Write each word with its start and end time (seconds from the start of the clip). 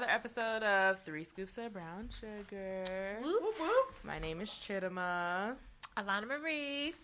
welcome 0.00 0.08
to 0.08 0.12
another 0.12 0.12
episode 0.12 0.62
of 0.62 1.02
Three 1.04 1.24
Scoops 1.24 1.58
of 1.58 1.72
Brown 1.72 2.08
Sugar. 2.20 3.18
Whoop, 3.22 3.54
whoop. 3.58 3.94
My 4.02 4.18
name 4.18 4.40
is 4.40 4.48
Chittima. 4.48 5.54
Alana 5.96 6.26
Marie. 6.26 6.94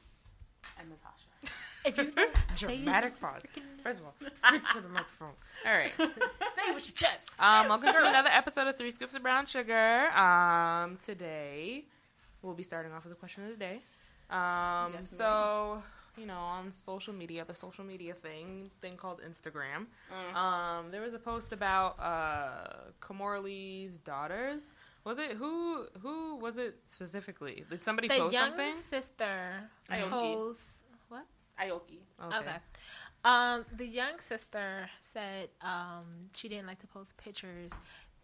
And 0.78 0.88
Natasha. 0.88 1.54
If 1.84 1.98
you 1.98 2.12
Dramatic 2.56 3.12
it, 3.14 3.20
pause. 3.20 3.42
First 3.82 4.00
of 4.00 4.06
all, 4.06 4.14
speak 4.48 4.62
to 4.70 4.80
the 4.80 4.88
microphone. 4.88 5.32
All 5.66 5.72
right. 5.72 5.92
say 5.98 6.06
it 6.06 6.74
with 6.74 6.88
your 6.88 6.94
chest. 6.94 7.32
Um, 7.38 7.68
welcome 7.68 7.92
to 7.92 8.06
another 8.06 8.30
episode 8.32 8.66
of 8.66 8.76
Three 8.78 8.90
Scoops 8.90 9.14
of 9.14 9.22
Brown 9.22 9.46
Sugar. 9.46 10.10
Um, 10.12 10.96
today 10.96 11.84
we'll 12.42 12.54
be 12.54 12.62
starting 12.62 12.92
off 12.92 13.04
with 13.04 13.12
a 13.12 13.16
question 13.16 13.44
of 13.44 13.50
the 13.50 13.56
day. 13.56 13.80
Um, 14.30 14.92
Yes, 14.94 15.10
so 15.16 15.82
you 16.16 16.26
know, 16.26 16.38
on 16.38 16.70
social 16.72 17.12
media, 17.12 17.44
the 17.46 17.54
social 17.54 17.84
media 17.84 18.14
thing 18.14 18.70
thing 18.80 18.96
called 18.96 19.20
Instagram, 19.22 19.86
Mm. 20.12 20.34
um, 20.34 20.90
there 20.90 21.02
was 21.02 21.14
a 21.14 21.18
post 21.18 21.52
about 21.52 21.98
uh, 22.00 22.90
Kimora 23.00 23.42
Lee's 23.42 23.98
daughters. 23.98 24.72
Was 25.04 25.18
it 25.18 25.32
who? 25.32 25.86
Who 26.02 26.36
was 26.36 26.58
it 26.58 26.74
specifically? 26.86 27.64
Did 27.70 27.84
somebody 27.84 28.08
post 28.08 28.34
something? 28.34 28.56
The 28.56 28.56
post 28.56 28.58
young 28.58 28.58
something? 28.58 29.00
sister 29.00 29.70
Aoki. 29.90 30.10
posed. 30.10 30.60
What? 31.08 31.26
Aoki. 31.60 32.00
Okay. 32.22 32.56
Um, 33.24 33.64
the 33.76 33.86
young 33.86 34.20
sister 34.20 34.88
said 35.00 35.48
um, 35.60 36.04
she 36.34 36.48
didn't 36.48 36.66
like 36.66 36.78
to 36.78 36.86
post 36.86 37.16
pictures, 37.16 37.72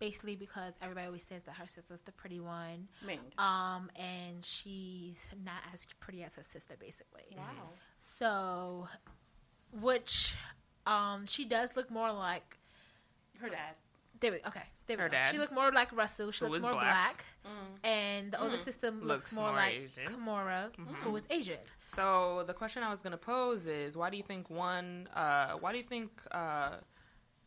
basically 0.03 0.35
because 0.35 0.73
everybody 0.83 1.07
always 1.07 1.23
says 1.23 1.43
that 1.47 1.55
her 1.55 1.69
sister's 1.69 2.01
the 2.05 2.11
pretty 2.11 2.41
one, 2.41 2.89
Ming. 3.07 3.21
um, 3.39 3.89
and 3.95 4.45
she's 4.45 5.29
not 5.45 5.63
as 5.73 5.87
pretty 6.01 6.25
as 6.25 6.35
her 6.35 6.43
sister, 6.43 6.75
basically. 6.81 7.37
Wow. 7.37 7.69
So, 8.01 8.89
which 9.81 10.35
um, 10.89 11.25
she 11.27 11.45
does 11.45 11.77
look 11.77 11.89
more 11.89 12.11
like. 12.13 12.59
Her 13.41 13.49
dad. 13.49 13.75
There 14.19 14.33
we, 14.33 14.39
okay, 14.49 14.63
there 14.89 14.97
we 14.97 15.03
Her 15.05 15.09
go. 15.09 15.13
dad. 15.13 15.31
She 15.31 15.39
looked 15.39 15.53
more 15.53 15.71
like 15.71 15.93
Russell. 15.93 16.33
She 16.33 16.45
Who 16.45 16.51
looks 16.51 16.65
more 16.65 16.73
black. 16.73 16.85
black. 16.85 17.25
Mm. 17.47 17.89
and 17.89 18.33
the 18.33 18.41
older 18.43 18.59
sister 18.59 18.91
looks, 18.91 19.07
Looks 19.07 19.33
more, 19.35 19.49
more 19.49 19.57
like 19.57 19.75
Asian. 19.75 20.05
Kimora, 20.07 20.71
was 21.11 21.25
Asian. 21.31 21.59
So 21.87 22.43
the 22.47 22.55
question 22.55 22.83
I 22.83 22.91
was 22.91 23.03
gonna 23.03 23.17
pose 23.17 23.67
is, 23.67 23.97
why 23.97 24.11
do 24.11 24.17
you 24.17 24.23
think 24.25 24.51
one? 24.51 25.09
Uh, 25.15 25.53
why 25.61 25.71
do 25.73 25.79
you 25.79 25.85
think 25.85 26.11
uh, 26.33 26.77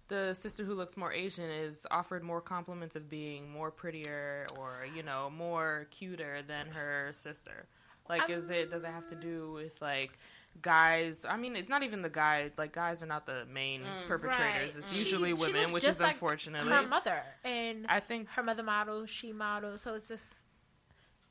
the 0.08 0.34
sister 0.34 0.64
who 0.64 0.74
looks 0.74 0.98
more 0.98 1.12
Asian 1.12 1.50
is 1.50 1.88
offered 1.92 2.24
more 2.24 2.42
compliments 2.42 2.96
of 2.96 3.10
being 3.10 3.50
more 3.52 3.72
prettier 3.72 4.46
or 4.58 4.86
you 4.96 5.04
know 5.04 5.32
more 5.36 5.88
cuter 5.92 6.42
than 6.48 6.68
her 6.68 7.10
sister? 7.14 7.68
Like, 8.10 8.30
is 8.30 8.50
it 8.50 8.72
does 8.72 8.84
it 8.84 8.92
have 8.92 9.08
to 9.10 9.16
do 9.16 9.52
with 9.54 9.82
like? 9.82 10.18
Guys, 10.62 11.26
I 11.28 11.36
mean, 11.36 11.58
it's 11.58 11.68
not 11.68 11.84
even 11.84 12.02
the 12.02 12.10
guy. 12.10 12.50
Like, 12.58 12.72
guys 12.72 13.04
are 13.04 13.06
not 13.06 13.26
the 13.26 13.46
main 13.52 13.82
mm, 13.82 14.08
perpetrators. 14.08 14.74
Right. 14.74 14.78
It's 14.78 14.98
usually 14.98 15.36
she 15.36 15.42
women, 15.42 15.74
which 15.74 15.84
is 15.84 16.00
like 16.00 16.14
unfortunately. 16.14 16.72
Her 16.72 16.88
mother 16.88 17.24
and 17.44 17.86
I 17.90 18.00
think 18.00 18.30
her 18.30 18.44
mother 18.44 18.64
models, 18.64 19.10
she 19.10 19.34
models, 19.34 19.82
so 19.82 19.96
it's 19.96 20.08
just. 20.08 20.34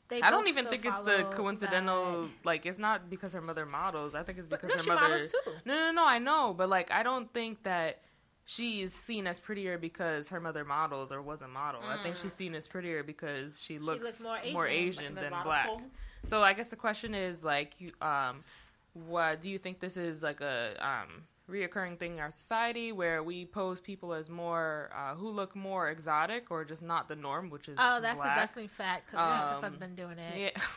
They 0.08 0.20
I 0.20 0.30
don't 0.30 0.48
even 0.48 0.66
think 0.66 0.84
it's 0.84 1.00
the 1.00 1.26
coincidental. 1.32 2.24
that. 2.24 2.30
Like, 2.44 2.66
it's 2.66 2.78
not 2.78 3.08
because 3.08 3.32
her 3.32 3.40
mother 3.40 3.64
models. 3.64 4.14
I 4.14 4.22
think 4.22 4.36
it's 4.36 4.46
because 4.46 4.68
no, 4.68 4.76
her 4.76 5.00
mother. 5.00 5.12
models 5.14 5.32
too. 5.32 5.52
No, 5.64 5.74
no, 5.74 5.92
no. 5.92 6.06
I 6.06 6.18
know, 6.18 6.52
but 6.54 6.68
like, 6.68 6.90
I 6.90 7.02
don't 7.02 7.32
think 7.32 7.62
that 7.62 8.02
she 8.46 8.82
is 8.82 8.92
seen 8.92 9.26
as 9.26 9.38
prettier 9.38 9.78
because 9.78 10.28
her 10.28 10.40
mother 10.40 10.64
models 10.64 11.10
or 11.10 11.22
was 11.22 11.42
a 11.42 11.48
model. 11.48 11.80
I 11.88 11.96
think 12.02 12.16
she's 12.16 12.34
seen 12.34 12.54
as 12.54 12.68
prettier 12.68 13.02
because 13.02 13.60
she 13.60 13.78
looks, 13.78 14.04
looks 14.04 14.22
more 14.22 14.38
more 14.52 14.66
Asian. 14.66 15.02
Asian, 15.04 15.14
than 15.14 15.32
black. 15.44 15.68
So 16.24 16.42
I 16.42 16.52
guess 16.52 16.70
the 16.70 16.76
question 16.76 17.14
is 17.14 17.42
like, 17.44 17.74
you, 17.78 17.92
um, 18.00 18.40
what 18.92 19.40
do 19.40 19.50
you 19.50 19.58
think 19.58 19.80
this 19.80 19.96
is 19.96 20.22
like 20.22 20.40
a 20.40 20.74
um 20.80 21.24
reoccurring 21.50 21.98
thing 21.98 22.14
in 22.14 22.20
our 22.20 22.30
society 22.30 22.90
where 22.92 23.22
we 23.22 23.44
pose 23.44 23.78
people 23.80 24.14
as 24.14 24.30
more 24.30 24.90
uh, 24.96 25.14
who 25.14 25.28
look 25.28 25.54
more 25.54 25.90
exotic 25.90 26.50
or 26.50 26.64
just 26.64 26.82
not 26.82 27.06
the 27.08 27.16
norm, 27.16 27.50
which 27.50 27.68
is 27.68 27.76
Oh, 27.78 28.00
that's 28.00 28.20
black? 28.20 28.36
a 28.36 28.40
definitely 28.40 28.68
fact 28.68 29.10
because 29.10 29.26
Um, 29.26 29.38
Christopher's 29.38 29.76
been 29.78 29.94
doing 29.94 30.18
it. 30.18 30.52
Yeah. 30.56 30.62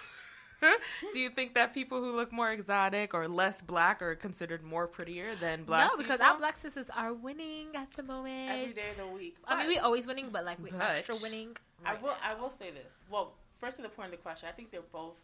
Do 1.13 1.19
you 1.19 1.29
think 1.29 1.53
that 1.55 1.73
people 1.73 2.01
who 2.01 2.15
look 2.15 2.31
more 2.31 2.51
exotic 2.51 3.13
or 3.13 3.27
less 3.27 3.61
black 3.61 4.01
are 4.01 4.15
considered 4.15 4.63
more 4.63 4.87
prettier 4.87 5.35
than 5.39 5.63
black? 5.63 5.89
no, 5.91 5.97
because 5.97 6.17
people? 6.17 6.25
our 6.25 6.37
black 6.37 6.57
sisters 6.57 6.87
are 6.95 7.13
winning 7.13 7.67
at 7.75 7.91
the 7.91 8.03
moment. 8.03 8.51
Every 8.51 8.73
day 8.73 8.89
of 8.89 8.97
the 8.97 9.07
week. 9.07 9.35
I 9.45 9.55
mean, 9.57 9.65
But 9.65 9.67
we 9.67 9.77
always 9.77 10.07
winning, 10.07 10.29
but 10.31 10.45
like 10.45 10.61
we 10.63 10.71
But- 10.71 10.81
extra 10.81 11.15
winning. 11.17 11.55
I 11.85 11.93
will. 11.95 12.07
now. 12.09 12.17
I 12.23 12.33
will 12.33 12.49
say 12.49 12.71
this. 12.71 12.91
Well, 13.09 13.33
first 13.59 13.77
to 13.77 13.83
the 13.83 13.89
point 13.89 14.07
of 14.07 14.11
the 14.11 14.17
question, 14.23 14.49
I 14.49 14.51
think 14.51 14.71
they're 14.71 14.81
both 14.91 15.15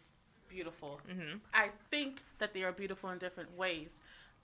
beautiful. 0.48 1.02
Mhm. 1.10 1.40
I 1.54 1.70
think 1.90 2.22
that 2.38 2.54
they 2.54 2.64
are 2.64 2.72
beautiful 2.72 3.10
in 3.10 3.18
different 3.18 3.52
ways. 3.58 3.90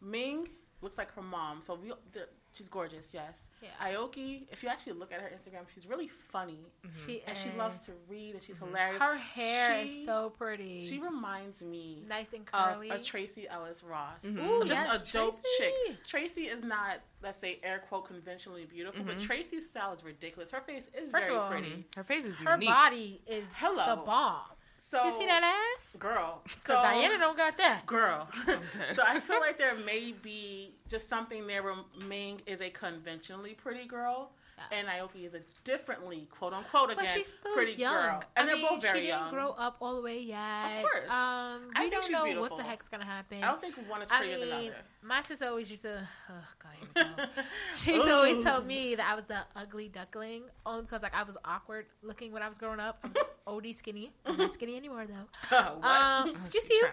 Ming 0.02 0.50
looks 0.82 0.98
like 0.98 1.14
her 1.16 1.22
mom, 1.22 1.62
so 1.62 1.76
we, 1.76 1.92
the- 2.14 2.28
she's 2.54 2.68
gorgeous. 2.68 3.10
Yes. 3.14 3.38
Yeah. 3.62 3.70
Aoki, 3.92 4.44
if 4.52 4.64
you 4.64 4.70
actually 4.70 4.94
look 4.94 5.12
at 5.12 5.20
her 5.20 5.28
Instagram, 5.30 5.66
she's 5.74 5.86
really 5.86 6.08
funny, 6.08 6.60
mm-hmm. 6.86 7.06
She 7.06 7.22
and 7.28 7.38
she 7.38 7.50
loves 7.58 7.86
to 7.86 7.92
read, 8.08 8.36
and 8.36 8.42
she's 8.42 8.56
mm-hmm. 8.56 8.68
hilarious. 8.68 9.02
Her 9.02 9.18
hair 9.18 9.84
She- 9.84 10.00
is 10.02 10.06
so 10.06 10.30
pretty. 10.38 10.88
She 10.88 10.98
reminds 11.00 11.62
me 11.62 12.04
nice 12.08 12.32
and 12.34 12.48
of 12.54 12.74
curly. 12.74 12.90
a 12.90 12.98
Tracee 13.00 13.48
Ellis 13.50 13.84
Ross. 13.84 14.24
Mm-hmm. 14.24 14.46
Ooh, 14.50 14.64
just 14.66 14.82
yes, 14.86 15.10
a 15.10 15.14
dope 15.14 15.40
Tracee. 15.58 15.74
chick. 15.88 16.04
Tracee 16.06 16.48
is 16.48 16.64
not, 16.64 17.02
let's 17.22 17.40
say, 17.42 17.60
air 17.64 17.84
quote 17.90 18.08
conventionally 18.08 18.66
beautiful, 18.66 19.04
but 19.04 19.20
Tracee's 19.20 19.66
style 19.66 19.92
is 19.92 20.04
ridiculous. 20.04 20.52
Her 20.52 20.62
face 20.62 20.86
is 20.94 21.12
First 21.12 21.26
very 21.28 21.36
of 21.36 21.44
all, 21.44 21.50
pretty. 21.52 21.86
Her 21.98 22.04
face 22.06 22.26
is 22.26 22.38
Her 22.38 22.54
unique. 22.54 22.70
body 22.70 23.22
is 23.28 23.44
Hello. 23.56 23.96
the 23.96 24.02
bomb. 24.04 24.42
So 24.90 25.06
You 25.06 25.12
see 25.12 25.26
that 25.28 25.44
ass? 25.44 25.96
girl? 26.00 26.42
So 26.66 26.74
Diana 26.74 27.20
don't 27.20 27.38
got 27.38 27.58
that. 27.58 27.86
girl. 27.86 28.28
so 28.96 29.04
I 29.06 29.20
feel 29.20 29.40
like 29.40 29.60
there 29.60 29.76
may 29.76 30.16
be 30.24 30.74
just 30.88 31.08
something 31.08 31.46
there 31.46 31.62
where 31.62 31.76
Ming 32.08 32.42
is 32.48 32.60
a 32.60 32.72
conventionally 32.72 33.54
pretty 33.54 33.86
girl. 33.86 34.32
Yeah. 34.72 34.78
And 34.78 34.88
Aoki 34.88 35.26
is 35.26 35.34
a 35.34 35.40
differently, 35.64 36.28
quote 36.32 36.54
unquote, 36.54 36.92
again, 36.92 37.04
But 37.06 37.08
she's 37.08 37.28
still 37.28 37.54
pretty 37.54 37.74
young. 37.74 37.94
girl. 37.94 38.24
And 38.36 38.44
I 38.44 38.46
they're 38.46 38.56
mean, 38.58 38.68
both 38.70 38.82
very 38.82 39.00
she 39.02 39.06
didn't 39.08 39.20
young. 39.22 39.30
grow 39.32 39.50
up 39.52 39.78
all 39.82 39.96
the 39.96 40.02
way 40.02 40.20
yet. 40.20 40.78
Of 40.78 40.84
course. 40.84 41.10
Um, 41.10 41.12
I 41.14 41.58
we 41.76 41.80
think 41.82 41.92
don't 41.94 42.04
she's 42.04 42.12
know 42.12 42.24
beautiful. 42.26 42.50
what 42.50 42.58
the 42.58 42.64
heck's 42.70 42.90
gonna 42.90 43.06
happen. 43.06 43.44
I 43.44 43.48
don't 43.48 43.62
think 43.62 43.76
one 43.90 44.02
is 44.02 44.10
I 44.12 44.18
prettier 44.20 44.40
than 44.40 44.50
the 44.50 44.56
other. 44.56 44.76
my 45.02 45.22
sister 45.22 45.46
always 45.48 45.70
used 45.72 45.84
to. 45.84 46.08
Oh 46.30 46.34
God, 46.62 46.72
here 47.06 47.14
we 47.18 47.24
go. 47.24 47.30
She's 47.84 48.12
always 48.12 48.38
Ooh. 48.38 48.44
told 48.44 48.66
me 48.68 48.96
that 48.96 49.08
I 49.10 49.16
was 49.16 49.26
the 49.26 49.40
ugly 49.56 49.88
duckling, 49.88 50.44
only 50.66 50.82
because 50.84 51.02
like 51.02 51.14
I 51.16 51.24
was 51.24 51.38
awkward 51.46 51.86
looking 52.04 52.32
when 52.34 52.42
I 52.44 52.48
was 52.48 52.58
growing 52.58 52.80
up. 52.80 53.00
I 53.04 53.08
was 53.08 53.18
OD 53.66 53.76
skinny. 53.76 54.12
I'm 54.26 54.38
not 54.38 54.52
skinny 54.52 54.76
anymore 54.78 55.06
though. 55.08 55.56
what? 55.80 55.84
Um, 55.86 56.30
excuse 56.30 56.70
you. 56.70 56.88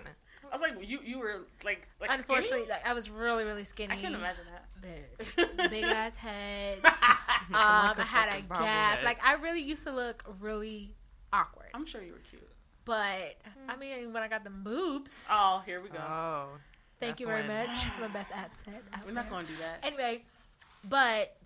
I 0.49 0.53
was 0.55 0.61
like, 0.61 0.75
you 0.89 1.01
you 1.05 1.19
were 1.19 1.47
like 1.65 1.89
like 2.01 2.11
Unfortunately, 2.11 2.59
skinny? 2.61 2.71
like 2.71 2.87
I 2.87 2.93
was 2.95 3.11
really 3.11 3.45
really 3.45 3.65
skinny. 3.65 3.93
I 3.93 3.97
can't 4.01 4.15
imagine 4.15 4.45
that. 4.53 4.56
Bitch. 4.87 5.71
Big 5.71 5.85
ass 6.03 6.17
head. 6.17 6.79
Um, 7.49 7.55
I 7.55 7.95
a 7.97 8.03
had 8.03 8.29
a 8.35 8.43
gap. 8.43 8.49
bobblehead. 8.49 9.05
Like 9.05 9.25
I 9.25 9.35
really 9.35 9.61
used 9.63 9.85
to 9.85 9.93
look 9.93 10.25
really 10.41 10.97
awkward. 11.33 11.69
I'm 11.75 11.87
sure 11.87 12.03
you 12.03 12.13
were 12.13 12.19
cute. 12.29 12.43
But 12.85 13.37
I 13.69 13.77
mean, 13.77 14.13
when 14.13 14.25
I 14.25 14.29
got 14.29 14.43
the 14.43 14.51
boobs, 14.51 15.27
Oh, 15.31 15.63
here 15.65 15.79
we 15.81 15.89
go. 15.91 15.99
Oh, 15.99 16.49
thank 16.99 17.21
you 17.21 17.27
very 17.27 17.47
when- 17.47 17.69
much. 17.69 17.77
My 18.01 18.09
best 18.09 18.33
asset. 18.33 18.83
out 18.93 19.07
we're 19.07 19.13
not 19.13 19.31
going 19.31 19.47
to 19.47 19.53
do 19.53 19.59
that. 19.59 19.79
Anyway, 19.85 20.25
but 20.89 21.37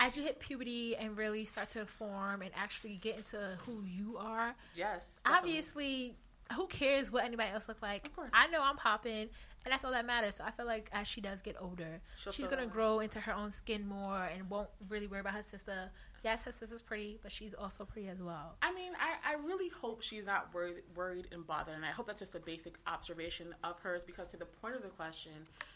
as 0.00 0.16
you 0.18 0.22
hit 0.22 0.38
puberty 0.38 0.96
and 0.96 1.16
really 1.16 1.46
start 1.46 1.70
to 1.70 1.86
form 1.86 2.42
and 2.42 2.50
actually 2.54 2.96
get 2.98 3.16
into 3.16 3.58
who 3.64 3.82
you 3.84 4.18
are, 4.18 4.54
yes. 4.76 5.18
definitely. 5.24 5.38
obviously, 5.50 6.16
who 6.54 6.66
cares 6.66 7.12
what 7.12 7.24
anybody 7.24 7.50
else 7.52 7.68
look 7.68 7.82
like? 7.82 8.06
Of 8.06 8.16
course. 8.16 8.30
I 8.32 8.46
know 8.48 8.62
I'm 8.62 8.76
popping, 8.76 9.28
and 9.64 9.72
that's 9.72 9.84
all 9.84 9.92
that 9.92 10.06
matters. 10.06 10.36
So 10.36 10.44
I 10.44 10.50
feel 10.50 10.66
like 10.66 10.88
as 10.92 11.06
she 11.06 11.20
does 11.20 11.42
get 11.42 11.56
older, 11.60 12.00
She'll 12.22 12.32
she's 12.32 12.46
gonna 12.46 12.66
grow 12.66 13.00
into 13.00 13.20
her 13.20 13.34
own 13.34 13.52
skin 13.52 13.86
more 13.86 14.24
and 14.24 14.48
won't 14.48 14.68
really 14.88 15.06
worry 15.06 15.20
about 15.20 15.34
her 15.34 15.42
sister. 15.42 15.90
Yes, 16.24 16.42
her 16.42 16.52
sister's 16.52 16.82
pretty, 16.82 17.18
but 17.22 17.30
she's 17.30 17.54
also 17.54 17.84
pretty 17.84 18.08
as 18.08 18.20
well. 18.20 18.56
I 18.62 18.72
mean, 18.72 18.92
I, 18.98 19.34
I 19.34 19.36
really 19.36 19.68
hope 19.68 20.02
she's 20.02 20.26
not 20.26 20.52
worried, 20.52 20.82
worried 20.96 21.28
and 21.32 21.46
bothered, 21.46 21.74
and 21.74 21.84
I 21.84 21.90
hope 21.90 22.06
that's 22.06 22.20
just 22.20 22.34
a 22.34 22.40
basic 22.40 22.74
observation 22.86 23.54
of 23.62 23.78
hers. 23.80 24.02
Because 24.02 24.28
to 24.28 24.36
the 24.36 24.46
point 24.46 24.74
of 24.74 24.82
the 24.82 24.88
question, 24.88 25.32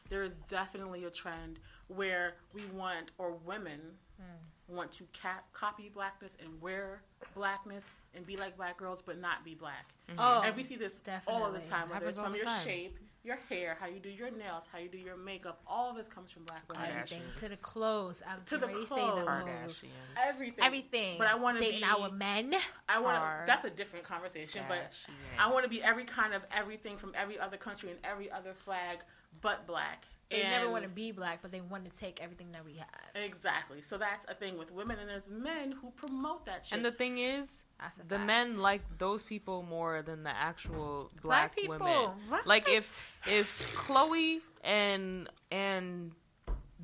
there 0.08 0.22
is 0.22 0.34
definitely 0.48 1.04
a 1.04 1.10
trend 1.10 1.60
where 1.88 2.34
we 2.54 2.64
want, 2.74 3.12
or 3.18 3.34
women 3.44 3.80
hmm. 4.18 4.74
want 4.74 4.90
to 4.92 5.04
cap, 5.12 5.44
copy 5.52 5.90
blackness 5.94 6.36
and 6.42 6.60
wear 6.60 7.02
blackness 7.34 7.84
and 8.14 8.26
be 8.26 8.36
like 8.36 8.56
black 8.56 8.76
girls, 8.76 9.02
but 9.02 9.20
not 9.20 9.44
be 9.44 9.54
black. 9.54 9.92
Mm-hmm. 10.10 10.18
Oh, 10.20 10.42
and 10.44 10.56
we 10.56 10.64
see 10.64 10.76
this 10.76 11.00
all 11.26 11.50
the 11.52 11.58
time, 11.60 11.88
whether 11.88 12.06
Happens 12.06 12.18
it's 12.18 12.18
from 12.18 12.34
your 12.34 12.44
time. 12.44 12.64
shape, 12.64 12.98
your 13.24 13.38
hair, 13.48 13.76
how 13.80 13.86
you 13.86 14.00
do 14.00 14.08
your 14.08 14.30
nails, 14.30 14.64
how 14.72 14.78
you 14.78 14.88
do 14.88 14.98
your 14.98 15.16
makeup. 15.16 15.60
All 15.66 15.90
of 15.90 15.96
this 15.96 16.08
comes 16.08 16.30
from 16.30 16.44
black 16.44 16.62
women. 16.68 16.88
everything 16.90 17.22
to 17.38 17.48
the 17.48 17.56
clothes. 17.56 18.22
I 18.28 18.34
was 18.34 18.44
To 18.46 18.58
the 18.58 18.66
ready 18.66 18.80
to 18.80 18.86
say 18.86 18.94
the 18.96 19.00
clothes. 19.00 19.44
clothes. 19.44 19.84
Everything. 20.22 20.64
Everything. 20.64 21.18
But 21.18 21.28
I 21.28 21.36
want 21.36 21.58
to 21.58 21.64
dating 21.64 21.80
be. 21.80 21.84
our 21.86 22.10
men. 22.10 22.54
I 22.88 23.00
want. 23.00 23.46
That's 23.46 23.64
a 23.64 23.70
different 23.70 24.04
conversation, 24.04 24.64
but. 24.68 24.92
I 25.38 25.50
want 25.50 25.64
to 25.64 25.70
be 25.70 25.82
every 25.82 26.04
kind 26.04 26.34
of 26.34 26.42
everything 26.50 26.96
from 26.98 27.12
every 27.14 27.38
other 27.38 27.56
country 27.56 27.90
and 27.90 27.98
every 28.04 28.30
other 28.30 28.54
flag, 28.54 28.98
but 29.40 29.66
black. 29.66 30.04
They 30.30 30.40
and 30.42 30.50
never 30.50 30.70
want 30.70 30.84
to 30.84 30.88
be 30.88 31.12
black, 31.12 31.40
but 31.42 31.52
they 31.52 31.60
want 31.60 31.84
to 31.84 31.90
take 31.90 32.22
everything 32.22 32.52
that 32.52 32.64
we 32.64 32.76
have. 32.76 32.88
Exactly. 33.22 33.82
So 33.82 33.98
that's 33.98 34.24
a 34.28 34.34
thing 34.34 34.56
with 34.58 34.72
women, 34.72 34.98
and 34.98 35.06
there's 35.08 35.28
men 35.28 35.72
who 35.72 35.90
promote 35.90 36.46
that 36.46 36.64
shit. 36.64 36.76
And 36.76 36.84
the 36.84 36.90
thing 36.92 37.18
is, 37.18 37.36
That's 37.38 37.62
a 37.62 37.71
the 38.08 38.16
fact. 38.16 38.26
men 38.26 38.58
like 38.58 38.82
those 38.98 39.22
people 39.22 39.62
more 39.62 40.02
than 40.02 40.22
the 40.22 40.30
actual 40.36 41.10
black, 41.22 41.54
Black 41.54 41.56
people, 41.56 41.78
women. 41.78 42.10
right. 42.30 42.46
Like 42.46 42.68
if 42.68 43.02
if 43.26 43.74
Chloe 43.76 44.40
and 44.64 45.28
and 45.50 46.12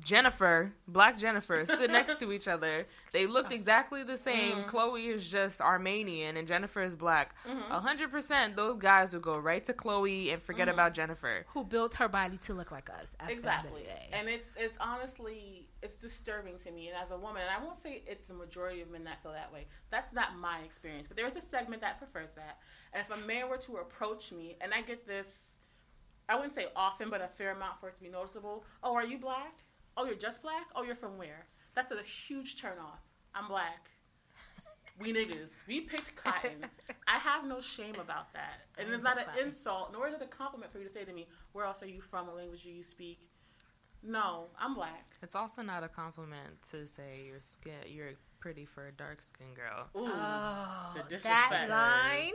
Jennifer, 0.03 0.71
Black 0.87 1.17
Jennifer, 1.17 1.65
stood 1.65 1.91
next 1.91 2.19
to 2.19 2.31
each 2.31 2.47
other. 2.47 2.85
They 3.11 3.25
looked 3.25 3.51
exactly 3.51 4.03
the 4.03 4.19
same. 4.19 4.57
Mm-hmm. 4.57 4.67
Chloe 4.69 5.07
is 5.07 5.27
just 5.27 5.61
Armenian 5.61 6.37
and 6.37 6.47
Jennifer 6.47 6.83
is 6.83 6.95
black. 6.95 7.33
Mm-hmm. 7.47 7.71
A 7.71 7.79
hundred 7.79 8.11
percent, 8.11 8.55
those 8.55 8.77
guys 8.77 9.13
would 9.13 9.23
go 9.23 9.35
right 9.39 9.65
to 9.65 9.73
Chloe 9.73 10.29
and 10.29 10.39
forget 10.39 10.67
Mm-hmm. 10.67 10.75
about 10.75 10.93
Jennifer. 10.93 11.43
Who 11.49 11.63
built 11.63 11.95
her 11.95 12.07
body 12.07 12.37
to 12.43 12.53
look 12.53 12.71
like 12.71 12.87
us? 12.91 13.07
at 13.19 13.19
the 13.19 13.23
end 13.23 13.31
of 13.31 13.37
Exactly. 13.39 13.81
the 13.81 13.87
day. 13.87 14.09
And 14.13 14.29
it's 14.29 14.49
it's 14.55 14.77
honestly 14.79 15.65
it's 15.81 15.95
disturbing 15.95 16.59
to 16.59 16.71
me. 16.71 16.89
And 16.89 16.97
as 17.03 17.09
a 17.09 17.17
woman, 17.17 17.41
and 17.41 17.49
I 17.49 17.65
won't 17.65 17.81
say 17.81 18.03
it's 18.05 18.27
the 18.27 18.35
majority 18.35 18.81
of 18.81 18.91
men 18.91 19.05
that 19.05 19.23
feel 19.23 19.31
that 19.31 19.51
way. 19.51 19.65
That's 19.89 20.13
not 20.13 20.37
my 20.37 20.59
experience. 20.59 21.07
But 21.07 21.17
there's 21.17 21.35
a 21.35 21.41
segment 21.41 21.81
that 21.81 21.97
prefers 21.97 22.29
that. 22.35 22.59
And 22.93 23.03
if 23.03 23.09
a 23.11 23.25
man 23.25 23.49
were 23.49 23.57
to 23.57 23.77
approach 23.77 24.31
me, 24.31 24.55
and 24.61 24.71
I 24.71 24.81
get 24.81 25.07
this, 25.07 25.45
I 26.27 26.35
wouldn't 26.35 26.53
say 26.53 26.67
often, 26.75 27.09
but 27.09 27.21
a 27.21 27.27
fair 27.39 27.51
amount 27.53 27.79
for 27.79 27.89
it 27.89 27.95
to 27.95 28.01
be 28.03 28.09
noticeable. 28.09 28.65
Oh, 28.83 28.93
are 28.93 29.05
you 29.05 29.17
black? 29.17 29.53
Oh, 29.97 30.05
you're 30.05 30.15
just 30.15 30.41
black? 30.41 30.67
Oh, 30.75 30.83
you're 30.83 30.95
from 30.95 31.17
where? 31.17 31.45
That's 31.75 31.91
a 31.91 32.01
huge 32.03 32.59
turn 32.61 32.77
off. 32.79 32.99
I'm 33.35 33.47
black. 33.47 33.89
We 34.99 35.13
niggas. 35.13 35.63
We 35.67 35.81
picked 35.81 36.15
cotton. 36.17 36.65
I 37.07 37.17
have 37.19 37.45
no 37.45 37.61
shame 37.61 37.95
about 37.95 38.33
that. 38.33 38.65
And 38.77 38.89
it's 38.93 39.01
not 39.03 39.17
an 39.17 39.25
Cotton. 39.25 39.45
insult, 39.47 39.93
nor 39.93 40.07
is 40.09 40.13
it 40.13 40.21
a 40.21 40.25
compliment 40.27 40.71
for 40.73 40.79
you 40.79 40.85
to 40.87 40.91
say 40.93 41.05
to 41.05 41.13
me, 41.13 41.27
where 41.53 41.63
else 41.65 41.81
are 41.81 41.87
you 41.87 42.01
from? 42.01 42.27
What 42.27 42.35
language 42.35 42.63
do 42.63 42.69
you 42.69 42.83
speak? 42.83 43.29
No, 44.03 44.47
I'm 44.59 44.73
black. 44.75 45.05
It's 45.21 45.35
also 45.35 45.61
not 45.61 45.83
a 45.83 45.87
compliment 45.89 46.61
to 46.71 46.85
say 46.87 47.23
your 47.27 47.39
skin, 47.41 47.73
you're 47.87 48.11
pretty 48.39 48.65
for 48.65 48.87
a 48.87 48.91
dark 48.91 49.21
skinned 49.21 49.55
girl. 49.55 49.87
Ooh. 49.95 50.11
Oh, 50.13 50.91
The 50.95 50.99
that 50.99 51.09
disrespect. 51.09 51.69
line. 51.69 52.31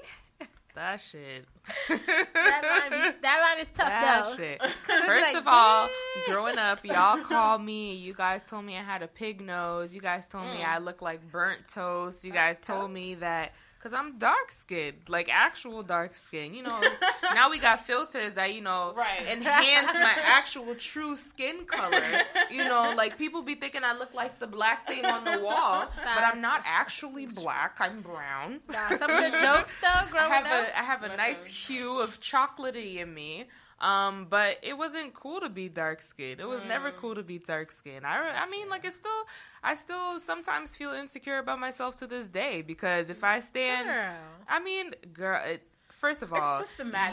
That 0.74 1.00
shit. 1.00 1.44
That 1.88 2.88
line, 2.90 3.14
that 3.22 3.40
line 3.40 3.60
is 3.64 3.68
tough 3.72 3.88
That 3.88 4.24
though. 4.24 4.36
shit. 4.36 4.60
First 5.06 5.32
like, 5.32 5.36
of 5.36 5.44
all, 5.46 5.88
growing 6.26 6.58
up, 6.58 6.84
y'all 6.84 7.18
called 7.24 7.62
me. 7.62 7.94
You 7.94 8.12
guys 8.12 8.42
told 8.42 8.64
me 8.64 8.76
I 8.76 8.82
had 8.82 9.00
a 9.02 9.06
pig 9.06 9.40
nose. 9.40 9.94
You 9.94 10.00
guys 10.00 10.26
told 10.26 10.46
me 10.46 10.58
Mm. 10.58 10.66
I 10.66 10.78
look 10.78 11.00
like 11.00 11.30
burnt 11.30 11.68
toast. 11.68 12.24
You 12.24 12.32
guys 12.32 12.58
told 12.58 12.90
me 12.90 13.14
that 13.16 13.52
because 13.84 13.92
I'm 13.98 14.16
dark 14.16 14.50
skinned, 14.50 14.96
like 15.08 15.28
actual 15.30 15.82
dark 15.82 16.14
skin. 16.14 16.54
You 16.54 16.62
know, 16.62 16.80
now 17.34 17.50
we 17.50 17.58
got 17.58 17.84
filters 17.84 18.32
that 18.34 18.54
you 18.54 18.62
know 18.62 18.94
Right. 18.96 19.26
enhance 19.30 19.92
my 19.92 20.14
actual 20.24 20.74
true 20.74 21.16
skin 21.18 21.66
color. 21.66 22.02
You 22.50 22.64
know, 22.64 22.94
like 22.96 23.18
people 23.18 23.42
be 23.42 23.54
thinking 23.54 23.82
I 23.84 23.92
look 23.92 24.14
like 24.14 24.38
the 24.40 24.46
black 24.46 24.86
thing 24.86 25.04
on 25.04 25.24
the 25.24 25.38
wall, 25.44 25.86
but 25.96 26.24
I'm 26.24 26.40
not 26.40 26.62
actually 26.64 27.26
black. 27.26 27.76
I'm 27.78 28.00
brown. 28.00 28.60
Nah, 28.72 28.96
some 28.96 29.10
of 29.10 29.32
the 29.32 29.38
jokes 29.38 29.76
though, 29.82 30.10
growing 30.10 30.32
I 30.32 30.34
have 30.34 30.46
up. 30.46 30.68
a 30.68 30.78
I 30.78 30.82
have 30.82 31.02
a 31.02 31.16
nice 31.16 31.44
hue 31.44 32.00
of 32.00 32.18
chocolatey 32.20 32.96
in 32.96 33.12
me. 33.12 33.44
Um, 33.80 34.26
but 34.30 34.58
it 34.62 34.78
wasn't 34.78 35.14
cool 35.14 35.40
to 35.40 35.48
be 35.48 35.68
dark 35.68 36.00
skinned. 36.02 36.40
It 36.40 36.48
was 36.48 36.62
never 36.64 36.90
Mm. 36.90 36.96
cool 36.96 37.14
to 37.14 37.22
be 37.22 37.38
dark 37.38 37.70
skinned. 37.72 38.06
I, 38.06 38.30
I 38.30 38.48
mean, 38.48 38.68
like 38.68 38.84
it's 38.84 38.96
still, 38.96 39.24
I 39.62 39.74
still 39.74 40.20
sometimes 40.20 40.74
feel 40.76 40.92
insecure 40.92 41.38
about 41.38 41.58
myself 41.58 41.94
to 41.96 42.06
this 42.06 42.28
day 42.28 42.62
because 42.62 43.10
if 43.10 43.22
I 43.24 43.40
stand, 43.40 43.88
Girl. 43.88 44.16
I 44.48 44.60
mean, 44.60 44.92
girl, 45.12 45.40
it, 45.44 45.62
first 45.90 46.22
of 46.22 46.32
all, 46.32 46.62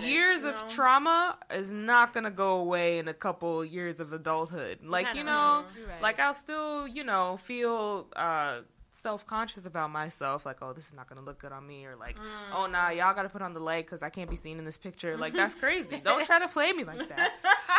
years 0.02 0.44
you 0.44 0.50
of 0.50 0.68
trauma 0.68 1.38
is 1.50 1.72
not 1.72 2.13
gonna 2.13 2.31
go 2.31 2.58
away 2.58 3.00
in 3.00 3.08
a 3.08 3.13
couple 3.13 3.63
years 3.66 4.00
of 4.00 4.13
adulthood. 4.13 4.80
Like 4.84 5.16
you 5.16 5.24
know, 5.24 5.66
right. 5.88 6.02
like 6.02 6.19
I'll 6.19 6.34
still, 6.34 6.88
you 6.88 7.04
know, 7.04 7.38
feel 7.38 8.08
uh 8.16 8.60
self 8.91 9.25
conscious 9.25 9.65
about 9.65 9.89
myself. 9.89 10.45
Like, 10.45 10.57
oh, 10.61 10.73
this 10.73 10.88
is 10.88 10.93
not 10.93 11.09
gonna 11.09 11.21
look 11.21 11.39
good 11.39 11.51
on 11.51 11.65
me, 11.65 11.85
or 11.85 11.95
like, 11.95 12.17
mm. 12.17 12.55
oh, 12.55 12.67
nah, 12.67 12.89
y'all 12.89 13.13
gotta 13.13 13.29
put 13.29 13.41
on 13.41 13.53
the 13.53 13.59
leg 13.59 13.85
because 13.85 14.03
I 14.03 14.09
can't 14.09 14.29
be 14.29 14.35
seen 14.35 14.59
in 14.59 14.65
this 14.65 14.77
picture. 14.77 15.17
Like, 15.17 15.33
that's 15.33 15.55
crazy. 15.55 15.99
Don't 16.03 16.25
try 16.25 16.39
to 16.39 16.47
play 16.47 16.71
me 16.73 16.83
like 16.83 17.09
that. 17.09 17.31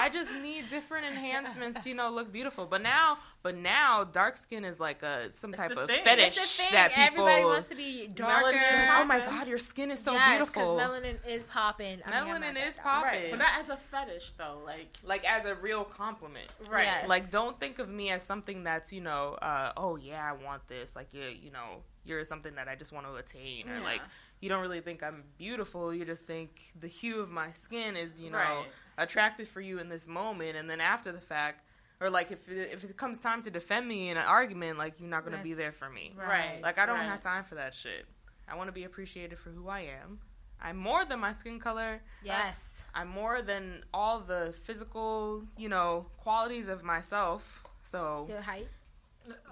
I 0.02 0.08
just 0.08 0.34
need 0.34 0.69
different 0.69 1.06
enhancements 1.06 1.84
to, 1.84 1.88
you 1.88 1.94
know, 1.94 2.10
look 2.10 2.32
beautiful. 2.32 2.66
But 2.66 2.82
now, 2.82 3.19
but 3.44 3.56
now, 3.56 4.02
dark 4.02 4.37
skin 4.37 4.64
is 4.64 4.81
like 4.81 5.02
a 5.04 5.32
some 5.32 5.52
type 5.52 5.70
the 5.75 5.82
of 5.82 5.88
thing. 5.88 6.02
fetish 6.02 6.37
It's 6.37 6.58
a 6.58 6.62
thing. 6.62 6.72
that 6.72 6.90
people. 6.93 7.28
Everybody 7.28 7.44
wants 7.44 7.70
to 7.70 7.76
be 7.76 8.08
darker. 8.08 8.52
Melanin. 8.52 9.00
oh 9.00 9.04
my 9.04 9.20
god, 9.20 9.46
your 9.46 9.58
skin 9.58 9.93
is 9.93 10.00
so 10.00 10.12
yes, 10.12 10.28
beautiful. 10.31 10.75
because 10.76 10.90
melanin 10.90 11.16
is 11.28 11.44
popping. 11.44 12.00
I 12.04 12.25
mean, 12.25 12.34
Melanin 12.34 12.54
not 12.54 12.66
is 12.66 12.76
popping. 12.78 13.20
Right. 13.20 13.31
But 13.31 13.38
not 13.38 13.50
as 13.60 13.69
a 13.69 13.76
fetish 13.76 14.32
though. 14.32 14.58
Like 14.66 14.88
like 15.04 15.25
as 15.25 15.44
a 15.44 15.54
real 15.54 15.84
compliment. 15.84 16.48
right. 16.69 16.84
Yes. 16.84 17.08
Like, 17.08 17.31
don't 17.31 17.58
think 17.60 17.78
of 17.78 17.88
me 17.88 18.10
as 18.10 18.22
something 18.22 18.64
that's, 18.64 18.93
you 18.93 19.00
know, 19.02 19.34
uh, 19.40 19.72
oh 19.76 19.96
yeah, 19.96 20.28
I 20.28 20.44
want 20.44 20.66
this. 20.66 20.96
Like, 20.96 21.14
you, 21.14 21.22
you 21.22 21.50
know, 21.52 21.82
you're 22.05 22.25
something 22.25 22.55
that 22.56 22.66
I 22.69 22.75
just 22.75 22.93
want 22.93 23.06
to 23.06 23.14
attain, 23.14 23.69
or 23.69 23.78
Yeah. 23.78 23.84
like, 23.84 24.00
you 24.40 24.48
don't 24.48 24.60
really 24.62 24.81
think 24.81 25.02
I'm 25.05 25.22
beautiful. 25.38 25.94
You 25.94 26.05
just 26.05 26.26
think 26.26 26.72
the 26.78 26.88
hue 26.88 27.20
of 27.20 27.31
my 27.31 27.52
skin 27.52 27.94
is, 27.96 28.19
you 28.19 28.31
know, 28.31 28.38
Right. 28.38 28.66
Attractive 28.98 29.48
for 29.48 29.60
you 29.60 29.78
in 29.78 29.88
this 29.88 30.06
moment, 30.06 30.56
and 30.56 30.68
then 30.70 30.80
after 30.80 31.12
the 31.12 31.20
fact, 31.20 31.64
or 32.00 32.10
like 32.10 32.30
if 32.32 32.48
it, 32.48 32.70
if 32.72 32.84
it 32.84 32.96
comes 32.96 33.18
time 33.18 33.42
to 33.42 33.50
defend 33.50 33.86
me 33.86 34.08
in 34.10 34.16
an 34.16 34.24
argument, 34.24 34.78
like 34.78 34.94
you're 34.98 35.08
not 35.08 35.24
gonna 35.24 35.42
be 35.42 35.54
there 35.54 35.72
for 35.72 35.88
me. 35.88 36.14
Right. 36.16 36.60
Like 36.62 36.78
I 36.78 36.86
don't 36.86 36.96
Right. 36.98 37.04
have 37.08 37.20
time 37.20 37.44
for 37.44 37.54
that 37.56 37.74
shit. 37.74 38.06
I 38.48 38.56
want 38.56 38.68
to 38.68 38.72
be 38.72 38.84
appreciated 38.84 39.38
for 39.38 39.50
who 39.50 39.68
I 39.68 39.80
am. 39.80 40.18
I'm 40.60 40.76
more 40.76 41.04
than 41.04 41.18
my 41.20 41.32
skin 41.32 41.58
color. 41.58 42.00
Yes. 42.22 42.84
I'm 42.94 43.08
more 43.08 43.40
than 43.42 43.84
all 43.94 44.20
the 44.20 44.54
physical, 44.64 45.44
you 45.56 45.68
know, 45.68 46.06
qualities 46.18 46.68
of 46.68 46.82
myself. 46.84 47.64
So 47.82 48.26
Your 48.28 48.40
height. 48.42 48.68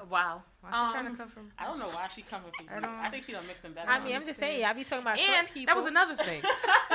Wow. 0.09 0.43
Um, 0.65 0.93
trying 0.93 1.11
to 1.11 1.17
come 1.17 1.29
from? 1.29 1.53
I 1.57 1.65
don't 1.67 1.79
know 1.79 1.87
why 1.89 2.09
she 2.09 2.23
coming 2.23 2.51
for 2.57 2.65
you. 2.65 2.69
I 2.71 2.77
I, 2.79 2.81
don't- 2.81 3.11
think 3.13 3.25
she 3.25 3.33
don't 3.33 3.47
mix 3.47 3.61
them 3.61 3.73
better. 3.73 3.89
I 3.89 4.01
mean, 4.01 4.15
I'm 4.17 4.27
just 4.27 4.39
saying. 4.41 4.65
I 4.65 4.73
be 4.73 4.83
talking 4.85 5.03
about 5.03 5.19
And 5.19 5.27
short 5.27 5.55
people. 5.55 5.67
that 5.67 5.77
was 5.77 5.87
another 5.87 6.17
thing. 6.17 6.43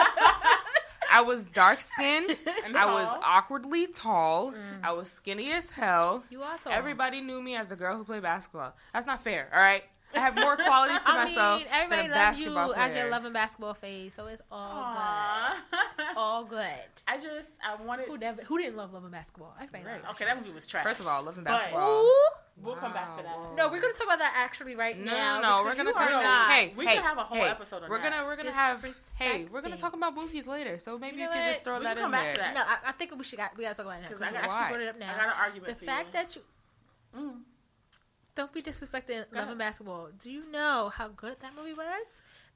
I 1.17 1.21
was 1.21 1.45
dark 1.45 1.79
skinned. 1.79 2.37
And 2.65 2.75
I 2.75 2.85
was 2.91 3.07
awkwardly 3.23 3.87
tall. 3.87 4.51
Mm. 4.51 4.57
I 4.83 4.91
was 4.91 5.09
skinny 5.11 5.51
as 5.51 5.69
hell. 5.71 6.23
You 6.29 6.41
are 6.43 6.57
tall. 6.57 6.73
Everybody 6.73 7.21
knew 7.21 7.41
me 7.41 7.55
as 7.55 7.71
a 7.71 7.75
girl 7.75 7.95
who 7.97 8.03
played 8.03 8.23
basketball. 8.23 8.75
That's 8.93 9.05
not 9.05 9.23
fair. 9.23 9.47
All 9.53 9.59
right. 9.59 9.83
I 10.15 10.19
have 10.19 10.35
more 10.35 10.55
qualities 10.55 11.01
to 11.03 11.09
I 11.11 11.25
myself 11.25 11.59
mean, 11.59 11.67
everybody 11.71 12.07
than 12.07 12.11
a 12.17 12.23
loves 12.23 12.39
you 12.39 12.45
basketball 12.45 12.73
player. 12.73 12.85
as 12.87 12.95
your 12.95 13.09
loving 13.09 13.33
basketball 13.33 13.73
phase, 13.73 14.13
so 14.13 14.27
it's 14.27 14.41
all 14.51 14.71
Aw. 14.73 15.61
good. 15.97 16.05
All 16.17 16.43
good. 16.45 16.67
I 17.07 17.17
just 17.17 17.49
I 17.63 17.75
wanted. 17.83 18.07
Who 18.07 18.17
never? 18.17 18.41
Who 18.43 18.57
didn't 18.57 18.77
love 18.77 18.93
loving 18.93 19.11
basketball? 19.11 19.53
Everybody 19.61 19.83
Right. 20.01 20.09
Okay, 20.11 20.25
that 20.25 20.37
movie 20.37 20.51
was 20.53 20.65
trash. 20.67 20.83
First 20.85 21.01
of 21.01 21.07
all, 21.07 21.21
loving 21.23 21.43
But- 21.43 21.51
basketball. 21.51 22.03
Ooh. 22.05 22.13
We'll 22.61 22.75
come 22.75 22.93
back 22.93 23.15
to 23.17 23.23
that. 23.23 23.37
Wow. 23.37 23.53
No, 23.57 23.69
we're 23.69 23.81
gonna 23.81 23.93
talk 23.93 24.07
about 24.07 24.19
that 24.19 24.33
actually 24.35 24.75
right 24.75 24.97
No, 24.97 25.11
now. 25.11 25.41
no, 25.41 25.63
because 25.63 25.65
we're 25.65 25.83
gonna 25.83 25.89
you 25.89 25.95
are 25.95 26.09
come. 26.11 26.23
not. 26.23 26.51
Hey, 26.51 26.73
We 26.75 26.85
hey, 26.85 26.95
could 26.95 27.03
have 27.03 27.17
a 27.17 27.23
whole 27.23 27.37
hey, 27.37 27.49
episode 27.49 27.83
on 27.83 27.89
We're 27.89 28.01
that. 28.01 28.11
gonna, 28.11 28.25
we're 28.25 28.35
gonna 28.35 28.51
have. 28.51 28.85
Hey, 29.15 29.45
we're 29.51 29.61
gonna 29.61 29.77
talk 29.77 29.93
about 29.93 30.15
movies 30.15 30.47
later, 30.47 30.77
so 30.77 30.97
maybe 30.97 31.17
You 31.17 31.23
you, 31.23 31.27
know 31.27 31.33
could 31.33 31.41
what? 31.41 31.47
just 31.49 31.63
throw 31.63 31.77
We 31.77 31.83
that 31.83 31.97
can 31.97 31.97
in 31.97 32.03
come 32.03 32.11
back 32.11 32.23
there. 32.25 32.33
to 32.35 32.41
that. 32.41 32.53
No, 32.53 32.61
I, 32.61 32.89
I 32.89 32.91
think 32.93 33.15
we 33.17 33.23
should. 33.23 33.37
Got, 33.39 33.57
we 33.57 33.63
gotta 33.63 33.75
talk 33.75 33.85
about 33.85 33.97
it 33.99 34.01
now. 34.01 34.07
Because 34.07 34.19
Because 34.19 34.35
I 34.35 34.37
you 34.37 34.41
got- 34.41 34.49
Why? 34.49 34.61
actually 34.61 34.73
brought 34.77 34.83
it 34.87 34.89
up 34.89 34.99
now. 34.99 35.13
I 35.13 35.17
got 35.17 35.25
an 35.27 35.33
argument. 35.39 35.65
The 35.73 35.75
for 35.79 35.85
fact 35.85 36.07
you. 36.07 36.13
that 36.13 36.35
you 36.35 36.41
Mm. 37.17 37.41
don't 38.35 38.51
be 38.53 38.61
disrespecting 38.61 39.07
Go 39.07 39.23
loving 39.31 39.39
ahead. 39.41 39.57
basketball. 39.57 40.09
Do 40.19 40.29
you 40.31 40.43
know 40.51 40.91
how 40.93 41.07
good 41.09 41.37
that 41.41 41.55
movie 41.55 41.73
was? 41.73 42.05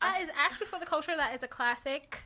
That 0.01 0.21
is 0.21 0.29
actually 0.37 0.67
for 0.67 0.79
the 0.79 0.85
culture. 0.85 1.15
That 1.15 1.33
is 1.35 1.43
a 1.43 1.47
classic. 1.47 2.23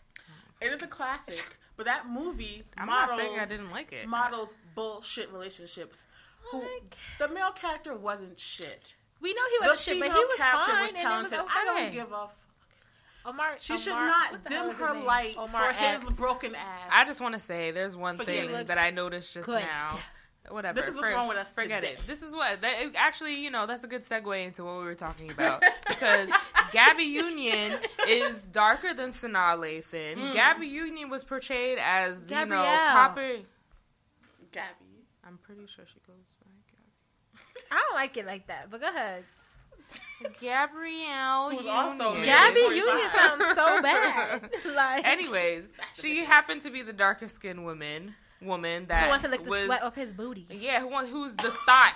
it 0.62 0.72
is 0.72 0.82
a 0.84 0.88
classic, 0.88 1.58
but 1.76 1.86
that 1.86 2.08
movie 2.08 2.64
I'm 2.78 2.88
models, 2.88 3.18
not 3.18 3.26
saying 3.26 3.40
I 3.40 3.46
didn't 3.46 3.72
like 3.72 3.92
it. 3.92 4.08
models 4.08 4.56
bullshit 4.76 5.32
relationships. 5.32 6.08
Who, 6.52 6.60
Like- 6.62 6.98
the 7.20 7.28
male 7.30 7.52
character 7.52 7.96
wasn't 7.96 8.40
shit. 8.40 8.96
We 9.22 9.34
know 9.34 9.42
he 9.60 9.66
The 9.66 9.72
was 9.72 9.82
shit, 9.82 10.00
but 10.00 10.08
he 10.12 10.14
was 10.14 10.38
fine 10.38 10.82
was 10.84 10.90
and 10.96 10.98
it 10.98 11.24
was 11.24 11.34
okay. 11.34 11.44
I 11.50 11.64
don't 11.66 11.92
give 11.92 12.12
a. 12.12 12.24
F- 12.24 12.36
Omar. 13.26 13.54
she 13.58 13.78
should 13.78 13.94
not 13.94 14.34
what 14.34 14.44
the 14.44 14.54
hell 14.54 14.68
dim 14.68 14.76
her 14.76 14.94
name? 14.96 15.06
light 15.06 15.36
Omar 15.38 15.72
for 15.72 15.80
his 16.06 16.16
broken 16.16 16.56
ass. 16.56 16.90
I 16.92 17.06
just 17.06 17.22
want 17.22 17.34
to 17.36 17.40
say 17.40 17.72
there's 17.72 17.96
one 17.96 18.18
Forget 18.18 18.48
thing 18.50 18.66
that 18.66 18.78
I 18.78 18.90
noticed 18.92 19.34
just 19.34 19.46
Good. 19.46 19.62
now. 19.62 19.98
Whatever. 20.50 20.76
This 20.82 20.90
is 20.90 20.98
what's 20.98 21.08
for- 21.08 21.14
wrong 21.14 21.30
with 21.30 21.38
us 21.38 21.50
Forget 21.56 21.82
today. 21.84 21.94
it. 21.94 22.00
This 22.06 22.22
is 22.22 22.36
what 22.36 22.60
that, 22.60 22.82
it- 22.82 22.96
actually, 22.98 23.36
you 23.42 23.50
know, 23.50 23.66
that's 23.66 23.86
a 23.86 23.88
good 23.88 24.02
segue 24.02 24.46
into 24.46 24.66
what 24.66 24.78
we 24.80 24.84
were 24.84 24.94
talking 24.94 25.32
about 25.38 25.64
because 25.88 26.30
Gabby 26.74 27.04
Union 27.04 27.80
is 28.10 28.44
darker 28.44 28.94
than 28.94 29.12
Sanaa 29.12 29.56
Lathan. 29.58 30.16
Mm. 30.18 30.34
Gabby 30.34 30.68
Union 30.68 31.10
was 31.10 31.24
portrayed 31.24 31.78
as 31.82 32.24
you 32.30 32.36
know 32.36 32.42
Gabrielle. 32.42 32.92
proper. 32.92 33.30
Gabby. 34.52 34.83
I'm 35.34 35.40
pretty 35.40 35.66
sure 35.76 35.84
she 35.92 36.00
goes 36.06 36.36
by 36.46 36.52
Gabby. 36.70 37.66
I 37.72 37.76
don't 37.88 37.96
like 37.96 38.16
it 38.18 38.28
like 38.28 38.46
that, 38.48 38.70
but 38.70 38.82
go 38.82 38.88
ahead. 38.90 39.24
Gabrielle 40.40 41.50
Who's 41.50 41.60
Union. 41.62 41.76
also 41.76 42.24
Gabby 42.24 42.62
45. 42.62 42.76
Union 42.76 43.10
sounds 43.14 43.56
so 43.56 43.82
bad. 43.82 44.50
like 44.76 45.06
Anyways, 45.06 45.70
she 46.00 46.24
happened 46.24 46.62
to 46.62 46.70
be 46.70 46.82
the 46.84 46.94
darker 46.94 47.28
skinned 47.28 47.66
woman. 47.66 48.14
Woman 48.42 48.86
that 48.88 49.04
who 49.06 49.10
wants 49.10 49.24
to 49.24 49.32
lick 49.32 49.44
the 49.44 49.50
was, 49.50 49.64
sweat 49.64 49.84
off 49.84 49.96
his 49.96 50.14
booty? 50.14 50.46
Yeah, 50.52 50.82
who 50.82 50.88
wants, 50.90 51.10
who's 51.10 51.36
the 51.36 51.50
thought? 51.50 51.96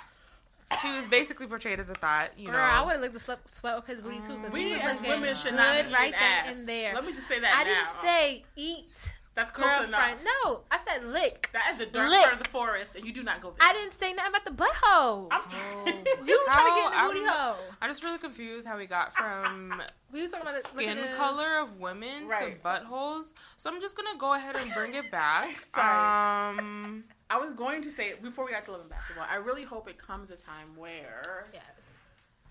She 0.82 0.92
was 0.96 1.08
basically 1.08 1.46
portrayed 1.48 1.80
as 1.80 1.90
a 1.90 1.94
thought. 1.94 2.32
You 2.38 2.52
know, 2.52 2.58
I 2.58 2.82
would 2.84 2.94
have 2.94 3.02
licked 3.02 3.14
the 3.14 3.20
sweat, 3.20 3.40
sweat 3.50 3.76
off 3.76 3.86
his 3.86 4.02
booty 4.02 4.18
too. 4.22 4.36
'cause 4.38 4.54
he 4.54 4.66
We 4.66 4.74
as 4.74 5.00
women 5.02 5.34
should 5.36 5.54
not 5.56 5.76
be 5.76 5.84
good 5.84 5.86
eating 5.88 5.94
right 5.94 6.14
ass. 6.14 6.46
then 6.48 6.58
and 6.58 6.68
there. 6.68 6.94
Let 6.96 7.06
me 7.06 7.14
just 7.14 7.28
say 7.28 7.40
that 7.40 7.56
I 7.56 7.64
now. 7.64 7.70
didn't 7.70 8.02
say 8.02 8.44
eat, 8.56 9.12
That's 9.38 9.52
close 9.52 9.72
enough. 9.86 9.92
girlfriend. 9.92 10.20
No, 10.44 10.62
I 10.72 10.80
said 10.86 11.06
lick. 11.06 11.50
That 11.54 11.72
is 11.74 11.78
the 11.80 11.86
dark 11.86 12.10
Lick. 12.10 12.22
part 12.24 12.34
of 12.34 12.44
the 12.44 12.50
forest, 12.50 12.96
and 12.96 13.06
you 13.06 13.14
do 13.14 13.22
not 13.24 13.40
go 13.42 13.52
there. 13.52 13.68
I 13.70 13.72
didn't 13.72 13.94
say 13.94 14.12
nothing 14.12 14.32
about 14.36 14.46
the 14.46 14.52
butthole. 14.52 15.28
I'm 15.32 15.44
sorry. 15.44 15.64
You 16.26 16.40
were 16.46 16.52
trying 16.52 16.70
to 16.70 16.76
get 16.76 16.86
in 16.86 16.92
the 16.92 16.98
How- 16.98 17.08
booty 17.08 17.20
I'm- 17.22 17.30
hole. 17.54 17.64
I'm 17.82 17.90
just 17.90 18.04
really 18.04 18.18
confused 18.18 18.68
how 18.68 18.78
we 18.78 18.88
got 18.88 19.14
from 19.16 19.80
We 20.12 20.24
were 20.24 20.28
talking 20.28 20.42
about 20.50 20.64
skin 20.64 20.98
the- 20.98 21.16
color 21.16 21.60
of 21.60 21.78
women 21.80 22.28
Right. 22.28 22.60
to 22.62 22.68
buttholes. 22.68 23.32
So 23.58 23.70
I'm 23.72 23.80
just 23.80 23.96
gonna 23.96 24.18
go 24.18 24.34
ahead 24.34 24.56
and 24.56 24.74
bring 24.74 24.96
it 24.96 25.10
back. 25.12 25.50
Um, 25.78 27.04
I 27.30 27.38
was 27.38 27.54
going 27.56 27.82
to 27.84 27.92
say 27.92 28.14
before 28.22 28.44
we 28.46 28.52
got 28.52 28.64
to 28.64 28.72
Love 28.72 28.82
and 28.82 28.90
Basketball, 28.90 29.28
I 29.30 29.36
really 29.36 29.64
hope 29.64 29.88
it 29.88 29.98
comes 30.00 30.32
a 30.32 30.36
time 30.36 30.76
where 30.76 31.46
Yes. 31.54 31.92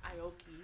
Aoki. 0.04 0.54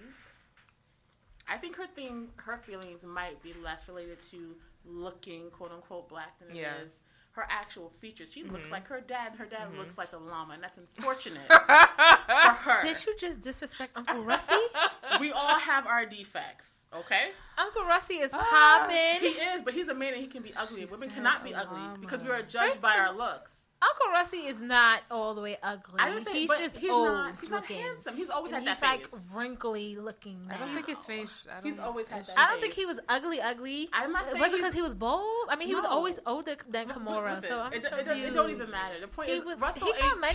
I 1.49 1.57
think 1.57 1.75
her 1.75 1.87
thing, 1.87 2.29
her 2.37 2.57
feelings 2.57 3.03
might 3.03 3.41
be 3.43 3.53
less 3.61 3.87
related 3.89 4.21
to 4.31 4.55
looking 4.85 5.49
quote 5.51 5.71
unquote 5.71 6.09
black 6.09 6.37
than 6.39 6.49
it 6.49 6.51
is 6.53 6.57
Yeah. 6.57 6.73
Mm-hmm. 6.73 6.87
her 7.31 7.45
actual 7.49 7.91
features. 7.99 8.31
She 8.31 8.43
looks 8.43 8.69
like 8.71 8.87
her 8.87 9.01
dad, 9.01 9.31
and 9.31 9.39
her 9.39 9.45
dad 9.45 9.75
looks 9.77 9.97
like 9.97 10.11
a 10.13 10.17
llama, 10.17 10.53
and 10.53 10.63
that's 10.63 10.77
unfortunate 10.97 11.41
for 11.47 11.53
her. 11.57 12.81
Did 12.83 12.97
you 13.05 13.15
just 13.17 13.41
disrespect 13.41 13.91
Uncle 13.97 14.23
Rusty? 14.23 14.53
we 15.19 15.31
all 15.31 15.57
have 15.59 15.87
our 15.87 16.05
defects, 16.05 16.85
okay? 16.93 17.31
Uncle 17.57 17.85
Rusty 17.85 18.15
is 18.15 18.31
popping. 18.31 19.19
He 19.21 19.27
is, 19.27 19.61
but 19.63 19.73
he's 19.73 19.87
a 19.87 19.93
man 19.95 20.13
and 20.13 20.21
he 20.21 20.27
can 20.27 20.43
be 20.43 20.53
ugly. 20.55 20.81
She 20.81 20.85
Women 20.85 21.09
cannot 21.09 21.43
be 21.43 21.53
ugly 21.55 21.79
llama. 21.79 21.97
because 21.99 22.23
we 22.23 22.29
are 22.29 22.41
judged 22.41 22.73
First 22.73 22.81
by 22.81 22.97
our 22.97 23.11
looks. 23.11 23.61
Uncle 23.89 24.11
Rusty 24.13 24.37
is 24.37 24.61
not 24.61 25.01
all 25.11 25.35
the 25.35 25.41
way 25.41 25.57
ugly. 25.61 25.95
I 25.99 26.09
didn't 26.09 26.25
say, 26.25 26.33
he's 26.33 26.47
but 26.47 26.59
just 26.59 26.77
he's 26.77 26.89
old 26.89 27.07
not. 27.07 27.35
He's 27.41 27.49
not 27.49 27.65
handsome. 27.65 28.15
He's 28.15 28.29
always 28.29 28.51
And 28.53 28.63
had 28.63 28.69
he's 28.73 28.79
that 28.79 28.87
like 28.99 29.09
face. 29.09 29.27
wrinkly 29.33 29.95
looking. 29.97 30.47
I 30.49 30.57
don't 30.57 30.73
think 30.73 30.87
his 30.87 31.03
face. 31.03 31.29
I 31.49 31.55
don't, 31.55 31.65
He's 31.65 31.79
always 31.79 32.07
had 32.07 32.25
that 32.27 32.37
I 32.39 32.49
don't 32.51 32.61
think 32.61 32.73
he 32.73 32.85
was 32.85 32.99
ugly, 33.09 33.41
ugly. 33.41 33.89
I'm 33.91 34.11
not 34.13 34.23
It 34.23 34.27
saying 34.31 34.39
wasn't 34.39 34.61
because 34.61 34.73
he 34.75 34.81
was 34.81 34.95
bold. 34.95 35.47
I 35.49 35.55
mean, 35.57 35.67
he 35.67 35.75
was 35.75 35.85
always 35.85 36.19
older 36.25 36.55
than 36.69 36.87
But- 36.87 36.95
but 36.95 37.03
Kimora, 37.05 37.35
listen, 37.35 37.49
so 37.49 37.59
I'm 37.59 37.73
it, 37.73 37.83
it, 37.83 37.89
confused. 37.91 38.09
it, 38.19 38.25
it 38.27 38.33
don't 38.33 38.49
even 38.51 38.71
matter. 38.71 38.99
The 39.01 39.07
point 39.07 39.29
He 39.29 39.35
is, 39.35 39.45
was- 39.45 39.59
Russell 39.59 39.87
he 39.87 39.93
got 39.93 40.03
ain't 40.11 40.19
money. 40.21 40.33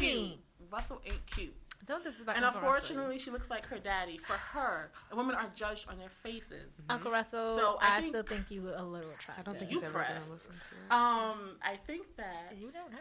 cute. 0.59 0.71
Russell 0.73 1.01
ain't 1.07 1.27
cute. 1.31 1.55
Don't 1.87 2.05
disrespect 2.05 2.37
And 2.37 2.45
Uncle 2.45 2.61
unfortunately, 2.61 3.13
Russell. 3.15 3.19
she 3.25 3.31
looks 3.31 3.49
like 3.49 3.65
her 3.65 3.79
daddy. 3.79 4.19
For 4.19 4.35
her, 4.35 4.91
women 5.17 5.35
are 5.37 5.49
judged 5.55 5.89
on 5.89 5.97
their 5.97 6.11
faces. 6.23 6.83
Uncle 6.91 7.11
Russell, 7.11 7.57
So, 7.57 7.79
I 7.81 7.97
I, 7.97 8.01
think- 8.03 8.13
still 8.13 8.23
think 8.25 8.51
you 8.51 8.61
were 8.63 8.75
a 8.75 8.83
little 8.83 9.09
attractive. 9.11 9.35
I 9.39 9.43
don't 9.43 9.59
think 9.59 9.71
You 9.71 9.79
he's 9.79 9.85
ever 9.85 9.99
gonna 10.07 10.21
listen 10.31 10.51
to 10.51 10.57
it. 10.57 10.93
Um, 10.93 11.57
I 11.63 11.77
think 11.87 12.15
that 12.19 12.53
you 12.59 12.71
don't 12.73 12.93
know. 12.93 12.99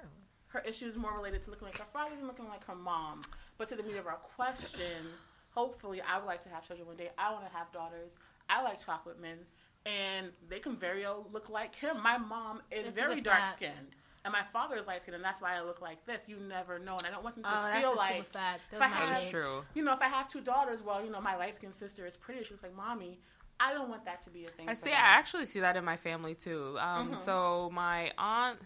Her 0.48 0.60
issue 0.62 0.86
is 0.86 0.96
more 0.98 1.14
related 1.14 1.42
to 1.44 1.50
looking 1.50 1.68
like 1.68 1.78
her 1.78 1.86
father 1.92 2.16
than 2.16 2.26
looking 2.28 2.48
like 2.48 2.66
her 2.66 2.76
mom. 2.76 3.22
But 3.58 3.68
to 3.70 3.76
the 3.76 3.84
meat 3.84 3.98
of 3.98 4.08
our 4.08 4.16
question, 4.36 5.08
hopefully, 5.54 6.02
I 6.02 6.18
would 6.18 6.26
like 6.28 6.44
to 6.44 6.50
have 6.50 6.66
children 6.68 6.88
one 6.88 6.98
day. 6.98 7.10
I 7.18 7.32
want 7.32 7.46
to 7.50 7.52
have 7.56 7.72
daughters. 7.72 8.12
I 8.50 8.62
like 8.64 8.84
chocolate 8.86 9.20
men, 9.22 9.38
and 9.86 10.32
they 10.50 10.60
can 10.60 10.76
very 10.76 11.02
well 11.04 11.28
look 11.34 11.50
like 11.50 11.76
him. 11.76 12.02
My 12.02 12.18
mom 12.18 12.62
is 12.72 12.80
This 12.80 12.88
is 12.88 12.94
very 12.94 13.20
dark 13.22 13.40
fact. 13.40 13.56
skinned, 13.58 13.96
and 14.24 14.32
my 14.32 14.44
father 14.54 14.76
is 14.78 14.88
light 14.88 15.02
skinned, 15.02 15.16
and 15.16 15.24
that's 15.24 15.42
why 15.42 15.56
I 15.56 15.62
look 15.62 15.82
like 15.82 16.06
this. 16.06 16.30
You 16.30 16.38
never 16.38 16.80
know, 16.80 16.96
and 16.98 17.06
I 17.06 17.12
don't 17.12 17.24
want 17.24 17.36
them 17.36 17.44
to 17.44 17.50
Oh, 17.50 17.80
feel 17.82 17.94
a 17.94 17.96
like 17.96 18.14
super 18.18 18.30
fact. 18.32 18.62
Those 18.72 18.80
if 18.80 18.84
I 18.84 18.86
are 18.86 18.90
my 18.90 18.96
had- 18.96 19.10
That 19.10 19.18
is 19.18 19.22
kids. 19.24 19.32
true. 19.32 19.66
you 19.74 19.84
know, 19.84 19.94
if 19.94 20.02
I 20.02 20.08
have 20.08 20.28
two 20.30 20.42
daughters, 20.42 20.82
well, 20.82 21.04
you 21.04 21.10
know, 21.12 21.20
my 21.22 21.36
light 21.36 21.56
skinned 21.56 21.76
sister 21.76 22.06
is 22.06 22.16
pretty. 22.16 22.44
She 22.44 22.52
looks 22.52 22.64
like 22.64 22.76
mommy. 22.76 23.20
I 23.60 23.74
don't 23.74 23.90
want 23.90 24.06
that 24.06 24.24
to 24.26 24.30
be 24.30 24.46
a 24.46 24.50
thing. 24.50 24.70
I 24.70 24.76
for 24.76 24.82
see. 24.82 24.92
I 24.92 24.96
actually 24.96 25.46
see 25.48 25.60
that 25.62 25.76
in 25.76 25.84
my 25.84 25.98
family 25.98 26.36
too. 26.36 26.78
Um, 26.80 27.12
Mhm. 27.14 27.18
So 27.18 27.70
my 27.74 28.14
aunt, 28.18 28.60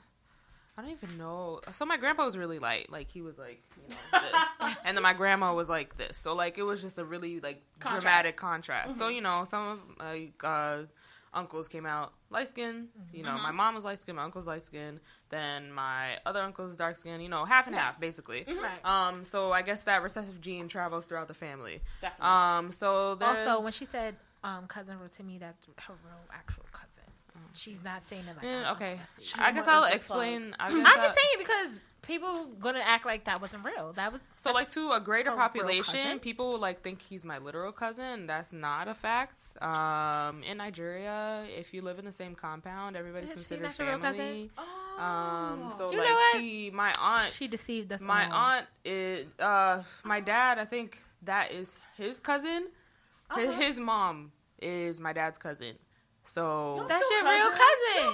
I 0.82 0.86
don't 0.86 0.94
even 0.94 1.18
know. 1.20 1.62
So 1.74 1.86
my 1.86 1.96
grandpa 1.98 2.26
was 2.26 2.36
really 2.36 2.58
light. 2.58 2.92
Like 2.92 3.12
he 3.12 3.22
was 3.22 3.38
like, 3.38 3.62
you 3.88 3.94
know, 3.94 4.20
this, 4.20 4.76
and 4.86 4.98
then 4.98 5.04
my 5.04 5.14
grandma 5.14 5.54
was 5.54 5.70
like 5.70 5.96
this. 5.98 6.18
So 6.18 6.34
like 6.34 6.58
it 6.58 6.64
was 6.64 6.82
just 6.82 6.98
a 6.98 7.06
really 7.06 7.40
like 7.40 7.62
Contrast. 7.80 8.02
dramatic 8.02 8.36
contrast. 8.38 8.98
So 8.98 9.08
Mhm. 9.10 9.16
you 9.16 9.22
know, 9.22 9.44
some 9.46 9.68
of 9.68 9.80
my 10.00 10.30
uh, 10.44 10.84
uncles 11.36 11.68
came 11.68 11.86
out 11.86 12.14
light 12.32 12.48
skinned. 12.48 12.88
You 13.14 13.22
know, 13.24 13.32
Mhm. 13.38 13.44
my 13.44 13.52
mom 13.52 13.76
was 13.76 13.86
light 13.86 14.00
skin, 14.00 14.16
My 14.16 14.24
uncle's 14.24 14.48
light 14.48 14.66
skin. 14.66 15.00
Then 15.30 15.72
my 15.72 16.18
other 16.26 16.42
uncle's 16.42 16.76
dark 16.76 16.98
skin. 16.98 17.22
You 17.22 17.30
know, 17.30 17.46
half 17.46 17.68
and 17.68 17.76
Yeah. 17.76 17.84
half 17.84 18.00
basically. 18.00 18.46
Mhm. 18.46 18.60
Right. 18.62 18.84
Um, 18.86 19.24
so 19.24 19.52
I 19.52 19.62
guess 19.62 19.84
that 19.84 20.02
recessive 20.02 20.42
gene 20.42 20.68
travels 20.68 21.06
throughout 21.06 21.28
the 21.28 21.36
family. 21.36 21.84
Definitely. 22.02 22.26
Um, 22.28 22.72
so 22.72 23.14
there's 23.16 23.48
Also, 23.48 23.64
when 23.64 23.72
she 23.72 23.86
said 23.86 24.16
um, 24.44 24.66
cousin 24.66 25.00
wrote 25.00 25.12
to 25.12 25.24
me, 25.24 25.38
that 25.38 25.56
her 25.78 25.94
real 26.04 26.18
actual 26.34 26.66
cousin. 26.72 26.88
She's 27.54 27.84
not 27.84 28.08
saying 28.10 28.24
it 28.30 28.36
like 28.38 28.46
I'm 28.46 28.76
okay, 28.76 29.00
I 29.38 29.52
guess 29.52 29.68
I'll 29.68 29.86
explain. 29.86 30.56
I 30.60 30.68
I'm 30.68 30.84
just 30.84 31.16
saying 31.16 31.36
because 31.40 31.84
people 32.02 32.46
gonna 32.60 32.80
act 32.80 33.06
like 33.06 33.26
that 33.26 33.42
wasn't 33.42 33.64
real. 33.64 33.94
That 33.94 34.12
was 34.12 34.22
So, 34.38 34.52
like, 34.52 34.70
to 34.72 34.92
a 34.92 35.00
greater 35.00 35.32
population, 35.32 36.20
people 36.20 36.58
like 36.58 36.82
think 36.82 37.02
he's 37.02 37.24
my 37.26 37.38
literal 37.38 37.72
cousin. 37.72 38.26
That's 38.28 38.54
not 38.54 38.88
a 38.88 38.94
fact. 38.94 39.44
Um, 39.62 40.42
in 40.44 40.58
Nigeria, 40.58 41.46
if 41.58 41.74
you 41.74 41.82
live 41.82 42.00
in 42.00 42.06
the 42.06 42.12
same 42.12 42.36
compound, 42.36 42.96
everybody's 42.96 43.30
Is 43.30 43.36
considered 43.36 43.64
not 43.64 43.80
your 43.80 43.88
real 43.90 44.00
cousin? 44.00 44.18
family. 44.26 44.52
oh. 44.58 44.78
Um, 45.02 45.72
so 45.72 45.92
You 45.92 46.00
like 46.00 46.42
he, 46.42 46.70
my 46.72 46.94
aunt, 47.00 47.34
she 47.34 47.48
deceived 47.48 47.92
us. 47.92 48.02
my 48.02 48.26
all. 48.28 48.34
aunt 48.34 48.68
is, 48.86 49.28
uh, 49.40 49.84
my 50.04 50.20
dad. 50.20 50.60
I 50.60 50.66
think 50.66 50.98
that 51.24 51.52
is 51.52 51.74
his 51.98 52.20
cousin. 52.20 52.68
Uh-huh. 53.30 53.52
his 53.54 53.80
mom 53.80 54.32
is 54.62 55.00
my 55.00 55.14
dad's 55.14 55.38
cousin. 55.38 55.76
So 56.32 56.86
That's 56.88 57.06
Still 57.06 57.24
your 57.24 57.30
real 57.30 57.50
cousin. 57.50 57.60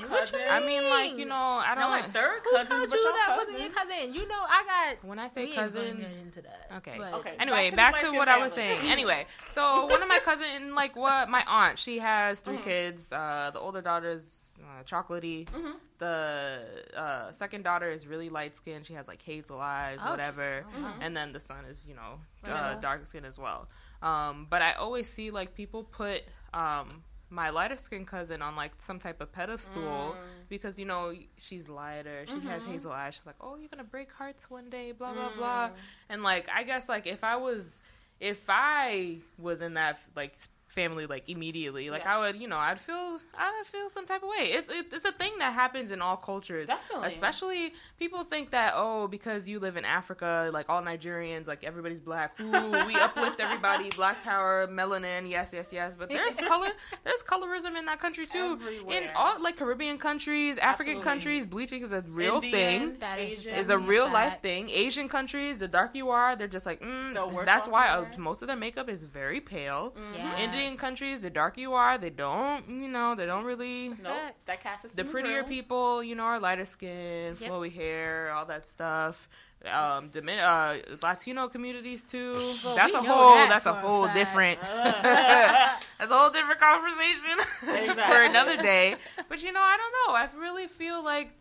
cousin. 0.01 0.09
What 0.09 0.25
you 0.31 0.37
cousin. 0.39 0.47
I 0.49 0.59
mean, 0.65 0.89
like 0.89 1.17
you 1.19 1.25
know, 1.25 1.35
I 1.63 1.75
don't 1.75 1.91
like 1.91 2.11
third 2.11 2.39
Who 2.43 2.51
cousins, 2.51 2.69
told 2.69 2.89
but 2.89 2.95
you 2.97 3.03
that 3.13 3.25
cousins. 3.27 3.53
wasn't 3.53 3.59
your 3.59 3.69
cousin? 3.69 4.13
You 4.15 4.27
know, 4.27 4.43
I 4.49 4.63
got. 4.65 5.07
When 5.07 5.19
I 5.19 5.27
say 5.27 5.43
we 5.43 5.47
ain't 5.51 5.59
cousin, 5.59 5.97
get 5.99 6.11
into 6.23 6.41
that. 6.41 6.71
Okay. 6.77 6.95
But- 6.97 7.13
Okay. 7.13 7.35
Anyway, 7.39 7.69
Back 7.69 7.77
back 7.93 8.01
to 8.01 8.07
to, 8.07 8.11
the 8.13 8.17
what 8.17 8.27
I 8.27 8.39
was 8.39 8.53
saying. 8.53 8.79
Anyway, 8.89 9.27
so 9.49 9.85
one 9.85 10.01
of 10.01 10.07
my 10.07 10.17
cousin, 10.19 10.73
like 10.73 10.95
what 10.95 11.29
my 11.29 11.43
aunt, 11.47 11.77
she 11.77 11.99
has 11.99 12.39
3 12.41 12.57
Mhm. 12.57 12.63
kids. 12.63 13.13
Uh, 13.13 13.51
the 13.53 13.59
older 13.59 13.81
daughter 13.81 14.09
is 14.09 14.51
uh, 14.63 14.81
chocolatey. 14.83 15.45
Mhm. 15.49 15.73
The 15.99 16.59
uh, 16.95 17.31
second 17.33 17.63
daughter 17.63 17.91
is 17.91 18.07
really 18.07 18.29
light 18.29 18.55
skinned. 18.55 18.87
She 18.87 18.93
has 18.95 19.07
like 19.07 19.21
hazel 19.21 19.59
eyes, 19.61 19.99
Oh, 20.03 20.09
whatever. 20.09 20.65
oh, 20.75 20.81
wow. 20.81 20.93
And 21.01 21.15
then 21.15 21.33
the 21.33 21.39
son 21.39 21.65
is, 21.65 21.85
you 21.87 21.93
know, 21.93 22.19
uh, 22.51 22.75
dark 22.79 23.05
skin 23.05 23.25
as 23.25 23.37
well. 23.37 23.67
Um, 24.01 24.47
but 24.49 24.61
I 24.63 24.73
always 24.73 25.07
see 25.07 25.29
like 25.29 25.53
people 25.53 25.83
put 25.83 26.23
um, 26.53 27.03
my 27.29 27.49
lighter 27.49 27.75
skinned 27.75 28.07
cousin 28.07 28.41
on 28.41 28.55
like 28.55 28.71
some 28.77 28.99
type 28.99 29.19
of 29.21 29.31
pedestal 29.31 29.81
Mm. 29.81 30.15
because 30.49 30.79
you 30.79 30.85
know 30.85 31.13
she's 31.37 31.67
lighter. 31.67 32.25
She 32.27 32.39
has 32.47 32.65
Mhm. 32.65 32.71
hazel 32.71 32.91
eyes. 32.91 33.15
She's 33.15 33.25
like, 33.25 33.35
oh, 33.41 33.55
you're 33.57 33.67
gonna 33.69 33.83
break 33.83 34.11
hearts 34.13 34.49
one 34.49 34.69
day. 34.69 34.91
Blah 34.93 35.13
blah 35.13 35.35
blah. 35.35 35.69
And 36.09 36.23
like, 36.23 36.47
I 36.53 36.63
guess 36.63 36.87
like 36.87 37.05
if 37.05 37.23
I 37.23 37.35
was, 37.35 37.81
if 38.19 38.45
I 38.49 39.19
was 39.37 39.61
in 39.61 39.73
that 39.75 39.99
like 40.15 40.35
family 40.67 41.05
like 41.05 41.27
immediately, 41.29 41.89
like 41.89 42.03
Yeah. 42.03 42.15
I 42.17 42.19
would, 42.19 42.35
you 42.35 42.47
know, 42.47 42.57
I'd 42.57 42.79
feel, 42.79 43.19
I'd 43.37 43.63
feel 43.65 43.89
some 43.89 44.05
type 44.05 44.21
of 44.23 44.29
way. 44.29 44.47
It's 44.47 44.69
it, 44.69 44.87
it's 44.91 45.05
a 45.05 45.11
thing 45.11 45.33
that 45.39 45.53
happens 45.53 45.91
in 45.91 46.01
all 46.01 46.17
cultures. 46.17 46.67
Definitely. 46.67 47.07
Especially 47.07 47.73
people 47.99 48.23
think 48.23 48.51
that 48.51 48.73
oh 48.75 49.07
because 49.07 49.47
you 49.47 49.59
live 49.59 49.77
in 49.77 49.85
Africa 49.85 50.49
like 50.53 50.69
all 50.69 50.81
Nigerians 50.81 51.47
like 51.47 51.63
everybody's 51.63 51.99
black 51.99 52.39
ooh 52.39 52.51
we 52.85 52.95
uplift 53.07 53.39
everybody 53.39 53.89
black 53.95 54.21
power 54.23 54.67
melanin 54.67 55.29
yes 55.29 55.53
yes 55.53 55.71
yes 55.71 55.95
but 55.95 56.09
there's 56.09 56.35
color 56.51 56.69
there's 57.03 57.23
colorism 57.23 57.77
in 57.77 57.85
that 57.85 57.99
country 57.99 58.25
too 58.25 58.59
in 58.89 59.09
all 59.15 59.41
like 59.41 59.57
Caribbean 59.57 59.97
countries 59.97 60.57
African 60.57 60.97
Absolutely. 60.97 61.03
countries 61.03 61.45
bleaching 61.45 61.83
is 61.83 61.91
a 61.91 62.01
real 62.09 62.35
Indian, 62.35 62.51
thing 62.51 62.95
That 62.99 63.19
is 63.19 63.45
is 63.45 63.69
a 63.69 63.77
real 63.77 64.11
life 64.11 64.41
thing. 64.41 64.69
Asian 64.69 65.07
countries, 65.07 65.59
the 65.59 65.67
darker 65.67 65.97
you 65.97 66.09
are, 66.09 66.35
they're 66.35 66.47
just 66.47 66.65
like, 66.65 66.81
mm, 66.81 67.13
The 67.13 67.43
that's 67.45 67.67
why 67.67 67.89
uh, 67.89 68.05
most 68.17 68.41
of 68.41 68.47
their 68.47 68.57
makeup 68.57 68.89
is 68.89 69.03
very 69.03 69.39
pale. 69.39 69.93
Yes. 70.13 70.39
Indian 70.39 70.56
countries, 70.77 71.21
the 71.21 71.29
darker 71.29 71.59
you 71.59 71.73
are, 71.73 71.97
they 71.97 72.09
don't, 72.09 72.67
you 72.69 72.87
know, 72.87 73.15
they 73.15 73.25
don't 73.25 73.45
really. 73.45 73.89
Nope. 73.89 74.35
That 74.45 74.61
caste 74.61 74.85
is 74.85 74.91
The 74.93 75.03
prettier 75.05 75.43
people, 75.43 76.03
you 76.03 76.15
know, 76.15 76.23
are 76.23 76.39
lighter 76.39 76.65
skin, 76.65 77.35
Yep. 77.39 77.51
flowy 77.51 77.73
hair, 77.73 78.31
all 78.33 78.45
that 78.45 78.65
stuff. 78.67 79.27
Um, 79.65 80.09
Domin- 80.11 80.39
uh, 80.39 80.95
Latino 81.01 81.47
communities 81.47 82.03
too. 82.03 82.33
Well, 82.63 82.75
that's 82.75 82.93
a 82.93 83.01
whole. 83.01 83.35
that 83.35 83.49
That's 83.49 83.65
a 83.65 83.73
for 83.73 83.79
a 83.79 83.81
whole 83.81 84.07
different. 84.13 84.59
Uh, 84.61 84.91
that's 85.99 86.11
a 86.11 86.17
whole 86.17 86.29
different 86.29 86.59
conversation 86.59 87.37
for 87.95 88.21
another 88.21 88.57
day. 88.57 88.95
But 89.27 89.41
you 89.41 89.51
know, 89.51 89.61
I 89.61 89.77
don't 89.77 89.93
know. 90.07 90.13
I 90.15 90.29
really 90.39 90.67
feel 90.67 91.03
like 91.03 91.31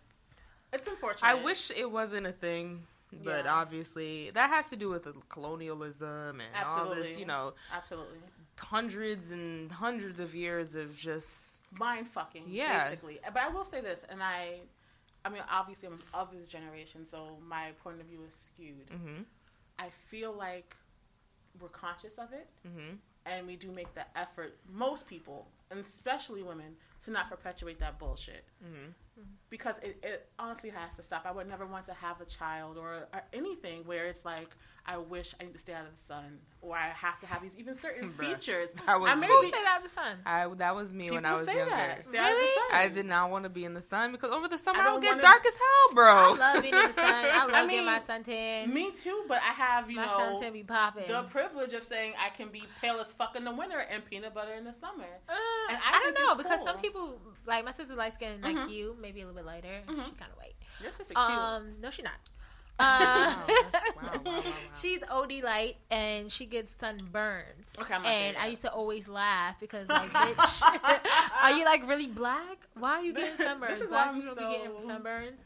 it's 0.73 0.87
unfortunate. 0.89 1.29
I 1.29 1.35
wish 1.35 1.71
it 1.71 1.91
wasn't 1.91 2.27
a 2.27 2.33
thing, 2.33 2.87
but 3.13 3.45
Yeah. 3.45 3.55
obviously 3.55 4.31
that 4.31 4.49
has 4.49 4.71
to 4.71 4.77
do 4.77 4.89
with 4.89 5.07
colonialism 5.29 6.41
and 6.41 6.67
all 6.67 6.95
this, 6.95 7.19
you 7.19 7.27
know, 7.27 7.53
Absolutely. 7.73 8.19
Hundreds 8.59 9.31
and 9.31 9.71
hundreds 9.71 10.21
of 10.21 10.35
years 10.35 10.75
of 10.75 10.97
just 10.97 11.65
Mind 11.79 12.09
fucking. 12.09 12.45
Yeah. 12.49 12.85
Basically. 12.85 13.19
But 13.33 13.43
I 13.43 13.49
will 13.49 13.65
say 13.65 13.81
this, 13.81 14.01
and 14.09 14.23
I, 14.23 14.61
I 15.25 15.29
mean, 15.29 15.43
obviously 15.51 15.89
I'm 15.89 15.99
of 16.15 16.31
this 16.33 16.49
generation, 16.49 17.07
so 17.07 17.37
my 17.47 17.71
point 17.83 18.01
of 18.01 18.07
view 18.07 18.21
is 18.27 18.33
skewed. 18.35 18.89
hmm 18.91 19.23
I 19.79 19.89
feel 20.09 20.33
like 20.33 20.75
we're 21.61 21.69
conscious 21.69 22.15
of 22.19 22.33
it, 22.33 22.49
hmm 22.67 22.95
and 23.27 23.47
we 23.47 23.57
do 23.57 23.73
make 23.73 23.93
the 23.95 24.05
effort. 24.17 24.57
Most 24.73 25.07
people, 25.07 25.47
and 25.71 25.81
especially 25.81 26.43
women, 26.43 26.77
to 27.07 27.11
not 27.11 27.29
perpetuate 27.31 27.81
that 27.81 27.99
bullshit. 27.99 28.45
hmm 28.63 28.91
because 29.49 29.77
it, 29.83 29.97
it 30.03 30.29
honestly 30.39 30.69
has 30.69 30.91
to 30.97 31.03
stop. 31.03 31.23
I 31.25 31.33
would 31.33 31.49
never 31.49 31.65
want 31.65 31.87
to 31.87 31.95
have 31.95 32.21
a 32.21 32.27
child 32.27 32.77
or, 32.77 33.07
or 33.15 33.23
anything 33.33 33.83
where 33.87 34.07
it's 34.09 34.27
like 34.27 34.51
I 34.85 34.99
wish 34.99 35.35
I 35.41 35.45
need 35.45 35.55
to 35.55 35.59
stay 35.59 35.73
out 35.73 35.87
of 35.87 35.97
the 35.97 36.03
sun 36.03 36.39
or 36.61 36.77
I 36.77 36.89
have 36.89 37.19
to 37.21 37.27
have 37.27 37.41
these 37.41 37.57
even 37.57 37.75
certain 37.75 38.13
Bruh. 38.19 38.35
features. 38.35 38.71
That 38.87 39.01
was 39.01 39.11
I 39.13 39.15
me. 39.15 39.21
may 39.23 39.27
Who 39.29 39.41
be- 39.43 39.49
stayed 39.49 39.65
out 39.67 39.79
of 39.79 39.83
the 39.85 39.89
sun? 39.89 40.17
I 40.27 40.47
that 40.57 40.75
was 40.77 40.93
me 40.93 41.11
when 41.13 41.25
I 41.25 41.33
was 41.33 41.47
say 41.47 41.57
younger. 41.57 41.71
that. 41.75 42.05
Stay 42.05 42.19
out 42.19 42.31
of 42.33 42.37
the 42.37 42.43
Really? 42.43 42.55
sun. 42.71 42.79
I 42.79 42.89
did 42.89 43.07
not 43.07 43.31
want 43.31 43.45
to 43.45 43.49
be 43.49 43.65
in 43.65 43.73
the 43.73 43.81
sun 43.81 44.13
because 44.13 44.33
over 44.33 44.49
the 44.49 44.59
summer 44.59 44.81
I 44.83 44.91
I, 44.91 44.93
would 44.93 45.03
get 45.03 45.11
wanna- 45.11 45.23
dark 45.23 45.47
as 45.47 45.55
hell, 45.55 45.95
bro. 45.95 46.13
I 46.15 46.37
love 46.37 46.63
being 46.63 46.75
in 46.75 46.87
the 46.89 46.93
sun. 46.93 47.05
I 47.07 47.39
love 47.47 47.51
I 47.55 47.67
getting 47.71 47.87
my 47.87 47.99
mean, 47.99 48.07
suntan. 48.07 48.73
Me 48.75 48.91
too, 48.91 49.25
but 49.29 49.39
I 49.39 49.53
have 49.55 49.89
you 49.91 49.97
my 49.97 50.07
know 50.07 50.39
suntan 50.43 50.53
be 50.53 50.63
popping. 50.65 51.09
the 51.09 51.23
privilege 51.31 51.73
of 51.73 51.83
saying 51.85 52.13
I 52.23 52.29
can 52.37 52.49
be 52.49 52.63
pale 52.83 52.99
as 53.01 53.13
fuck 53.15 53.35
in 53.37 53.45
the 53.45 53.55
winter 53.55 53.79
and 53.79 54.05
peanut 54.05 54.35
butter 54.35 54.53
in 54.55 54.65
the 54.65 54.73
summer. 54.75 55.07
Uh, 55.29 55.33
And 55.71 55.79
I, 55.79 55.97
I 55.97 56.01
don't 56.03 56.15
know 56.15 56.35
because 56.35 56.59
cool. 56.59 56.67
some 56.67 56.79
people, 56.79 56.96
like 57.47 57.65
my 57.65 57.73
sister, 57.73 57.95
light 57.95 58.15
skin 58.15 58.41
like 58.43 58.57
Mhm. 58.57 58.71
you, 58.71 58.97
maybe 59.01 59.21
a 59.23 59.27
little 59.27 59.37
bit 59.41 59.47
lighter. 59.47 59.83
Mhm. 59.87 60.05
She 60.05 60.11
kind 60.13 60.33
of 60.33 60.39
white. 60.39 60.55
Your 60.83 60.93
sister 60.93 61.15
cute. 61.15 61.19
Um, 61.19 61.81
no, 61.81 61.91
she 61.91 62.03
not. 62.03 62.15
Uh, 62.79 62.85
Wow, 62.85 63.47
wow, 63.49 63.73
wow, 63.97 64.21
wow, 64.23 64.33
wow. 64.35 64.43
she's 64.79 65.01
OD 65.09 65.41
light 65.43 65.79
and 65.91 66.31
she 66.31 66.45
gets 66.45 66.75
sunburns. 66.75 67.79
Okay, 67.81 67.95
I'm 67.95 68.05
and 68.05 68.37
there 68.37 68.43
I 68.43 68.47
used 68.49 68.61
to 68.63 68.71
always 68.71 69.09
laugh 69.09 69.59
because 69.61 69.89
like, 69.89 70.11
bitch, 70.13 71.01
are 71.43 71.53
you 71.53 71.65
like 71.65 71.89
really 71.89 72.07
black? 72.07 72.59
Why 72.75 72.97
are 72.99 73.03
you 73.03 73.15
getting 73.15 73.35
sunburns? 73.47 73.69
this 73.69 73.81
is 73.81 73.89
black 73.89 74.07
why 74.09 74.13
I'm 74.13 74.21
people 74.21 74.35
be 74.37 74.43
getting 74.43 74.71
sunburns. 74.87 75.37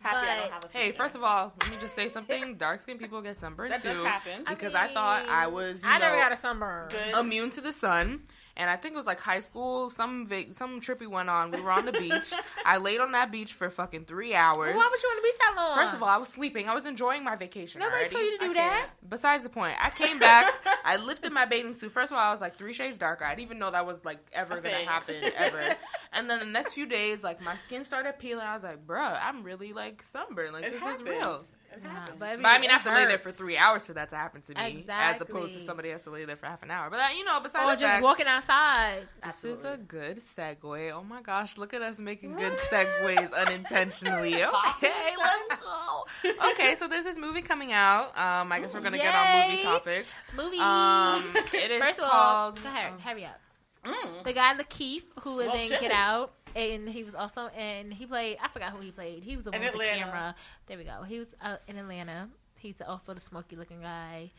Happy 0.00 0.16
I 0.16 0.20
But- 0.36 0.42
don't 0.42 0.52
have 0.52 0.64
a 0.64 0.68
Hey, 0.76 0.90
first 0.90 1.14
of 1.14 1.22
all, 1.22 1.52
let 1.60 1.70
me 1.70 1.76
just 1.80 1.94
say 1.94 2.08
something. 2.08 2.56
Dark 2.56 2.80
skinned 2.80 2.98
people 2.98 3.20
get 3.22 3.38
sunburned 3.38 3.70
that 3.70 3.82
too. 3.82 3.88
does 3.94 4.04
happen. 4.04 4.42
I 4.48 4.54
Because 4.54 4.74
I, 4.74 4.92
thought 4.92 5.28
I 5.28 5.46
was, 5.46 5.84
you 5.84 5.88
I 5.88 5.98
never 5.98 6.16
got 6.16 6.32
a 6.32 6.36
sunburn. 6.36 6.88
Good. 6.90 7.14
immune 7.16 7.50
to 7.50 7.60
the 7.60 7.72
sun. 7.72 8.22
And 8.56 8.68
I 8.68 8.76
think 8.76 8.94
it 8.94 8.96
was 8.96 9.06
like 9.06 9.20
high 9.20 9.40
school. 9.40 9.88
Some 9.90 10.26
vac- 10.26 10.52
some 10.52 10.80
trip 10.80 11.00
we 11.00 11.06
went 11.06 11.30
on. 11.30 11.50
We 11.50 11.60
were 11.60 11.70
on 11.70 11.86
the 11.86 11.92
beach. 11.92 12.32
I 12.66 12.76
laid 12.76 13.00
on 13.00 13.12
that 13.12 13.30
beach 13.32 13.52
for 13.54 13.70
fucking 13.70 14.04
three 14.04 14.34
hours. 14.34 14.76
Why 14.76 14.88
would 14.90 15.02
you 15.02 15.08
on 15.08 15.16
the 15.16 15.22
beach 15.22 15.38
that 15.38 15.54
long? 15.56 15.76
First 15.76 15.94
of 15.94 16.02
all, 16.02 16.08
I 16.08 16.16
was 16.18 16.28
sleeping. 16.28 16.68
I 16.68 16.74
was 16.74 16.84
enjoying 16.84 17.24
my 17.24 17.36
vacation. 17.36 17.78
nobody 17.80 17.96
already. 18.00 18.10
told 18.14 18.24
you 18.24 18.38
to 18.38 18.44
do 18.48 18.54
that. 18.54 18.90
Besides 19.08 19.44
the 19.44 19.48
point, 19.50 19.74
I 19.80 19.90
came 19.90 20.18
back. 20.18 20.52
I 20.84 20.96
lifted 20.96 21.32
my 21.32 21.44
bathing 21.46 21.74
suit. 21.74 21.92
First 21.92 22.10
of 22.12 22.18
all, 22.18 22.24
I 22.24 22.30
was 22.30 22.40
like 22.40 22.56
three 22.56 22.72
shades 22.72 22.98
darker. 22.98 23.24
I 23.24 23.30
didn't 23.30 23.42
even 23.46 23.58
know 23.58 23.70
that 23.70 23.86
was 23.86 24.04
like 24.04 24.18
ever 24.32 24.60
gonna 24.60 24.74
happen 24.76 25.16
ever. 25.36 25.76
and 26.12 26.28
then 26.28 26.40
the 26.40 26.44
next 26.44 26.74
few 26.74 26.86
days, 26.86 27.22
like 27.22 27.40
my 27.40 27.56
skin 27.56 27.84
started 27.84 28.18
peeling. 28.18 28.44
I 28.44 28.54
was 28.54 28.64
like, 28.64 28.86
bruh, 28.86 29.18
I'm 29.22 29.42
really 29.42 29.72
like 29.72 30.02
sunburned. 30.02 30.52
Like 30.52 30.64
It 30.64 30.72
this 30.72 30.80
happens. 30.80 31.00
is 31.02 31.08
real. 31.08 31.44
It 31.72 31.82
Nah, 31.84 31.90
happens. 31.90 32.16
but, 32.18 32.42
But 32.42 32.48
I 32.48 32.58
mean, 32.58 32.68
I 32.70 32.74
have 32.74 32.86
it 32.86 32.90
to 32.90 32.94
lay 32.94 33.06
there 33.06 33.18
for 33.18 33.30
three 33.30 33.56
hours 33.56 33.86
for 33.86 33.92
that 33.92 34.10
to 34.10 34.16
happen 34.16 34.40
to 34.42 34.54
me, 34.54 34.84
as 34.88 35.20
opposed 35.20 35.54
to 35.54 35.60
somebody 35.60 35.90
has 35.90 36.02
to 36.04 36.10
lay 36.10 36.24
there 36.24 36.36
for 36.36 36.46
half 36.46 36.62
an 36.64 36.70
hour. 36.70 36.90
But 36.90 36.98
uh, 37.00 37.06
you 37.16 37.24
know, 37.24 37.38
besides 37.40 37.64
Or 37.64 37.76
the 37.76 37.80
just 37.80 37.92
fact, 37.92 38.02
walking 38.02 38.26
outside. 38.26 39.02
this 39.24 39.44
is 39.44 39.64
a 39.64 39.76
good 39.76 40.18
segue. 40.18 40.92
Oh 40.92 41.04
my 41.04 41.22
gosh, 41.22 41.56
look 41.58 41.72
at 41.72 41.80
us 41.82 41.98
making 42.00 42.34
good 42.36 42.54
segues 42.54 43.32
unintentionally. 43.34 44.34
Okay, 44.80 45.14
let's 45.18 45.62
go. 45.62 46.50
Okay, 46.52 46.74
so 46.74 46.88
there's 46.88 47.04
this 47.04 47.16
movie 47.18 47.42
coming 47.42 47.72
out. 47.72 48.16
Um, 48.18 48.50
I 48.50 48.60
guess 48.60 48.74
we're 48.74 48.80
gonna 48.80 48.96
get 48.98 49.14
on 49.14 49.50
movie 49.50 49.62
topics. 49.62 50.12
movie. 50.36 50.58
Um, 50.58 51.24
it 51.54 51.70
is 51.70 51.82
First 51.82 51.98
of 51.98 52.04
all, 52.04 52.10
called. 52.52 52.62
go 52.62 52.68
ahead, 52.68 52.92
um, 52.92 52.98
hurry 52.98 53.24
up. 53.26 53.38
Mm. 53.84 54.24
The 54.24 54.32
guy 54.32 54.54
LaKeith, 54.56 55.04
who 55.22 55.36
was 55.36 55.46
Well, 55.46 55.56
in 55.56 55.68
shit. 55.68 55.80
Get 55.80 55.90
Out, 55.92 56.32
and 56.56 56.88
he 56.88 57.04
was 57.04 57.14
also 57.14 57.48
in. 57.48 57.90
He 57.90 58.06
played. 58.06 58.38
I 58.42 58.48
forgot 58.48 58.72
who 58.72 58.80
he 58.80 58.90
played. 58.90 59.22
He 59.22 59.36
was 59.36 59.44
the 59.44 59.50
In 59.50 59.60
one 59.62 59.72
with 59.72 59.80
the 59.80 59.86
camera. 59.86 60.34
There 60.66 60.78
we 60.78 60.84
go. 60.84 61.02
He 61.02 61.18
was 61.18 61.28
uh, 61.42 61.56
in 61.68 61.76
Atlanta. 61.76 62.28
He's 62.56 62.80
also 62.86 63.14
the 63.14 63.20
smoky 63.20 63.56
looking 63.56 63.80
guy. 63.80 64.32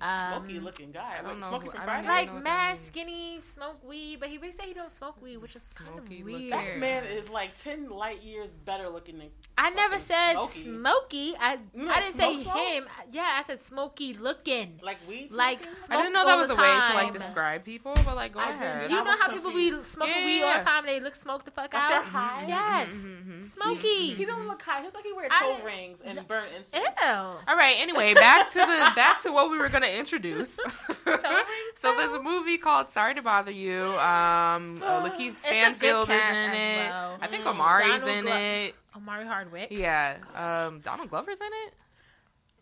Um, 0.00 0.38
Smoky 0.38 0.60
looking 0.60 0.92
guy. 0.92 1.16
I 1.18 1.22
don't 1.22 1.32
Like 1.32 1.38
know 1.40 1.48
Smoky 1.48 1.64
who- 1.66 1.70
from 1.72 1.80
I 1.80 1.84
Friday. 1.84 2.08
like 2.08 2.32
what 2.32 2.42
mad 2.42 2.78
skinny, 2.84 3.40
smoke 3.40 3.84
weed, 3.84 4.18
but 4.20 4.28
he 4.30 4.38
really 4.38 4.52
say 4.52 4.64
he 4.68 4.72
don't 4.74 4.92
smoke 4.92 5.20
weed, 5.20 5.36
which 5.38 5.54
is 5.56 5.74
kind 5.76 5.98
of 5.98 6.08
weird. 6.08 6.24
looking. 6.24 6.50
that 6.50 6.78
man 6.78 7.04
is 7.04 7.28
like 7.28 7.50
ten 7.60 7.88
light 7.88 8.22
years 8.22 8.48
better 8.64 8.88
looking 8.88 9.18
than. 9.18 9.28
I 9.58 9.68
never 9.70 9.98
said 9.98 10.32
Smokey. 10.34 10.62
smoky. 10.62 11.34
I 11.38 11.58
You 11.74 11.84
know, 11.84 11.90
I 11.92 12.00
didn't 12.00 12.14
say 12.14 12.38
smoke 12.38 12.42
smoke? 12.56 12.56
him. 12.68 12.88
Yeah, 13.12 13.36
I 13.38 13.42
said 13.46 13.60
smoky 13.60 14.14
looking. 14.14 14.80
Like 14.82 14.96
weed. 15.06 15.32
Like 15.32 15.62
smoke 15.76 15.90
I 15.90 15.96
didn't 16.02 16.14
know 16.14 16.24
that 16.24 16.36
was 16.38 16.48
a 16.48 16.54
way 16.54 16.72
to 16.88 16.94
like 16.94 17.12
describe 17.12 17.64
people, 17.64 17.92
but 18.04 18.16
like 18.16 18.32
go 18.32 18.40
I 18.40 18.50
ahead. 18.52 18.90
You 18.90 18.96
I 18.96 19.04
know 19.04 19.10
was 19.10 19.18
how 19.20 19.28
people 19.28 19.50
be 19.52 19.68
confused. 19.70 19.86
smoking 19.86 20.14
Yeah, 20.20 20.24
weed 20.24 20.42
all 20.44 20.58
the 20.58 20.64
time? 20.64 20.86
They 20.86 21.00
look 21.00 21.14
smoke 21.14 21.44
the 21.44 21.50
fuck 21.50 21.74
Like 21.74 21.82
out. 21.82 21.88
they're 21.90 22.02
high. 22.02 22.44
Yes, 22.48 22.92
Mhm. 22.94 23.50
smoky. 23.52 24.14
He 24.14 24.24
don't 24.24 24.46
look 24.46 24.62
high. 24.62 24.78
He 24.80 24.86
look 24.86 24.94
like 24.94 25.04
he 25.04 25.12
wear 25.12 25.28
toe 25.28 25.52
didn't- 25.56 25.64
rings 25.66 25.98
and 26.04 26.26
burn 26.26 26.48
incense. 26.56 26.86
Ew. 27.02 27.06
All 27.06 27.56
right. 27.56 27.76
Anyway, 27.78 28.14
back 28.14 28.48
to 28.52 28.58
the 28.60 28.92
back 28.96 29.22
to 29.24 29.32
what 29.32 29.50
we 29.50 29.58
were 29.58 29.68
gonna 29.68 29.79
introduce. 29.88 30.56
so 31.76 31.94
there's 31.96 32.14
a 32.14 32.22
movie 32.22 32.58
called 32.58 32.90
Sorry 32.90 33.14
to 33.14 33.22
Bother 33.22 33.52
You. 33.52 33.84
Um, 33.98 34.82
uh, 34.82 35.02
LaKeith 35.08 35.30
It's 35.30 35.40
Stanfield 35.46 36.08
is 36.10 36.14
in 36.16 36.52
it. 36.52 36.88
well. 36.90 37.18
I 37.20 37.26
think 37.28 37.44
Mm. 37.44 37.50
Omari's 37.54 38.00
Donald 38.00 38.08
in 38.18 38.24
Glo- 38.24 38.36
it. 38.36 38.74
Omari 38.96 39.26
Hardwick. 39.26 39.68
Yeah. 39.70 40.16
Um, 40.34 40.80
Donald 40.80 41.08
Glover's 41.10 41.40
in 41.40 41.46
it. 41.68 41.74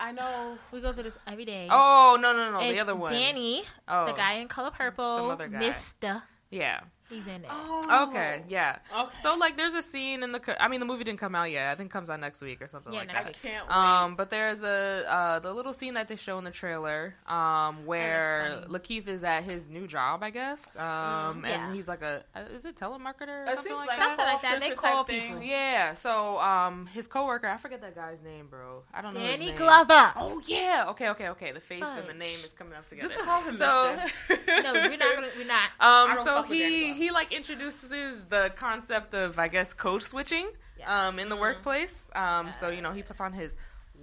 I 0.00 0.12
know. 0.12 0.56
We 0.70 0.80
go 0.80 0.92
through 0.92 1.04
this 1.04 1.16
every 1.26 1.44
day. 1.44 1.66
Oh 1.70 2.16
no 2.20 2.32
no 2.32 2.52
no 2.52 2.70
the 2.72 2.78
other 2.78 2.94
one. 2.94 3.12
Danny, 3.12 3.64
Oh, 3.88 4.06
the 4.06 4.12
guy 4.12 4.34
in 4.34 4.46
Color 4.46 4.70
Purple. 4.70 5.16
Some 5.16 5.30
other 5.30 5.48
guy. 5.48 5.58
Mister. 5.58 6.22
Yeah. 6.50 6.80
He's 7.08 7.26
in 7.26 7.42
it. 7.44 7.46
Oh. 7.50 8.08
Okay. 8.10 8.42
Yeah. 8.48 8.76
Okay. 8.94 9.16
So 9.16 9.36
like, 9.36 9.56
there's 9.56 9.74
a 9.74 9.82
scene 9.82 10.22
in 10.22 10.32
the. 10.32 10.62
I 10.62 10.68
mean, 10.68 10.80
the 10.80 10.86
movie 10.86 11.04
didn't 11.04 11.20
come 11.20 11.34
out 11.34 11.50
yet. 11.50 11.72
I 11.72 11.74
think 11.74 11.90
it 11.90 11.92
comes 11.92 12.10
out 12.10 12.20
next 12.20 12.42
week 12.42 12.60
or 12.60 12.68
something 12.68 12.92
Yeah, 12.92 12.98
like 13.00 13.08
next 13.08 13.24
that. 13.24 13.36
I 13.42 13.48
can't 13.48 13.66
wait. 13.68 13.74
Um, 13.76 14.14
but 14.16 14.30
there's 14.30 14.62
a 14.62 15.04
uh, 15.08 15.38
the 15.38 15.52
little 15.52 15.72
scene 15.72 15.94
that 15.94 16.08
they 16.08 16.16
show 16.16 16.36
in 16.38 16.44
the 16.44 16.50
trailer, 16.50 17.14
um, 17.26 17.86
where 17.86 18.60
funny. 18.66 18.78
LaKeith 18.78 19.08
is 19.08 19.24
at 19.24 19.44
his 19.44 19.70
new 19.70 19.86
job, 19.86 20.22
I 20.22 20.30
guess, 20.30 20.76
um, 20.76 21.44
Yeah. 21.46 21.66
and 21.66 21.74
he's 21.74 21.88
like 21.88 22.02
a 22.02 22.24
uh, 22.34 22.40
is 22.54 22.64
it 22.64 22.76
telemarketer 22.76 23.28
or 23.28 23.44
It 23.44 23.54
something 23.54 23.72
seems 23.72 23.86
like 23.86 23.88
like 23.88 23.98
that? 23.98 24.16
Something 24.18 24.26
like 24.26 24.42
that. 24.42 24.60
They 24.60 24.70
call 24.74 25.04
type 25.04 25.06
thing. 25.06 25.28
people. 25.34 25.42
Yeah. 25.44 25.94
So 25.94 26.38
um, 26.40 26.86
his 26.86 27.06
coworker, 27.06 27.46
I 27.48 27.56
forget 27.56 27.80
that 27.80 27.94
guy's 27.94 28.22
name, 28.22 28.48
bro. 28.48 28.82
I 28.92 29.00
don't 29.00 29.14
know 29.14 29.20
his 29.20 29.38
Danny. 29.38 29.52
Glover. 29.52 30.12
Oh 30.16 30.42
yeah. 30.46 30.84
Okay. 30.88 31.08
Okay. 31.10 31.28
Okay. 31.30 31.52
The 31.52 31.60
face 31.60 31.84
and 31.86 32.06
the 32.06 32.12
name 32.14 32.38
is 32.44 32.52
coming 32.52 32.74
up 32.74 32.86
together. 32.86 33.08
Just 33.14 33.20
call 33.24 33.42
him 33.42 33.54
so 33.54 33.96
No, 34.28 34.72
we're 34.74 34.96
not 34.96 35.14
gonna. 35.14 35.28
We're 35.38 35.46
not. 35.46 35.70
Um, 35.80 36.14
don't 36.16 36.24
so 36.24 36.34
fuck 36.42 36.48
with 36.50 36.58
Danny 36.58 36.76
he 36.78 36.84
Glover. 36.86 36.97
He 36.98 37.10
like 37.10 37.32
introduces 37.32 38.24
the 38.24 38.52
concept 38.56 39.14
of 39.14 39.38
I 39.38 39.48
guess 39.48 39.72
code 39.72 40.02
switching 40.02 40.48
um 40.86 41.18
in 41.18 41.28
the 41.28 41.36
workplace. 41.36 42.10
Um, 42.14 42.52
so 42.52 42.68
you 42.68 42.82
know 42.82 42.92
he 42.92 43.02
puts 43.02 43.20
on 43.20 43.32
his 43.32 43.56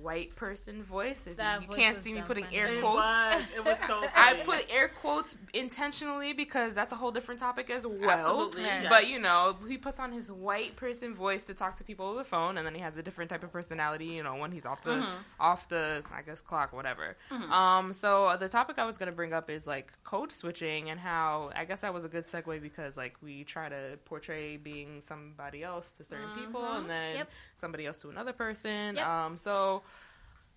white 0.06 0.36
person 0.36 0.84
voice. 0.84 1.28
As 1.28 1.38
That 1.38 1.62
you 1.62 1.68
voice 1.68 1.76
can't 1.76 1.98
see 1.98 2.14
me 2.14 2.22
putting 2.22 2.46
funny. 2.46 2.58
air 2.58 2.68
It 2.68 2.80
quotes. 2.82 2.96
was. 2.98 3.44
It 3.56 3.66
was 3.66 3.80
so. 3.80 4.04
I 4.16 4.36
put 4.46 4.66
air 4.72 4.88
quotes 4.88 5.36
intentionally 5.54 6.32
because 6.34 6.76
that's 6.76 6.92
a 6.92 6.96
whole 6.96 7.12
different 7.12 7.40
topic 7.40 7.70
as 7.70 7.86
well. 7.88 8.10
Absolutely, 8.10 8.62
yes. 8.62 8.86
But 8.88 9.08
you 9.08 9.20
know, 9.20 9.56
he 9.68 9.78
puts 9.78 10.00
on 10.00 10.12
his 10.12 10.32
white 10.32 10.76
person 10.76 11.16
voice 11.16 11.46
to 11.48 11.54
talk 11.54 11.76
to 11.76 11.84
people 11.84 12.06
over 12.08 12.20
the 12.20 12.24
phone, 12.24 12.58
and 12.58 12.66
then 12.66 12.76
he 12.76 12.82
has 12.82 12.98
a 12.98 13.04
different 13.04 13.30
type 13.32 13.44
of 13.44 13.52
personality. 13.52 14.06
You 14.06 14.24
know, 14.24 14.36
when 14.36 14.52
he's 14.52 14.66
off 14.66 14.84
the 14.84 14.96
Mhm. 14.96 15.16
off 15.40 15.68
the 15.70 16.04
I 16.14 16.22
guess 16.22 16.40
clock, 16.42 16.72
whatever. 16.72 17.18
Mhm. 17.32 17.50
Um, 17.50 17.94
so 17.94 18.26
uh, 18.26 18.38
the 18.38 18.48
topic 18.50 18.78
I 18.78 18.86
was 18.86 18.98
gonna 18.98 19.12
bring 19.12 19.34
up 19.34 19.50
is 19.50 19.66
like 19.66 19.92
code 20.04 20.32
switching 20.32 20.90
and 20.92 21.00
how 21.00 21.52
I 21.56 21.66
guess 21.66 21.82
that 21.82 21.94
was 21.94 22.04
a 22.04 22.10
good 22.10 22.26
segue 22.26 22.62
because 22.62 22.96
like 22.98 23.16
we 23.22 23.44
try 23.44 23.70
to 23.70 23.98
portray 24.06 24.58
being 24.58 25.02
somebody 25.02 25.64
else 25.64 25.98
to 25.98 26.04
certain 26.04 26.30
people, 26.38 26.62
Mhm. 26.62 26.78
and 26.78 26.90
then 26.90 27.16
Yep. 27.16 27.30
somebody 27.56 27.86
else 27.88 28.00
to 28.02 28.10
another 28.10 28.34
person. 28.34 28.96
Yep. 28.96 29.08
Um, 29.08 29.38
so 29.38 29.82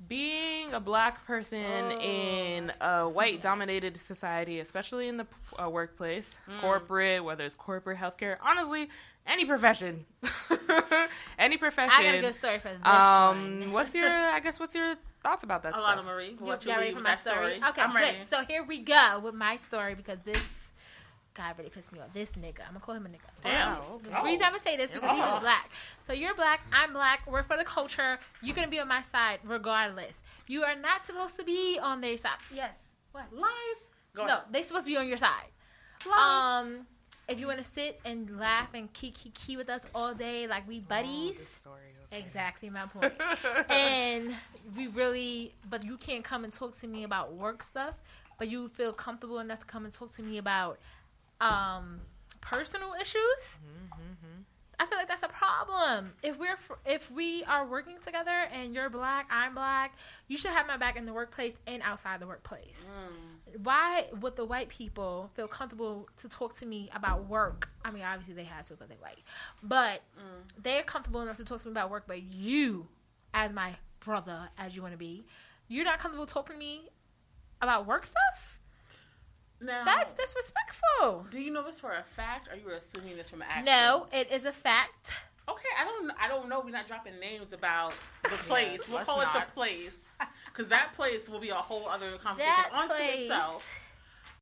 being 0.07 0.73
a 0.75 0.81
black 0.81 1.27
person 1.27 1.59
Oh, 1.65 2.01
in 2.01 2.73
a 2.81 3.09
white 3.09 3.43
dominated 3.43 3.99
society, 3.99 4.61
especially 4.61 5.09
in 5.09 5.17
the 5.17 5.27
uh, 5.61 5.69
workplace, 5.69 6.37
Mm. 6.49 6.61
corporate, 6.61 7.25
whether 7.25 7.45
it's 7.45 7.55
corporate 7.57 7.99
healthcare, 7.99 8.37
honestly, 8.41 8.89
any 9.27 9.45
profession, 9.45 10.07
any 11.39 11.57
profession. 11.57 11.93
I 11.99 12.05
got 12.05 12.15
a 12.15 12.21
good 12.21 12.35
story 12.35 12.59
for 12.61 12.69
this 12.69 12.87
um, 12.87 13.61
one. 13.61 13.73
what's 13.73 13.95
your? 13.95 14.09
I 14.11 14.41
guess 14.41 14.59
what's 14.61 14.75
your 14.75 14.95
thoughts 15.23 15.43
about 15.43 15.63
that 15.65 15.71
a 15.75 15.79
stuff? 15.79 15.85
lot 15.85 15.99
of 15.99 16.05
Marie. 16.07 16.37
We'll 16.39 16.47
You 16.47 16.53
let 16.53 16.65
you 16.65 16.71
got 16.71 16.77
ready 16.79 16.89
lead 16.91 16.97
for 16.97 17.03
my 17.03 17.15
story? 17.15 17.57
story. 17.57 17.71
Okay, 17.71 17.81
I'm 17.83 17.95
ready. 17.95 18.19
good. 18.19 18.27
So 18.27 18.45
here 18.45 18.63
we 18.65 18.79
go 18.79 19.21
with 19.23 19.35
my 19.35 19.57
story 19.57 19.95
because 19.95 20.19
this 20.25 20.41
guy 21.39 21.53
really 21.57 21.71
pissed 21.71 21.93
me 21.93 22.01
off. 22.01 22.13
This 22.13 22.33
nigga, 22.33 22.61
I'm 22.67 22.73
gonna 22.75 22.81
call 22.81 22.95
him 22.97 23.07
a 23.07 23.09
nigga. 23.09 23.31
Damn. 23.43 23.79
Oh, 23.79 24.01
The 24.03 24.21
Oh. 24.21 24.25
reason 24.25 24.45
I'm 24.45 24.51
gonna 24.53 24.61
say 24.63 24.77
this 24.77 24.91
because 24.91 25.11
he 25.11 25.21
was 25.21 25.41
black. 25.41 25.71
So 26.07 26.13
you're 26.13 26.35
black, 26.35 26.61
I'm 26.73 26.93
black. 26.93 27.21
We're 27.27 27.43
for 27.45 27.57
the 27.57 27.65
culture. 27.65 28.19
You're 28.43 28.55
gonna 28.55 28.69
be 28.69 28.81
on 28.81 28.89
my 28.89 29.03
side 29.13 29.41
regardless. 29.45 30.19
You 30.47 30.65
are 30.65 30.75
not 30.77 31.07
supposed 31.07 31.37
to 31.37 31.45
be 31.45 31.79
on 31.81 32.01
their 32.03 32.17
side. 32.19 32.39
Yes. 32.53 32.75
What? 33.13 33.33
Lies. 33.33 33.81
Go 34.15 34.27
No, 34.27 34.33
ahead. 34.35 34.43
they 34.51 34.63
supposed 34.63 34.85
to 34.85 34.91
be 34.91 34.97
on 34.99 35.09
your 35.09 35.17
side. 35.19 35.49
Lies. 36.07 36.45
Um, 36.67 36.87
if 37.29 37.39
you 37.41 37.47
want 37.47 37.59
to 37.59 37.65
sit 37.65 38.01
and 38.05 38.39
laugh 38.39 38.71
and 38.75 38.93
key 38.93 39.11
key 39.11 39.31
key 39.31 39.57
with 39.57 39.69
us 39.69 39.83
all 39.95 40.15
day, 40.15 40.47
like 40.47 40.67
we 40.69 40.81
buddies. 40.81 41.37
Oh, 41.37 41.39
this 41.39 41.49
story, 41.49 41.81
okay. 42.13 42.19
Exactly 42.19 42.71
my 42.71 42.87
point. 42.87 43.13
and 43.71 44.35
we 44.77 44.87
really, 44.89 45.55
but 45.69 45.85
you 45.85 45.97
can't 45.99 46.25
come 46.25 46.45
and 46.45 46.53
talk 46.53 46.77
to 46.79 46.87
me 46.87 47.05
about 47.05 47.33
work 47.35 47.63
stuff, 47.63 47.95
but 48.39 48.49
you 48.49 48.69
feel 48.69 48.93
comfortable 48.93 49.41
enough 49.41 49.61
to 49.61 49.67
come 49.67 49.85
and 49.85 49.93
talk 49.93 50.13
to 50.15 50.23
me 50.23 50.39
about 50.39 50.79
um, 51.41 52.01
personal 52.41 52.95
issues. 53.01 53.59
I 54.81 54.87
feel 54.87 54.97
like 54.97 55.09
that's 55.09 55.25
a 55.25 55.29
problem. 55.29 56.13
If 56.23 56.39
we're 56.39 56.57
if 56.87 57.11
we 57.11 57.43
are 57.45 57.67
working 57.67 57.97
together 58.05 58.31
and 58.53 58.73
you're 58.73 58.89
black, 58.89 59.27
I'm 59.29 59.55
black, 59.55 59.95
you 60.29 60.37
should 60.37 60.53
have 60.53 60.69
my 60.69 60.77
back 60.77 60.97
in 60.97 61.05
the 61.05 61.13
workplace 61.13 61.55
and 61.67 61.83
outside 61.83 62.21
the 62.21 62.29
workplace. 62.29 62.85
Mm. 62.87 63.65
Why 63.65 64.05
would 64.21 64.37
the 64.37 64.45
white 64.45 64.69
people 64.69 65.31
feel 65.35 65.49
comfortable 65.49 66.09
to 66.19 66.29
talk 66.29 66.55
to 66.59 66.67
me 66.67 66.91
about 66.95 67.27
work? 67.29 67.69
I 67.85 67.91
mean, 67.91 68.05
obviously 68.05 68.35
they 68.35 68.45
have 68.45 68.69
to 68.69 68.75
because 68.75 68.89
they're 68.89 68.99
white, 68.99 69.19
but 69.65 70.01
Mm. 70.17 70.63
they're 70.63 70.85
comfortable 70.85 71.23
enough 71.23 71.39
to 71.39 71.45
talk 71.45 71.61
to 71.63 71.67
me 71.67 71.73
about 71.73 71.91
work. 71.91 72.05
But 72.07 72.23
you, 72.23 72.87
as 73.35 73.53
my 73.53 73.75
brother, 73.99 74.49
as 74.59 74.77
you 74.77 74.83
want 74.83 74.95
to 74.95 74.99
be, 74.99 75.25
you're 75.67 75.85
not 75.85 75.99
comfortable 75.99 76.27
talking 76.27 76.55
to 76.55 76.59
me 76.59 76.89
about 77.61 77.85
work 77.85 78.07
stuff. 78.07 78.58
Now, 79.61 79.85
That's 79.85 80.13
disrespectful. 80.13 81.27
do 81.31 81.41
you 81.41 81.51
know 81.51 81.63
this 81.65 81.81
for 81.81 81.93
a 81.93 82.03
fact? 82.03 82.49
Or 82.49 82.53
are 82.53 82.57
you 82.57 82.71
assuming 82.71 83.17
this 83.17 83.29
from 83.31 83.43
actions? 83.43 83.67
No, 83.67 84.07
it 84.13 84.31
is 84.33 84.45
a 84.45 84.53
fact. 84.53 85.13
Okay, 85.49 85.69
I 85.81 85.85
don't. 85.85 86.11
I 86.21 86.29
don't 86.29 86.49
know. 86.49 86.61
We're 86.61 86.71
not 86.71 86.87
dropping 86.87 87.19
names 87.19 87.53
about 87.53 87.95
the 88.23 88.29
place. 88.49 88.87
we'll 88.87 88.99
let's 88.99 89.09
call 89.09 89.21
it 89.23 89.29
the 89.35 89.45
place 89.55 89.99
because 90.47 90.69
that 90.69 90.93
place 90.95 91.29
will 91.29 91.41
be 91.41 91.49
a 91.49 91.55
whole 91.55 91.89
other 91.89 92.17
conversation 92.19 92.53
That 92.71 92.79
unto 92.83 92.95
place. 92.95 93.23
itself. 93.23 93.67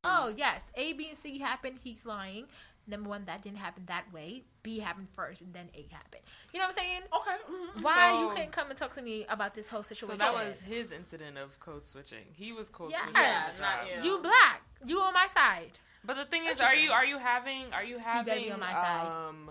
Oh 0.03 0.33
yes, 0.35 0.69
A, 0.75 0.93
B, 0.93 1.07
and 1.09 1.17
C 1.17 1.39
happened. 1.39 1.79
He's 1.83 2.05
lying. 2.05 2.45
number 2.87 3.09
one, 3.09 3.23
that 3.25 3.41
didn't 3.41 3.57
happen 3.57 3.83
that 3.87 4.05
way. 4.13 4.43
B 4.63 4.79
happened 4.79 5.07
first, 5.15 5.41
and 5.41 5.53
then 5.53 5.69
A 5.73 5.87
happened. 5.91 6.21
You 6.53 6.59
know 6.59 6.67
what 6.67 6.77
I'm 6.77 6.83
saying? 6.83 7.01
Okay. 7.15 7.37
mhm. 7.79 7.81
Why 7.83 8.11
So- 8.11 8.21
you 8.21 8.29
couldn't 8.29 8.51
come 8.51 8.69
and 8.69 8.77
talk 8.77 8.93
to 8.95 9.01
me 9.01 9.25
about 9.29 9.55
this 9.55 9.67
whole 9.69 9.83
situation? 9.83 10.17
So 10.19 10.23
situation? 10.25 10.39
that 10.39 10.47
was 10.47 10.61
his 10.61 10.91
incident 10.91 11.37
of 11.37 11.57
code 11.59 11.85
switching. 11.85 12.25
He 12.33 12.51
was 12.53 12.67
code 12.69 12.91
Yes. 12.91 13.01
switching. 13.03 13.21
Yeah, 13.21 13.45
at 13.47 13.59
not 13.61 14.03
you. 14.05 14.11
you 14.11 14.17
black. 14.19 14.61
You 14.85 15.01
on 15.01 15.13
my 15.13 15.27
side. 15.27 15.71
But 16.03 16.15
the 16.15 16.25
thing 16.25 16.43
is, 16.45 16.61
are 16.61 16.71
just 16.73 16.81
you 16.81 16.89
it. 16.89 16.93
are 16.93 17.05
you 17.05 17.17
having 17.17 17.73
are 17.73 17.83
you 17.83 17.95
You 17.95 17.99
having 17.99 18.51
on 18.51 18.59
my 18.59 18.73
side. 18.73 19.07
um 19.29 19.49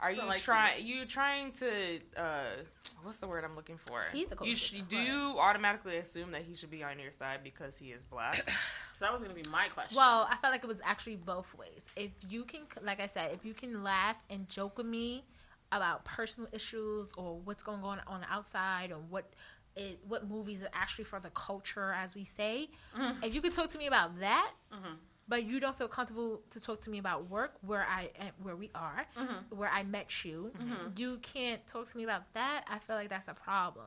are 0.00 0.14
So, 0.14 0.22
you 0.22 0.26
like, 0.28 0.40
trying 0.40 0.84
you 0.86 1.04
trying 1.06 1.52
to 1.52 2.00
uh 2.16 2.44
what's 3.02 3.20
the 3.20 3.26
word 3.26 3.44
I'm 3.44 3.54
looking 3.56 3.78
for? 3.86 4.02
He's 4.12 4.28
the 4.28 4.34
you 4.44 4.52
code 4.54 4.56
sh- 4.58 4.74
do 4.88 4.96
you 4.98 5.36
automatically 5.38 5.96
assume 5.98 6.32
that 6.32 6.42
he 6.42 6.54
should 6.54 6.70
be 6.70 6.82
on 6.82 6.98
your 6.98 7.12
side 7.12 7.40
because 7.44 7.76
he 7.76 7.86
is 7.92 8.04
black? 8.04 8.50
So 8.92 9.04
that 9.06 9.12
was 9.12 9.22
gonna 9.22 9.34
be 9.34 9.44
my 9.50 9.68
question. 9.68 9.96
Well, 9.96 10.26
I 10.28 10.36
felt 10.36 10.52
like 10.52 10.62
it 10.64 10.66
was 10.66 10.80
actually 10.84 11.16
both 11.16 11.46
ways. 11.54 11.84
If 11.96 12.10
you 12.28 12.44
can, 12.44 12.62
like 12.82 13.00
I 13.00 13.06
said, 13.06 13.32
if 13.32 13.44
you 13.46 13.54
can 13.54 13.82
laugh 13.82 14.16
and 14.28 14.46
joke 14.48 14.76
with 14.76 14.86
me 14.86 15.24
about 15.72 16.04
personal 16.04 16.48
issues 16.52 17.08
or 17.16 17.38
what's 17.44 17.62
going 17.62 17.82
on 17.82 18.00
on 18.06 18.20
the 18.20 18.30
outside 18.30 18.90
or 18.90 18.96
what 19.08 19.32
it, 19.76 19.98
what 20.06 20.28
movies 20.28 20.62
are 20.62 20.70
actually 20.72 21.04
for 21.04 21.20
the 21.20 21.30
culture, 21.30 21.92
as 21.92 22.14
we 22.14 22.24
say, 22.24 22.68
Mm-hmm. 22.98 23.24
if 23.24 23.34
you 23.34 23.40
could 23.40 23.54
talk 23.54 23.70
to 23.70 23.78
me 23.78 23.86
about 23.86 24.18
that, 24.20 24.50
but 25.28 25.44
you 25.44 25.60
don't 25.60 25.76
feel 25.78 25.86
comfortable 25.88 26.40
to 26.50 26.58
talk 26.60 26.80
to 26.82 26.90
me 26.90 26.98
about 26.98 27.30
work 27.30 27.52
where 27.64 27.86
I 27.88 28.10
where 28.42 28.56
we 28.56 28.70
are, 28.74 29.06
Mm-hmm. 29.18 29.56
where 29.56 29.68
I 29.70 29.82
met 29.84 30.24
you, 30.24 30.52
you 30.96 31.18
can't 31.22 31.64
talk 31.66 31.88
to 31.90 31.96
me 31.96 32.04
about 32.04 32.22
that. 32.34 32.64
I 32.68 32.78
feel 32.80 32.96
like 32.96 33.08
that's 33.10 33.28
a 33.28 33.34
problem. 33.34 33.86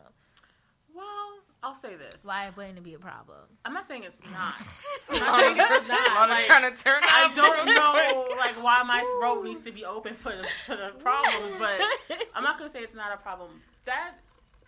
well, 0.95 1.39
I'll 1.65 1.75
say 1.75 1.95
this. 1.95 2.21
Why 2.25 2.49
wouldn't 2.57 2.77
it 2.77 2.83
be 2.83 2.93
a 2.93 2.99
problem? 2.99 3.37
I'm 3.63 3.73
not 3.73 3.87
saying 3.87 4.03
it's 4.03 4.17
not. 4.33 4.55
I'm 5.09 5.19
not 5.19 5.39
saying 5.39 5.55
it's 5.57 5.87
not. 5.87 6.29
Like, 6.29 6.45
trying 6.45 6.69
to 6.75 6.83
turn 6.83 7.01
I 7.03 7.31
don't 7.33 7.65
know 7.65 8.35
like 8.37 8.61
why 8.61 8.83
my 8.83 8.99
throat 9.19 9.45
needs 9.45 9.61
to 9.61 9.71
be 9.71 9.85
open 9.85 10.15
for 10.15 10.33
the 10.35 10.45
for 10.65 10.75
the 10.75 10.91
problems, 10.99 11.55
but 11.57 11.79
I'm 12.35 12.43
not 12.43 12.57
gonna 12.59 12.69
say 12.71 12.79
it's 12.81 12.93
not 12.93 13.13
a 13.13 13.17
problem. 13.17 13.49
That 13.85 14.15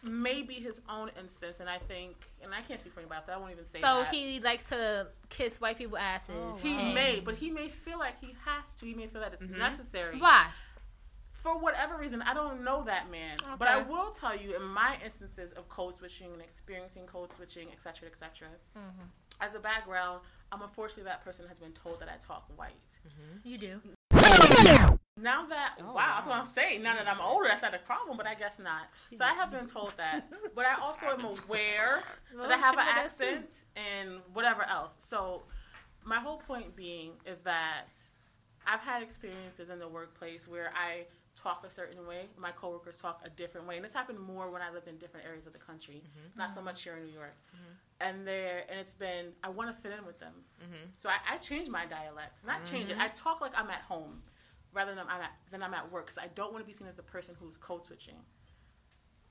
may 0.05 0.41
be 0.41 0.53
his 0.55 0.81
own 0.89 1.09
instance, 1.19 1.57
and 1.59 1.69
I 1.69 1.77
think, 1.77 2.15
and 2.43 2.53
I 2.53 2.61
can't 2.61 2.79
speak 2.79 2.93
for 2.93 2.99
anybody, 3.01 3.21
so 3.25 3.33
I 3.33 3.37
won't 3.37 3.51
even 3.51 3.65
say 3.65 3.81
So 3.81 4.03
that. 4.03 4.13
he 4.13 4.39
likes 4.39 4.69
to 4.69 5.07
kiss 5.29 5.59
white 5.59 5.77
people 5.77 5.97
asses. 5.97 6.35
Oh, 6.37 6.57
He 6.61 6.75
may, 6.93 7.19
but 7.19 7.35
he 7.35 7.49
may 7.49 7.67
feel 7.69 7.99
like 7.99 8.19
he 8.21 8.35
has 8.45 8.75
to. 8.75 8.85
He 8.85 8.93
may 8.93 9.07
feel 9.07 9.21
that 9.21 9.33
it's 9.33 9.43
Mhm. 9.43 9.57
necessary. 9.57 10.17
Why? 10.19 10.51
For 11.33 11.57
whatever 11.59 11.95
reason, 11.97 12.21
I 12.23 12.33
don't 12.33 12.63
know 12.63 12.83
that 12.85 13.09
man. 13.11 13.37
But 13.59 13.67
I 13.67 13.77
will 13.81 14.11
tell 14.11 14.35
you, 14.35 14.55
in 14.55 14.63
my 14.63 14.97
instances 15.03 15.53
of 15.53 15.69
code 15.69 15.95
switching 15.95 16.33
and 16.33 16.41
experiencing 16.41 17.05
code 17.05 17.33
switching, 17.35 17.71
etc., 17.71 17.93
cetera, 17.95 18.09
et 18.09 18.17
cetera, 18.17 18.47
Mm-hmm. 18.75 19.03
as 19.41 19.53
a 19.53 19.59
background, 19.59 20.21
I'm 20.51 20.61
unfortunately 20.63 21.03
that 21.03 21.23
person 21.23 21.47
has 21.47 21.59
been 21.59 21.73
told 21.73 21.99
that 21.99 22.09
I 22.09 22.17
talk 22.17 22.47
white. 22.57 22.99
You 23.43 23.57
do. 23.59 23.81
Now 25.17 25.45
that 25.45 25.75
Oh, 25.79 25.93
wow, 25.93 26.15
I 26.15 26.19
was 26.19 26.27
wow. 26.27 26.37
gonna 26.39 26.49
say 26.49 26.77
now 26.77 26.93
that 26.95 27.07
I'm 27.07 27.21
older, 27.21 27.47
that's 27.47 27.61
not 27.61 27.73
a 27.73 27.77
problem, 27.79 28.17
but 28.17 28.27
I 28.27 28.35
guess 28.35 28.59
not. 28.59 28.87
So 29.15 29.23
I 29.23 29.31
have 29.33 29.49
been 29.49 29.65
told 29.65 29.93
that, 29.95 30.29
but 30.53 30.65
I 30.65 30.73
also 30.81 31.05
am 31.05 31.23
aware 31.23 32.03
that 32.37 32.51
I 32.51 32.57
have 32.57 32.77
an 32.77 32.83
should 32.83 32.85
know 32.85 32.85
that 32.85 33.17
too. 33.17 33.25
accent 33.25 33.49
and 33.77 34.19
whatever 34.33 34.63
else. 34.63 34.95
So 34.99 35.43
my 36.03 36.17
whole 36.17 36.37
point 36.37 36.75
being 36.75 37.11
is 37.25 37.39
that 37.41 37.91
I've 38.67 38.81
had 38.81 39.01
experiences 39.01 39.69
in 39.69 39.79
the 39.79 39.87
workplace 39.87 40.49
where 40.49 40.73
I 40.75 41.05
talk 41.33 41.63
a 41.65 41.69
certain 41.69 42.05
way, 42.05 42.25
my 42.37 42.51
coworkers 42.51 42.97
talk 42.97 43.21
a 43.23 43.29
different 43.29 43.67
way, 43.67 43.77
and 43.77 43.85
this 43.85 43.93
happened 43.93 44.19
more 44.19 44.49
when 44.51 44.61
I 44.61 44.69
lived 44.71 44.89
in 44.89 44.97
different 44.97 45.25
areas 45.25 45.47
of 45.47 45.53
the 45.53 45.59
country, 45.59 46.01
mm-hmm. 46.03 46.37
not 46.37 46.53
so 46.53 46.61
much 46.61 46.81
here 46.83 46.95
in 46.97 47.05
New 47.05 47.13
York. 47.13 47.35
Mm-hmm. 47.55 47.71
And 48.01 48.27
there, 48.27 48.63
and 48.69 48.77
it's 48.77 48.93
been 48.95 49.27
I 49.45 49.49
want 49.49 49.73
to 49.73 49.81
fit 49.81 49.97
in 49.97 50.05
with 50.05 50.19
them, 50.19 50.33
Mhm. 50.61 50.89
so 50.97 51.07
I, 51.09 51.35
I 51.35 51.37
change 51.37 51.69
my 51.69 51.85
dialect, 51.85 52.45
not 52.45 52.65
change 52.65 52.89
it. 52.89 52.93
Mm-hmm. 52.93 53.01
I 53.01 53.07
talk 53.09 53.39
like 53.39 53.53
I'm 53.57 53.69
at 53.69 53.81
home, 53.81 54.21
rather 54.75 54.93
than 54.93 55.05
I'm 55.09 55.21
at, 55.21 55.31
than 55.49 55.63
I'm 55.63 55.73
at 55.73 55.91
work, 55.91 56.05
because 56.05 56.21
I 56.21 56.27
don't 56.35 56.51
want 56.53 56.63
to 56.63 56.67
be 56.67 56.73
seen 56.73 56.87
as 56.87 56.95
the 56.95 57.03
person 57.03 57.35
who's 57.39 57.57
code 57.57 57.85
switching. 57.85 58.17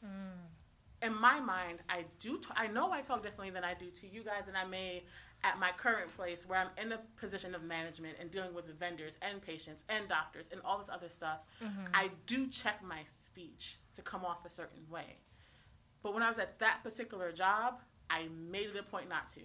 Hmm. 0.02 1.07
In 1.07 1.14
my 1.20 1.38
mind, 1.38 1.80
I 1.88 2.07
do. 2.18 2.38
T- 2.38 2.48
I 2.57 2.66
know 2.66 2.90
I 2.90 3.02
talk 3.02 3.22
differently 3.22 3.50
than 3.50 3.62
I 3.62 3.74
do 3.74 3.90
to 3.90 4.09
you 4.09 4.24
guys, 4.24 4.48
and 4.48 4.57
I 4.57 4.64
may 4.64 5.04
at 5.44 5.59
my 5.59 5.70
current 5.76 6.14
place 6.16 6.48
where 6.48 6.59
I'm 6.59 6.70
in 6.83 6.92
a 6.92 7.00
position 7.16 7.54
of 7.54 7.62
management 7.62 8.16
and 8.18 8.30
dealing 8.30 8.54
with 8.54 8.66
vendors 8.78 9.18
and 9.20 9.42
patients 9.42 9.83
and 9.90 10.09
doctors 10.09 10.48
and 10.50 10.61
all 10.64 10.78
this 10.78 10.88
other 10.88 11.11
stuff. 11.11 11.40
Mm-hmm. 11.62 11.85
I 11.92 12.11
do 12.26 12.48
check 12.48 12.83
my 12.83 13.02
speech 13.22 13.76
to 13.94 14.02
come 14.02 14.24
off 14.24 14.46
a 14.46 14.48
certain 14.48 14.80
way. 14.90 15.18
But 16.02 16.14
when 16.14 16.22
I 16.22 16.28
was 16.28 16.38
at 16.38 16.59
that 16.61 16.83
particular 16.83 17.30
job, 17.30 17.80
I 18.09 18.28
made 18.50 18.68
it 18.68 18.76
a 18.76 18.83
point 18.83 19.11
not 19.11 19.28
to. 19.30 19.40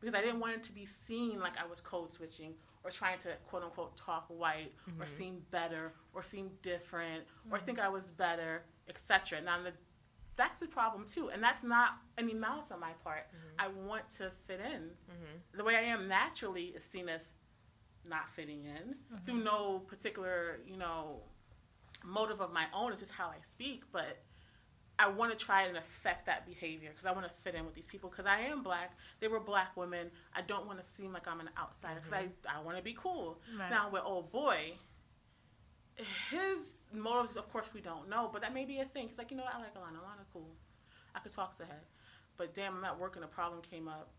Because 0.00 0.14
I 0.14 0.20
didn't 0.20 0.40
want 0.40 0.54
it 0.54 0.64
to 0.64 0.72
be 0.72 0.84
seen 0.84 1.38
like 1.38 1.52
I 1.62 1.66
was 1.66 1.80
code 1.80 2.12
switching 2.12 2.54
or 2.84 2.90
trying 2.90 3.18
to 3.18 3.30
quote 3.48 3.62
unquote 3.62 3.96
talk 3.96 4.26
white 4.28 4.72
or 5.00 5.06
mm-hmm. 5.06 5.16
seem 5.16 5.42
better 5.50 5.92
or 6.12 6.22
seem 6.22 6.50
different 6.62 7.24
or 7.50 7.58
think 7.58 7.78
mm-hmm. 7.78 7.86
I 7.86 7.90
was 7.90 8.10
better, 8.10 8.62
etc. 8.88 9.40
Now 9.40 9.62
the, 9.62 9.72
that's 10.36 10.60
the 10.60 10.66
problem 10.66 11.06
too. 11.06 11.30
And 11.30 11.42
that's 11.42 11.62
not 11.62 11.94
any 12.18 12.34
malice 12.34 12.70
on 12.70 12.80
my 12.80 12.92
part. 13.02 13.26
Mm-hmm. 13.28 13.60
I 13.60 13.86
want 13.86 14.10
to 14.18 14.30
fit 14.46 14.60
in. 14.60 14.90
The 15.56 15.64
way 15.64 15.76
I 15.76 15.82
am 15.82 16.08
naturally 16.08 16.74
is 16.76 16.84
seen 16.84 17.08
as 17.08 17.32
not 18.06 18.28
fitting 18.34 18.64
in 18.64 18.96
through 19.24 19.42
no 19.42 19.80
particular, 19.86 20.60
you 20.66 20.76
know, 20.76 21.22
motive 22.04 22.40
of 22.40 22.52
my 22.52 22.66
own. 22.74 22.92
It's 22.92 23.00
just 23.00 23.12
how 23.12 23.28
I 23.28 23.40
speak. 23.42 23.84
But 23.92 24.18
I 24.98 25.08
want 25.08 25.36
to 25.36 25.44
try 25.44 25.62
and 25.62 25.76
affect 25.76 26.26
that 26.26 26.46
behavior 26.46 26.90
because 26.90 27.06
I 27.06 27.12
want 27.12 27.26
to 27.26 27.32
fit 27.42 27.54
in 27.54 27.64
with 27.64 27.74
these 27.74 27.86
people 27.86 28.10
because 28.10 28.26
I 28.26 28.40
am 28.40 28.62
black. 28.62 28.92
They 29.20 29.28
were 29.28 29.40
black 29.40 29.76
women. 29.76 30.10
I 30.34 30.42
don't 30.42 30.66
want 30.66 30.82
to 30.82 30.88
seem 30.88 31.12
like 31.12 31.26
I'm 31.26 31.40
an 31.40 31.50
outsider 31.58 32.00
because 32.02 32.12
mm-hmm. 32.12 32.56
I, 32.56 32.60
I 32.60 32.62
want 32.62 32.76
to 32.76 32.82
be 32.82 32.96
cool. 32.96 33.38
Right. 33.58 33.70
Now, 33.70 33.90
with 33.90 34.02
old 34.04 34.30
boy, 34.30 34.74
his 35.96 36.74
motives, 36.92 37.36
of 37.36 37.52
course, 37.52 37.68
we 37.74 37.80
don't 37.80 38.08
know, 38.08 38.30
but 38.32 38.42
that 38.42 38.54
may 38.54 38.64
be 38.64 38.78
a 38.78 38.84
thing. 38.84 39.08
He's 39.08 39.18
like, 39.18 39.30
you 39.30 39.36
know 39.36 39.44
what? 39.44 39.54
I 39.54 39.58
like 39.58 39.74
Alana. 39.74 39.98
Alana, 39.98 40.24
cool. 40.32 40.50
I 41.14 41.18
could 41.18 41.32
talk 41.32 41.56
to 41.58 41.64
her. 41.64 41.80
But 42.36 42.54
damn, 42.54 42.76
I'm 42.76 42.84
at 42.84 42.98
work 42.98 43.16
and 43.16 43.24
a 43.24 43.28
problem 43.28 43.62
came 43.62 43.88
up. 43.88 44.10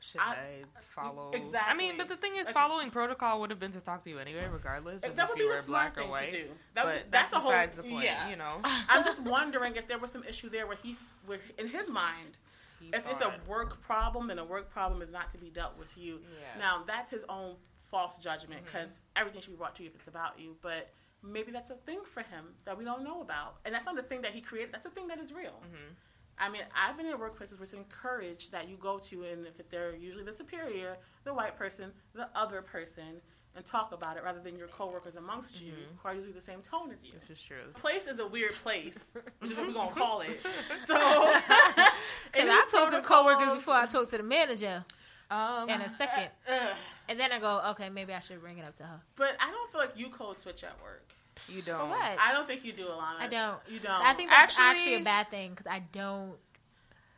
Should 0.00 0.20
I- 0.20 0.32
I, 0.32 0.64
follow? 0.94 1.30
Exactly. 1.32 1.58
I 1.58 1.74
mean, 1.74 1.96
but 1.96 2.08
the 2.08 2.16
thing 2.16 2.36
is, 2.36 2.46
Like- 2.46 2.54
following 2.54 2.90
protocol 2.90 3.40
would 3.40 3.50
have 3.50 3.60
been 3.60 3.72
to 3.72 3.80
talk 3.80 4.02
to 4.02 4.10
you 4.10 4.18
anyway, 4.18 4.46
regardless 4.50 5.02
of 5.04 5.14
that 5.16 5.22
if 5.24 5.28
would 5.30 5.38
you 5.38 5.44
be 5.44 5.50
were 5.50 5.56
the 5.56 5.62
smart 5.62 5.94
black 5.94 5.98
or 5.98 6.02
thing 6.02 6.10
white. 6.10 6.30
to 6.30 6.44
do. 6.44 6.50
That 6.74 6.84
would, 6.86 6.94
But 6.94 7.10
that's 7.10 7.30
that's, 7.30 7.30
the 7.30 7.38
whole, 7.40 7.50
besides 7.50 7.76
the 7.76 7.82
point, 7.82 8.04
Yeah. 8.04 8.28
you 8.30 8.36
know. 8.36 8.60
I'm 8.64 9.04
just 9.04 9.20
wondering 9.22 9.76
if 9.76 9.86
there 9.88 9.98
was 9.98 10.10
some 10.10 10.24
issue 10.24 10.48
there 10.48 10.66
where 10.66 10.76
he, 10.76 10.96
where 11.26 11.40
in 11.58 11.68
his 11.68 11.90
mind, 11.90 12.38
He 12.80 12.88
if 12.88 13.06
it's 13.06 13.20
a 13.20 13.34
work 13.46 13.80
problem, 13.82 14.26
then 14.28 14.38
a 14.38 14.44
work 14.44 14.70
problem 14.70 15.02
is 15.02 15.10
not 15.10 15.30
to 15.32 15.38
be 15.38 15.50
dealt 15.50 15.76
with 15.78 15.96
you. 15.96 16.20
Yeah. 16.32 16.58
Now 16.58 16.84
that's 16.86 17.10
his 17.10 17.24
own 17.28 17.56
false 17.90 18.18
judgment 18.18 18.64
mm-hmm. 18.64 18.78
because 18.78 19.02
everything 19.16 19.42
should 19.42 19.50
be 19.50 19.56
brought 19.56 19.74
to 19.76 19.82
you 19.82 19.88
if 19.90 19.94
it's 19.94 20.08
about 20.08 20.38
you. 20.38 20.56
But 20.62 20.90
maybe 21.22 21.52
that's 21.52 21.70
a 21.70 21.74
thing 21.74 22.00
for 22.04 22.20
him 22.20 22.54
that 22.64 22.78
we 22.78 22.84
don't 22.84 23.04
know 23.04 23.20
about, 23.20 23.56
and 23.64 23.74
that's 23.74 23.86
not 23.86 23.96
the 23.96 24.02
thing 24.02 24.22
that 24.22 24.32
he 24.32 24.40
created. 24.40 24.72
That's 24.72 24.86
a 24.86 24.90
thing 24.90 25.08
that 25.08 25.18
is 25.18 25.32
real. 25.32 25.60
Mm-hmm. 25.64 25.92
I 26.40 26.48
mean, 26.48 26.62
I've 26.74 26.96
been 26.96 27.06
in 27.06 27.16
workplaces 27.18 27.52
where 27.58 27.64
it's 27.64 27.74
encouraged 27.74 28.50
that 28.52 28.68
you 28.68 28.76
go 28.76 28.98
to, 28.98 29.24
and 29.24 29.46
if 29.46 29.70
they're 29.70 29.94
usually 29.94 30.24
the 30.24 30.32
superior, 30.32 30.96
the 31.24 31.34
white 31.34 31.56
person, 31.56 31.92
the 32.14 32.28
other 32.34 32.62
person, 32.62 33.20
and 33.56 33.64
talk 33.64 33.92
about 33.92 34.16
it 34.16 34.24
rather 34.24 34.40
than 34.40 34.56
your 34.56 34.68
coworkers 34.68 35.16
amongst 35.16 35.60
you 35.60 35.72
mm-hmm. 35.72 35.96
who 35.98 36.08
are 36.08 36.14
usually 36.14 36.32
the 36.32 36.40
same 36.40 36.62
tone 36.62 36.90
as 36.92 37.04
you. 37.04 37.10
This 37.20 37.38
is 37.38 37.42
true. 37.42 37.56
Place 37.74 38.06
is 38.06 38.20
a 38.20 38.26
weird 38.26 38.54
place, 38.54 39.14
which 39.40 39.50
is 39.50 39.56
what 39.56 39.66
we're 39.66 39.74
gonna 39.74 39.90
call 39.90 40.20
it. 40.22 40.40
So, 40.86 40.94
and 42.34 42.50
I 42.50 42.66
talk 42.70 42.90
to 42.90 43.02
coworkers 43.02 43.50
before 43.50 43.74
I 43.74 43.86
talk 43.86 44.08
to 44.10 44.16
the 44.16 44.22
manager 44.22 44.84
Um, 45.30 45.68
in 45.68 45.80
a 45.80 45.96
second, 45.96 46.30
Ugh. 46.48 46.76
and 47.08 47.20
then 47.20 47.32
I 47.32 47.38
go, 47.38 47.60
okay, 47.70 47.88
maybe 47.88 48.12
I 48.12 48.20
should 48.20 48.40
bring 48.40 48.58
it 48.58 48.64
up 48.64 48.74
to 48.76 48.84
her. 48.84 49.00
But 49.16 49.36
I 49.38 49.50
don't 49.50 49.70
feel 49.70 49.80
like 49.80 49.96
you 49.96 50.08
code 50.08 50.38
switch 50.38 50.64
at 50.64 50.80
work. 50.82 51.04
You 51.48 51.62
don't. 51.62 51.88
what? 51.90 52.18
I 52.20 52.32
don't 52.32 52.46
think 52.46 52.64
you 52.64 52.72
do, 52.72 52.84
Alana. 52.84 53.20
I 53.20 53.26
don't. 53.28 53.58
You 53.68 53.78
don't. 53.80 53.92
I 53.92 54.14
think 54.14 54.30
that's 54.30 54.58
Actually- 54.58 54.80
actually, 54.80 54.94
a 54.96 55.04
bad 55.04 55.30
thing 55.30 55.50
because 55.50 55.66
I 55.66 55.82
don't 55.92 56.34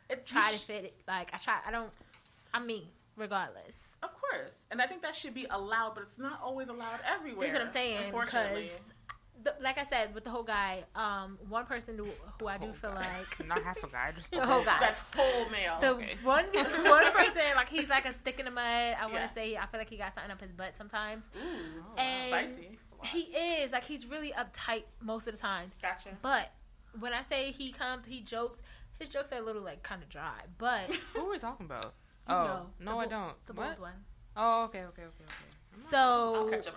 it, 0.09 0.25
try 0.25 0.49
you 0.51 0.57
to 0.57 0.59
fit 0.61 0.85
it. 0.85 0.93
Like 1.07 1.33
I 1.33 1.37
try, 1.37 1.59
I 1.65 1.71
don't. 1.71 1.89
I'm 2.53 2.67
me, 2.67 2.89
regardless. 3.15 3.87
Of 4.03 4.09
course, 4.19 4.63
and 4.71 4.81
I 4.81 4.87
think 4.87 5.01
that 5.01 5.15
should 5.15 5.33
be 5.33 5.45
allowed, 5.49 5.95
but 5.95 6.03
it's 6.03 6.17
not 6.17 6.39
always 6.43 6.69
allowed 6.69 6.99
everywhere. 7.07 7.47
That's 7.47 7.53
what 7.53 7.63
I'm 7.63 7.69
saying. 7.69 8.05
Unfortunately, 8.05 8.71
Because, 9.43 9.61
like 9.61 9.77
I 9.77 9.83
said, 9.83 10.13
with 10.15 10.23
the 10.23 10.29
whole 10.29 10.43
guy, 10.43 10.83
um, 10.95 11.37
one 11.49 11.65
person 11.65 11.97
who, 11.97 12.07
who 12.39 12.47
I 12.47 12.57
do 12.57 12.71
feel 12.73 12.93
guy. 12.93 13.17
like 13.17 13.45
not 13.47 13.61
half 13.61 13.83
a 13.83 13.87
guy, 13.87 14.11
just 14.15 14.31
The 14.31 14.45
whole 14.45 14.63
guy. 14.63 14.79
that 14.79 14.99
whole 15.15 15.49
male. 15.49 15.77
the 15.81 15.89
Okay. 15.95 16.17
one 16.23 16.45
one 16.53 17.11
person 17.11 17.41
like 17.55 17.69
he's 17.69 17.89
like 17.89 18.05
a 18.05 18.13
stick 18.13 18.39
in 18.39 18.45
the 18.45 18.51
mud. 18.51 18.63
I 18.63 19.01
want 19.03 19.13
to 19.15 19.19
Yeah. 19.21 19.33
say 19.33 19.57
I 19.57 19.65
feel 19.67 19.79
like 19.79 19.89
he 19.89 19.97
got 19.97 20.13
something 20.13 20.31
up 20.31 20.39
his 20.41 20.51
butt 20.51 20.77
sometimes. 20.77 21.25
Ooh, 21.35 21.83
And 21.97 22.23
spicy. 22.27 22.77
He 23.03 23.19
is 23.35 23.71
like 23.71 23.83
he's 23.83 24.05
really 24.05 24.31
uptight 24.31 24.83
most 25.01 25.27
of 25.27 25.33
the 25.35 25.39
time. 25.39 25.71
Gotcha. 25.81 26.09
But 26.21 26.51
when 26.99 27.11
I 27.13 27.21
say 27.23 27.51
he 27.51 27.71
comes, 27.71 28.05
he 28.07 28.21
jokes. 28.21 28.61
His 28.99 29.09
jokes 29.09 29.31
are 29.33 29.39
a 29.39 29.41
little 29.41 29.63
like 29.63 29.83
kind 29.83 30.01
of 30.03 30.09
dry, 30.09 30.41
but 30.57 30.93
Who 31.13 31.21
are 31.27 31.31
we 31.31 31.39
talking 31.39 31.65
about? 31.65 31.93
Oh, 32.27 32.43
know, 32.43 32.65
no, 32.79 32.91
the 32.91 32.97
I 32.97 33.05
don't. 33.07 33.45
The 33.47 33.53
What? 33.53 33.67
bold 33.69 33.79
one. 33.79 34.05
Oh, 34.37 34.63
okay, 34.65 34.79
okay, 34.83 35.01
okay, 35.03 35.23
okay. 35.23 35.52
I'll 35.75 36.33
So, 36.33 36.49
catch 36.49 36.67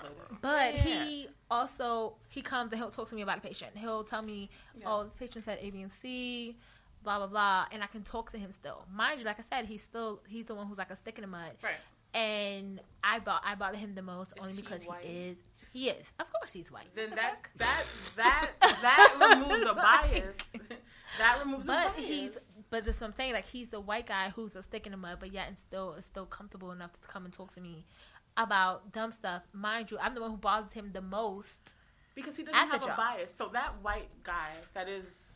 but 0.40 0.74
Yeah. 0.74 1.04
he 1.04 1.28
also 1.50 2.14
he 2.28 2.42
comes 2.42 2.72
and 2.72 2.80
he'll 2.80 2.90
talk 2.90 3.08
to 3.08 3.14
me 3.14 3.22
about 3.22 3.38
a 3.38 3.40
patient. 3.40 3.76
He'll 3.76 4.04
tell 4.04 4.22
me, 4.22 4.50
Yeah. 4.74 4.84
"Oh, 4.88 5.04
this 5.04 5.14
patient 5.14 5.44
said 5.44 5.58
A, 5.60 5.70
B, 5.70 5.82
and 5.82 5.92
C." 5.92 6.56
Blah 7.02 7.18
blah 7.18 7.28
blah, 7.28 7.66
and 7.70 7.84
I 7.84 7.86
can 7.86 8.02
talk 8.02 8.32
to 8.32 8.38
him 8.38 8.50
still. 8.50 8.84
Mind 8.92 9.20
you, 9.20 9.26
like 9.26 9.38
I 9.38 9.42
said, 9.42 9.66
he's 9.66 9.82
still 9.82 10.20
he's 10.26 10.46
the 10.46 10.54
one 10.56 10.66
who's 10.66 10.78
like 10.78 10.90
a 10.90 10.96
stick 10.96 11.18
in 11.18 11.22
the 11.22 11.28
mud. 11.28 11.52
Right. 11.62 11.74
and 12.14 12.80
I 13.04 13.18
bought 13.20 13.42
I 13.44 13.54
bother 13.54 13.76
him 13.76 13.94
the 13.94 14.02
most 14.02 14.32
Is 14.36 14.42
only 14.42 14.54
because 14.60 14.86
white? 14.86 15.04
he 15.04 15.28
is 15.28 15.38
he 15.72 15.88
is 15.90 16.10
of 16.18 16.26
course 16.32 16.52
he's 16.52 16.72
white. 16.72 16.88
then 16.96 17.10
the 17.10 17.16
that 17.16 17.46
fuck? 17.56 18.16
that 18.16 18.48
that 18.60 18.78
that 18.82 19.36
removes 19.36 19.62
a 19.64 19.74
bias. 19.74 20.36
that 21.18 21.38
removes 21.44 21.66
but 21.66 21.72
a 21.72 21.90
bias. 21.90 21.94
But 21.96 22.04
he's 22.04 22.30
but 22.70 22.84
this 22.84 22.96
is 22.96 23.02
what 23.02 23.08
I'm 23.08 23.12
saying 23.12 23.32
like 23.34 23.46
he's 23.46 23.68
the 23.68 23.80
white 23.80 24.06
guy 24.06 24.30
who's 24.34 24.56
a 24.56 24.62
stick 24.64 24.86
in 24.86 24.92
the 24.92 24.98
mud 24.98 25.18
but 25.20 25.30
yet 25.32 25.46
and 25.48 25.56
still 25.58 25.92
is 25.94 26.04
still 26.06 26.26
comfortable 26.26 26.72
enough 26.72 26.98
to 27.02 27.06
come 27.08 27.24
and 27.24 27.32
talk 27.32 27.54
to 27.54 27.60
me 27.60 27.84
about 28.36 28.92
dumb 28.92 29.12
stuff. 29.12 29.42
Mind 29.52 29.90
you, 29.90 29.98
I'm 29.98 30.14
the 30.14 30.20
one 30.20 30.30
who 30.30 30.36
bothers 30.36 30.72
him 30.72 30.90
the 30.92 31.00
most. 31.02 31.58
because 32.14 32.36
he 32.36 32.42
doesn't 32.42 32.54
have 32.68 32.82
a 32.82 32.86
job. 32.86 32.96
bias. 32.96 33.34
So 33.34 33.48
that 33.52 33.72
white 33.82 34.08
guy 34.22 34.50
that 34.74 34.88
is. 34.88 35.32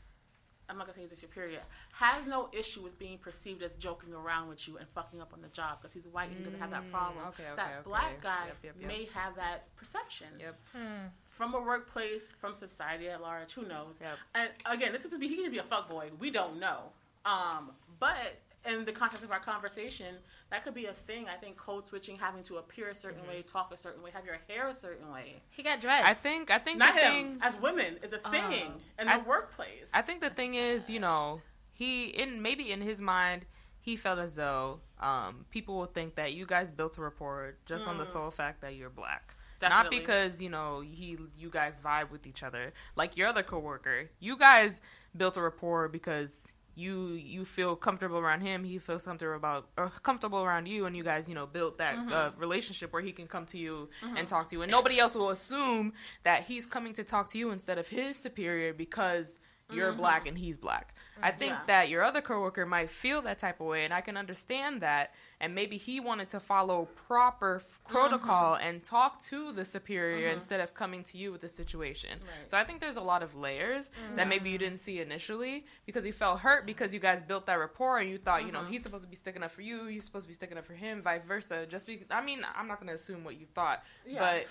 I'm 0.68 0.78
not 0.78 0.86
gonna 0.86 0.94
say 0.94 1.00
he's 1.00 1.10
a 1.10 1.16
superior. 1.16 1.58
Has 1.94 2.24
no 2.28 2.48
issue 2.52 2.80
with 2.80 2.96
being 2.96 3.18
perceived 3.18 3.60
as 3.64 3.72
joking 3.74 4.14
around 4.14 4.46
with 4.48 4.68
you 4.68 4.76
and 4.78 4.86
fucking 4.94 5.20
up 5.20 5.32
on 5.34 5.42
the 5.42 5.48
job 5.48 5.78
because 5.82 5.92
he's 5.92 6.06
white 6.06 6.28
and 6.28 6.38
he 6.38 6.44
doesn't 6.44 6.60
have 6.60 6.70
that 6.70 6.84
Mm, 6.84 6.90
problem. 6.92 7.24
okay, 7.26 7.42
okay, 7.42 7.56
that 7.56 7.72
okay. 7.80 7.88
black 7.88 8.20
guy 8.22 8.44
Yep, 8.46 8.56
yep, 8.62 8.74
yep. 8.78 8.86
may 8.88 9.08
have 9.12 9.34
that 9.34 9.74
perception. 9.74 10.28
Yep. 10.38 10.60
Hmm. 10.72 11.06
from 11.28 11.54
a 11.54 11.60
workplace, 11.60 12.30
from 12.30 12.54
society 12.54 13.08
at 13.08 13.20
large. 13.20 13.52
Who 13.54 13.62
knows? 13.66 13.96
Yep. 14.00 14.18
And 14.36 14.50
again, 14.66 14.92
this 14.92 15.04
is 15.06 15.18
be 15.18 15.26
he 15.26 15.38
could 15.42 15.50
be 15.50 15.58
a 15.58 15.62
fuckboy. 15.64 16.16
We 16.20 16.30
don't 16.30 16.60
know. 16.60 16.92
Um, 17.24 17.72
but 17.98 18.38
in 18.68 18.85
the 18.85 18.92
context 18.92 19.25
of 19.25 19.31
our 19.33 19.40
conversation, 19.40 20.16
that 20.51 20.64
could 20.64 20.75
be 20.75 20.87
a 20.87 20.92
thing. 20.92 21.27
I 21.29 21.37
think 21.37 21.57
code 21.57 21.87
switching, 21.87 22.16
having 22.16 22.42
to 22.44 22.57
appear 22.59 22.88
a 22.90 22.94
certain 22.94 23.20
Mm-hmm. 23.23 23.31
way, 23.31 23.42
talk 23.42 23.73
a 23.73 23.77
certain 23.77 24.03
way, 24.03 24.11
have 24.12 24.25
your 24.27 24.38
hair 24.49 24.68
a 24.68 24.75
certain 24.75 25.11
way. 25.12 25.37
He 25.51 25.62
got 25.62 25.81
dreads. 25.81 26.05
I 26.07 26.14
think 26.14 26.51
I 26.51 26.59
think 26.59 26.79
Not 26.79 26.94
the 26.94 27.01
him 27.01 27.12
thing 27.12 27.38
as 27.42 27.57
women 27.59 27.99
is 28.03 28.12
a 28.12 28.18
thing 28.18 28.42
Oh. 28.44 29.01
in 29.01 29.07
the 29.07 29.14
I- 29.14 29.18
workplace. 29.18 29.88
I 29.94 30.03
think 30.03 30.20
the 30.20 30.31
thing 30.31 30.55
is, 30.55 30.90
you 30.90 31.01
know, 31.01 31.40
he 31.73 32.07
in 32.09 32.42
maybe 32.42 32.70
in 32.70 32.81
his 32.83 33.01
mind 33.01 33.46
he 33.81 33.96
felt 33.96 34.18
as 34.18 34.35
though 34.35 34.81
um, 35.01 35.46
people 35.51 35.79
will 35.79 35.87
think 35.87 36.16
that 36.16 36.35
you 36.35 36.44
guys 36.44 36.70
built 36.70 36.99
a 36.99 37.01
rapport 37.01 37.55
just 37.64 37.88
on 37.88 37.96
the 37.96 38.05
sole 38.05 38.31
fact 38.31 38.61
that 38.61 38.75
you're 38.75 38.90
black. 38.90 39.35
Not 39.62 39.90
because, 39.90 40.40
you 40.42 40.49
know, 40.51 40.81
he 40.81 41.16
you 41.38 41.49
guys 41.51 41.81
vibe 41.81 42.11
with 42.11 42.27
each 42.27 42.42
other. 42.42 42.73
Like 42.96 43.16
your 43.16 43.29
other 43.29 43.42
coworker. 43.42 44.11
You 44.18 44.37
guys 44.37 44.81
built 45.16 45.37
a 45.38 45.40
rapport 45.42 45.88
because 45.88 46.53
you 46.74 47.11
you 47.12 47.44
feel 47.44 47.76
comfortable 47.76 48.18
around 48.18 48.40
him, 48.40 48.64
he 48.64 48.78
feels 48.78 49.04
comfortable 49.04 49.37
about 49.37 49.68
or 49.76 49.90
comfortable 50.02 50.42
around 50.42 50.66
you 50.66 50.87
and 50.87 50.96
you 50.96 51.02
guys, 51.02 51.28
you 51.28 51.35
know, 51.35 51.46
built 51.46 51.78
that 51.78 51.96
mm-hmm. 51.96 52.12
uh, 52.12 52.30
relationship 52.37 52.92
where 52.92 53.02
he 53.02 53.12
can 53.12 53.26
come 53.26 53.46
to 53.46 53.59
you 53.59 53.88
mm-hmm. 54.02 54.16
and 54.16 54.28
talk 54.28 54.48
to 54.48 54.56
you 54.56 54.62
and 54.62 54.70
nobody 54.70 54.98
else 54.98 55.14
will 55.14 55.30
assume 55.30 55.92
that 56.24 56.44
he's 56.44 56.66
coming 56.66 56.92
to 56.94 57.04
talk 57.04 57.28
to 57.28 57.38
you 57.38 57.50
instead 57.50 57.78
of 57.78 57.88
his 57.88 58.16
superior 58.16 58.72
because 58.72 59.38
you're 59.72 59.90
mm-hmm. 59.90 60.00
black 60.00 60.26
and 60.26 60.38
he's 60.38 60.56
black. 60.56 60.94
I 61.22 61.30
think 61.30 61.52
Yeah. 61.52 61.61
that 61.66 61.88
your 61.88 62.02
other 62.02 62.20
coworker 62.20 62.66
might 62.66 62.90
feel 62.90 63.22
that 63.22 63.38
type 63.38 63.61
of 63.61 63.66
way, 63.66 63.85
and 63.85 63.92
I 63.92 64.00
can 64.00 64.16
understand 64.16 64.80
that. 64.80 65.14
And 65.40 65.55
maybe 65.55 65.79
he 65.79 66.00
wanted 66.00 66.29
to 66.31 66.40
follow 66.40 66.88
proper 67.09 67.62
protocol 67.88 68.55
uh-huh. 68.55 68.62
and 68.62 68.85
talk 68.85 69.22
to 69.24 69.53
the 69.53 69.64
superior 69.64 70.26
uh-huh. 70.26 70.37
instead 70.37 70.61
of 70.61 70.74
coming 70.74 71.03
to 71.05 71.16
you 71.16 71.33
with 71.33 71.40
the 71.40 71.48
situation. 71.48 72.11
Right. 72.11 72.50
So 72.50 72.59
I 72.59 72.64
think 72.64 72.81
there's 72.81 72.96
a 72.96 73.03
lot 73.03 73.22
of 73.22 73.35
layers 73.35 73.88
mm-hmm. 73.88 74.16
that 74.16 74.29
maybe 74.29 74.50
you 74.50 74.59
didn't 74.59 74.81
see 74.81 75.00
initially 75.00 75.64
because 75.87 76.05
you 76.05 76.12
felt 76.12 76.40
hurt 76.40 76.66
because 76.66 76.92
you 76.92 77.00
guys 77.00 77.22
built 77.22 77.46
that 77.46 77.55
rapport 77.59 77.98
and 77.98 78.11
you 78.11 78.18
thought, 78.18 78.44
you 78.44 78.53
know, 78.53 78.61
uh-huh. 78.61 78.70
he's 78.70 78.83
supposed 78.83 79.05
to 79.05 79.11
be 79.11 79.16
sticking 79.16 79.42
up 79.42 79.50
for 79.50 79.62
you, 79.62 79.85
you're 79.85 80.03
supposed 80.03 80.24
to 80.24 80.29
be 80.29 80.35
sticking 80.35 80.59
up 80.59 80.64
for 80.64 80.74
him, 80.74 81.03
vice 81.03 81.22
versa. 81.26 81.66
Just 81.66 81.87
because, 81.87 82.07
I 82.11 82.22
mean, 82.22 82.44
I'm 82.55 82.68
not 82.68 82.79
going 82.79 82.88
to 82.88 82.94
assume 82.94 83.24
what 83.24 83.40
you 83.40 83.46
thought, 83.55 83.83
Yeah. 84.07 84.20
but 84.20 84.46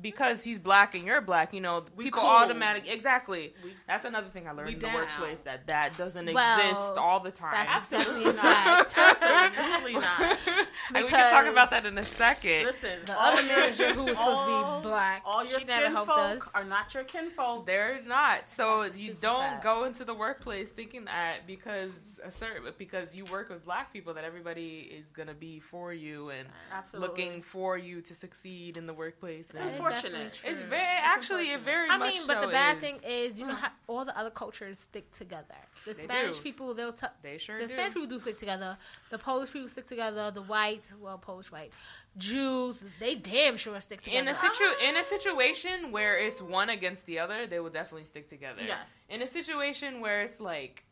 because 0.00 0.44
he's 0.44 0.58
black 0.58 0.94
and 0.94 1.04
you're 1.04 1.20
black, 1.20 1.54
you 1.54 1.60
know, 1.60 1.84
We 1.96 2.04
people 2.04 2.20
cool. 2.22 2.30
automatically 2.30 2.90
exactly. 2.90 3.54
We- 3.64 3.74
That's 3.88 4.04
another 4.04 4.28
thing 4.28 4.46
I 4.46 4.52
learned 4.52 4.68
in 4.70 4.74
the 4.78 4.86
down. 4.86 4.94
workplace 4.94 5.38
that 5.44 5.66
that 5.68 5.96
doesn't 5.96 6.32
Well, 6.32 6.58
exist 6.58 6.96
all 6.98 7.20
the 7.20 7.30
time. 7.30 7.52
that's 7.52 7.70
Absolutely 7.94 8.32
definitely 8.32 8.40
a 8.40 8.42
not. 8.54 8.98
Absolutely 8.98 9.94
not. 9.94 10.38
and 10.94 11.04
we 11.04 11.10
can 11.10 11.30
talk 11.30 11.46
about 11.46 11.70
that 11.70 11.84
in 11.86 11.96
a 11.98 12.04
second. 12.04 12.66
Listen, 12.66 12.98
The 13.06 13.18
all 13.18 13.32
other 13.32 13.42
manager 13.42 13.92
who 13.94 14.04
was 14.04 14.18
supposed 14.18 14.40
to 14.40 14.46
be 14.46 14.88
black, 14.88 15.22
All 15.24 15.44
your 15.44 15.60
she 15.60 15.64
never 15.66 15.82
skin 15.84 15.92
helped 15.92 16.08
folk 16.10 16.18
us. 16.18 16.48
are 16.54 16.64
not 16.64 16.92
your 16.94 17.04
kinfolk. 17.04 17.66
They're 17.66 18.00
not. 18.06 18.50
So 18.50 18.82
That's 18.82 18.98
you 18.98 19.16
don't 19.20 19.40
fact. 19.40 19.64
go 19.64 19.84
into 19.84 20.04
the 20.04 20.14
workplace 20.14 20.70
thinking 20.70 21.06
that 21.06 21.46
because 21.46 21.92
a 22.22 22.30
certain 22.30 22.72
because 22.78 23.14
you 23.14 23.24
work 23.26 23.48
with 23.48 23.64
black 23.64 23.92
people 23.92 24.14
that 24.14 24.24
everybody 24.24 24.88
is 24.98 25.12
gonna 25.12 25.34
be 25.34 25.60
for 25.60 25.92
you 25.92 26.30
and 26.30 26.48
Absolutely. 26.72 27.08
looking 27.08 27.42
for 27.42 27.76
you 27.78 28.00
to 28.02 28.14
succeed 28.14 28.76
in 28.76 28.86
the 28.86 28.94
workplace. 28.94 29.46
It's 29.46 29.56
And 29.56 29.70
unfortunate. 29.70 30.40
it's 30.44 30.62
very 30.62 30.82
It's 30.82 31.02
actually 31.04 31.50
it 31.52 31.60
very 31.60 31.88
I 31.90 31.96
much 31.98 32.14
mean, 32.14 32.26
but 32.26 32.40
the 32.40 32.48
bad 32.48 32.76
is. 32.76 32.80
thing 32.80 33.00
is, 33.06 33.38
you 33.38 33.46
know 33.46 33.54
Mm. 33.54 33.58
how 33.58 33.70
all 33.88 34.04
the 34.04 34.16
other 34.18 34.30
cultures 34.30 34.78
stick 34.80 35.10
together. 35.12 35.54
The 35.84 35.94
Spanish 35.94 36.36
do. 36.38 36.42
people, 36.42 36.74
they'll 36.74 36.92
t- 36.92 37.06
they 37.22 37.38
sure 37.38 37.58
the 37.60 37.66
do. 37.66 37.72
Spanish 37.72 37.94
people 37.94 38.08
do 38.08 38.18
stick 38.20 38.36
together. 38.36 38.76
The 39.10 39.18
Polish 39.18 39.52
people 39.52 39.68
stick 39.68 39.86
together. 39.86 40.30
The 40.30 40.42
whites, 40.42 40.92
well, 41.00 41.18
Polish 41.18 41.50
white, 41.52 41.72
Jews, 42.16 42.82
they 42.98 43.14
damn 43.14 43.56
sure 43.58 43.78
stick 43.80 44.00
together. 44.00 44.20
in 44.22 44.28
a 44.28 44.34
situ- 44.34 44.84
in 44.84 44.96
a 44.96 45.04
situation 45.04 45.92
where 45.92 46.16
it's 46.18 46.40
one 46.40 46.70
against 46.70 47.04
the 47.06 47.18
other, 47.18 47.46
they 47.46 47.60
will 47.60 47.70
definitely 47.70 48.04
stick 48.06 48.26
together. 48.28 48.62
Yes. 48.62 48.88
In 49.10 49.20
a 49.20 49.26
situation 49.26 50.00
where 50.00 50.22
it's 50.22 50.40
like 50.40 50.85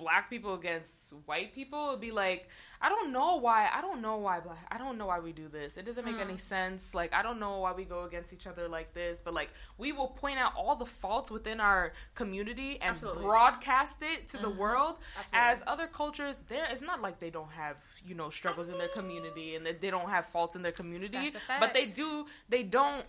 black 0.00 0.30
people 0.30 0.54
against 0.54 1.12
white 1.26 1.54
people, 1.54 1.88
it'd 1.90 2.00
be 2.00 2.10
like 2.10 2.48
I 2.82 2.88
don't 2.88 3.12
know 3.12 3.36
why 3.36 3.68
I 3.72 3.80
don't 3.82 4.00
know 4.00 4.16
why 4.16 4.40
black 4.40 4.58
I 4.70 4.78
don't 4.78 4.96
know 4.98 5.06
why 5.06 5.20
we 5.20 5.32
do 5.32 5.48
this. 5.48 5.76
It 5.76 5.84
doesn't 5.84 6.04
make 6.04 6.16
Hmm. 6.16 6.22
any 6.30 6.38
sense. 6.38 6.94
Like 6.94 7.12
I 7.14 7.22
don't 7.22 7.38
know 7.38 7.58
why 7.58 7.72
we 7.72 7.84
go 7.84 8.04
against 8.04 8.32
each 8.32 8.46
other 8.46 8.66
like 8.68 8.94
this, 8.94 9.20
but 9.24 9.34
like 9.34 9.50
we 9.76 9.92
will 9.92 10.08
point 10.08 10.38
out 10.38 10.52
all 10.56 10.76
the 10.76 10.86
faults 10.86 11.30
within 11.30 11.60
our 11.60 11.92
community 12.14 12.72
and 12.80 12.92
Absolutely. 12.92 13.24
broadcast 13.24 13.98
it 14.02 14.28
to 14.28 14.38
the 14.38 14.48
Mm-hmm. 14.48 14.58
world. 14.58 14.96
Absolutely. 15.18 15.50
As 15.50 15.62
other 15.66 15.86
cultures, 15.86 16.36
there 16.48 16.66
it's 16.70 16.82
not 16.82 17.00
like 17.02 17.20
they 17.20 17.30
don't 17.30 17.52
have, 17.52 17.76
you 18.04 18.14
know, 18.14 18.30
struggles 18.30 18.68
in 18.68 18.78
their 18.78 18.88
community 19.00 19.54
and 19.56 19.66
that 19.66 19.80
they 19.82 19.90
don't 19.90 20.08
have 20.08 20.24
faults 20.26 20.56
in 20.56 20.62
their 20.62 20.72
community, 20.82 21.32
but 21.60 21.74
they 21.74 21.86
do 21.86 22.26
they 22.48 22.62
don't 22.62 23.04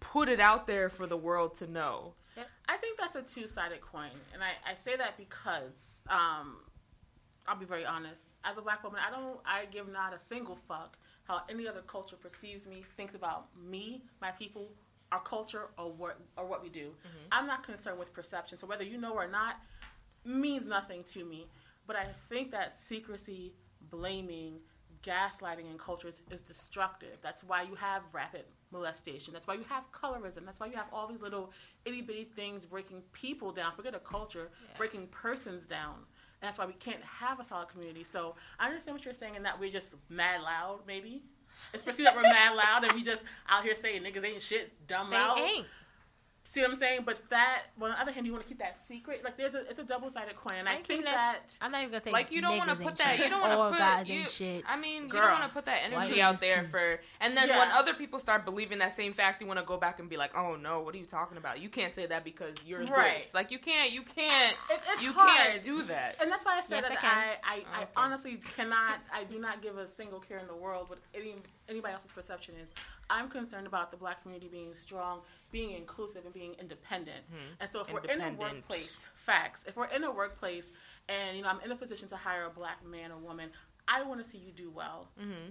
put 0.00 0.28
it 0.28 0.40
out 0.40 0.66
there 0.66 0.88
for 0.88 1.06
the 1.06 1.16
world 1.16 1.54
to 1.56 1.66
know. 1.70 2.14
I 2.68 2.76
think 2.78 2.98
that's 2.98 3.16
a 3.16 3.22
two 3.22 3.46
sided 3.46 3.80
coin. 3.80 4.10
And 4.32 4.42
I, 4.42 4.50
I 4.70 4.74
say 4.74 4.96
that 4.96 5.16
because 5.16 6.00
um, 6.08 6.56
I'll 7.46 7.58
be 7.58 7.66
very 7.66 7.84
honest. 7.84 8.24
As 8.44 8.58
a 8.58 8.62
black 8.62 8.82
woman, 8.84 9.00
I 9.06 9.10
don't 9.10 9.38
I 9.44 9.66
give 9.66 9.90
not 9.90 10.14
a 10.14 10.18
single 10.18 10.56
fuck 10.68 10.96
how 11.24 11.42
any 11.48 11.68
other 11.68 11.82
culture 11.82 12.16
perceives 12.16 12.66
me, 12.66 12.82
thinks 12.96 13.14
about 13.14 13.46
me, 13.56 14.02
my 14.20 14.30
people, 14.32 14.68
our 15.12 15.20
culture, 15.20 15.68
or 15.78 15.92
what 15.92 16.18
or 16.36 16.46
what 16.46 16.62
we 16.62 16.68
do. 16.68 16.90
I'm 17.30 17.46
not 17.46 17.64
concerned 17.64 17.98
with 17.98 18.12
perception. 18.12 18.58
So 18.58 18.66
whether 18.66 18.84
you 18.84 18.98
know 18.98 19.12
or 19.12 19.28
not 19.28 19.56
means 20.24 20.66
nothing 20.66 21.04
to 21.04 21.24
me. 21.24 21.46
But 21.86 21.96
I 21.96 22.06
think 22.28 22.50
that 22.52 22.80
secrecy, 22.80 23.52
blaming, 23.90 24.54
gaslighting 25.02 25.70
in 25.70 25.78
cultures 25.78 26.22
is 26.30 26.42
destructive. 26.42 27.18
That's 27.22 27.42
why 27.42 27.62
you 27.62 27.74
have 27.74 28.02
rapid 28.12 28.44
molestation. 28.72 29.32
That's 29.32 29.46
why 29.46 29.54
you 29.54 29.64
have 29.68 29.84
colorism. 29.92 30.44
That's 30.44 30.58
why 30.60 30.66
you 30.66 30.74
have 30.76 30.86
all 30.92 31.06
these 31.06 31.20
little 31.20 31.52
itty 31.84 32.02
bitty 32.02 32.24
things 32.24 32.64
breaking 32.64 33.02
people 33.12 33.52
down. 33.52 33.72
Forget 33.76 33.94
a 33.94 33.98
culture, 33.98 34.50
Yeah. 34.70 34.76
breaking 34.78 35.08
persons 35.08 35.66
down. 35.66 35.94
And 35.94 36.48
that's 36.48 36.58
why 36.58 36.66
we 36.66 36.72
can't 36.74 37.02
have 37.02 37.38
a 37.38 37.44
solid 37.44 37.68
community. 37.68 38.02
So 38.04 38.34
I 38.58 38.66
understand 38.68 38.96
what 38.96 39.04
you're 39.04 39.14
saying 39.14 39.36
in 39.36 39.42
that 39.44 39.58
we're 39.60 39.70
just 39.70 39.94
mad 40.08 40.42
loud, 40.42 40.80
maybe. 40.86 41.22
It's 41.72 41.82
perceived 41.84 42.08
that 42.08 42.16
we're 42.16 42.22
mad 42.22 42.56
loud 42.56 42.82
and 42.84 42.92
we 42.94 43.02
just 43.04 43.22
out 43.48 43.62
here 43.62 43.74
saying 43.76 44.02
niggas 44.02 44.24
ain't 44.24 44.42
shit, 44.42 44.86
dumb 44.88 45.10
they 45.10 45.16
loud. 45.16 45.38
ain't. 45.38 45.66
See 46.44 46.60
what 46.60 46.70
I'm 46.70 46.76
saying? 46.76 47.02
But 47.06 47.18
that, 47.30 47.62
well, 47.78 47.92
on 47.92 47.96
the 47.96 48.02
other 48.02 48.12
hand, 48.12 48.26
you 48.26 48.32
want 48.32 48.42
to 48.42 48.48
keep 48.48 48.58
that 48.58 48.84
secret. 48.86 49.22
Like, 49.22 49.36
there's 49.36 49.54
a, 49.54 49.60
it's 49.70 49.78
a 49.78 49.84
double 49.84 50.10
sided 50.10 50.34
coin. 50.34 50.58
And 50.58 50.68
I, 50.68 50.74
ain't 50.74 50.86
think 50.86 51.04
that, 51.04 51.56
I'm 51.60 51.70
not 51.70 51.82
even 51.82 51.92
gonna 51.92 52.02
say 52.02 52.10
Like 52.10 52.32
you 52.32 52.40
don't 52.40 52.58
want 52.58 52.68
to 52.70 52.76
put 52.76 52.96
that. 52.98 53.16
You 53.18 53.28
don't 53.30 53.40
want 53.40 53.52
to 53.52 53.70
put. 53.70 53.78
guys 53.78 54.10
you, 54.10 54.28
shit. 54.28 54.64
I 54.68 54.76
mean, 54.76 55.04
you 55.04 55.08
don't 55.08 55.30
want 55.30 55.44
to 55.44 55.48
put 55.50 55.66
that 55.66 55.82
energy 55.84 56.20
out 56.20 56.40
there 56.40 56.62
too. 56.62 56.68
for. 56.68 57.00
And 57.20 57.36
then 57.36 57.48
Yeah. 57.48 57.58
when 57.60 57.70
other 57.70 57.94
people 57.94 58.18
start 58.18 58.44
believing 58.44 58.78
that 58.78 58.96
same 58.96 59.12
fact, 59.12 59.40
you 59.40 59.46
want 59.46 59.60
to 59.60 59.64
go 59.64 59.76
back 59.76 60.00
and 60.00 60.08
be 60.10 60.16
like, 60.16 60.36
"Oh 60.36 60.56
no, 60.56 60.80
what 60.80 60.94
are 60.96 60.98
you 60.98 61.06
talking 61.06 61.38
about? 61.38 61.60
You 61.60 61.68
can't 61.68 61.94
say 61.94 62.06
that 62.06 62.24
because 62.24 62.56
you're 62.66 62.84
Right. 62.86 63.20
this. 63.20 63.34
Like 63.34 63.52
you 63.52 63.60
can't. 63.60 63.92
You 63.92 64.02
can't. 64.02 64.56
it, 64.68 64.80
it's 64.94 65.02
you 65.02 65.12
hard. 65.12 65.30
can't 65.52 65.62
do 65.62 65.84
that." 65.84 66.16
And 66.20 66.30
that's 66.30 66.44
why 66.44 66.58
I 66.58 66.60
said 66.62 66.80
Yes, 66.82 66.88
that 66.88 66.98
I 66.98 67.00
can. 67.00 67.10
I, 67.10 67.36
I, 67.44 67.54
I 67.54 67.82
Okay. 67.82 67.90
honestly 67.96 68.36
cannot, 68.56 68.98
I 69.14 69.24
do 69.24 69.38
not 69.38 69.62
give 69.62 69.78
a 69.78 69.86
single 69.86 70.18
care 70.18 70.38
in 70.38 70.48
the 70.48 70.56
world 70.56 70.88
what 70.90 70.98
any, 71.14 71.36
anybody 71.72 71.94
else's 71.94 72.12
perception 72.12 72.54
is. 72.62 72.72
I'm 73.10 73.28
concerned 73.28 73.66
about 73.66 73.90
the 73.90 73.96
black 73.96 74.22
community 74.22 74.48
being 74.48 74.72
strong, 74.72 75.20
being 75.50 75.72
inclusive, 75.72 76.24
and 76.24 76.32
being 76.32 76.54
independent. 76.60 77.20
And 77.60 77.68
so 77.70 77.80
if 77.80 77.92
we're 77.92 78.00
in 78.00 78.20
a 78.20 78.32
workplace, 78.32 79.08
facts, 79.16 79.64
if 79.66 79.76
we're 79.76 79.86
in 79.86 80.04
a 80.04 80.10
workplace 80.10 80.70
and, 81.08 81.36
you 81.36 81.42
know, 81.42 81.48
I'm 81.48 81.60
in 81.64 81.72
a 81.72 81.76
position 81.76 82.08
to 82.08 82.16
hire 82.16 82.44
a 82.46 82.50
black 82.50 82.84
man 82.86 83.10
or 83.12 83.18
woman, 83.18 83.50
I 83.88 84.02
want 84.02 84.22
to 84.22 84.28
see 84.28 84.38
you 84.38 84.52
do 84.52 84.70
well. 84.70 85.08
Mm-hmm. 85.20 85.50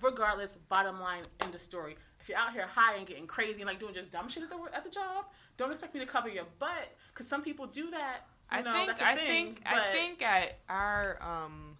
Regardless, 0.00 0.56
bottom 0.68 1.00
line, 1.00 1.22
end 1.40 1.54
of 1.54 1.60
story. 1.60 1.96
If 2.20 2.28
you're 2.28 2.38
out 2.38 2.52
here 2.52 2.66
high 2.66 2.96
and 2.96 3.06
getting 3.06 3.26
crazy 3.26 3.60
and 3.62 3.66
like 3.68 3.78
doing 3.80 3.94
just 3.94 4.10
dumb 4.10 4.28
shit 4.28 4.42
at 4.42 4.48
the, 4.50 4.56
at 4.74 4.84
the 4.84 4.90
job, 4.90 5.26
don't 5.56 5.70
expect 5.70 5.92
me 5.94 6.00
to 6.00 6.06
cover 6.06 6.28
your 6.28 6.44
butt 6.58 6.88
because 7.12 7.26
some 7.28 7.42
people 7.42 7.66
do 7.66 7.90
that. 7.90 8.20
You 8.52 8.58
I 8.58 8.62
know, 8.62 8.72
think. 8.86 9.02
I 9.02 9.14
thing, 9.16 9.26
think. 9.26 9.62
but- 9.64 9.74
I 9.74 9.92
think 9.92 10.22
at 10.22 10.58
our 10.68 11.18
um. 11.22 11.76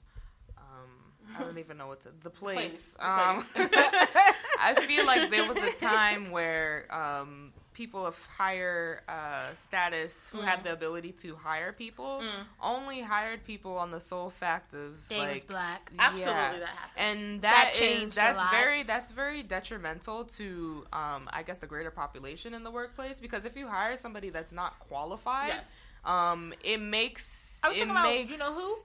I 1.38 1.44
don't 1.44 1.58
even 1.58 1.76
know 1.78 1.86
what 1.88 2.00
to 2.02 2.08
the 2.22 2.30
place. 2.30 2.94
The 2.94 3.06
Um, 3.08 3.42
place. 3.42 3.68
I 4.60 4.74
feel 4.86 5.04
like 5.06 5.30
there 5.30 5.46
was 5.48 5.58
a 5.62 5.72
time 5.72 6.30
where 6.30 6.86
um, 6.94 7.52
people 7.74 8.06
of 8.06 8.16
higher 8.26 9.02
uh, 9.08 9.54
status 9.54 10.28
who 10.30 10.38
Mm. 10.38 10.44
had 10.44 10.64
the 10.64 10.72
ability 10.72 11.12
to 11.12 11.34
hire 11.36 11.72
people 11.72 12.22
only 12.60 13.00
hired 13.00 13.44
people 13.44 13.76
on 13.78 13.90
the 13.90 13.98
sole 14.00 14.30
fact 14.30 14.74
of 14.74 14.94
They 15.08 15.18
like 15.18 15.46
black. 15.48 15.90
Absolutely, 15.98 16.60
that 16.60 16.68
happens. 16.68 16.96
and 16.96 17.42
That 17.42 17.52
that 17.52 17.68
is 17.74 17.78
changed 17.78 18.12
a 18.18 18.20
that's 18.20 18.38
lot. 18.40 18.50
very 18.50 18.82
that's 18.84 19.10
very 19.10 19.42
detrimental 19.42 20.24
to 20.38 20.86
um 20.92 21.28
I 21.32 21.42
guess 21.42 21.58
the 21.60 21.66
greater 21.66 21.90
population 21.90 22.54
in 22.54 22.62
the 22.62 22.70
workplace 22.70 23.20
because 23.20 23.44
if 23.46 23.56
you 23.56 23.66
hire 23.66 23.96
somebody 23.96 24.30
that's 24.30 24.52
not 24.52 24.78
qualified 24.80 25.48
yes. 25.48 25.70
um 26.04 26.52
it 26.62 26.78
makes 26.80 27.58
I 27.64 27.68
was 27.68 27.76
it 27.76 27.80
talking 27.80 27.90
about, 27.92 28.02
makes 28.04 28.30
you 28.32 28.38
know 28.38 28.52
who? 28.52 28.76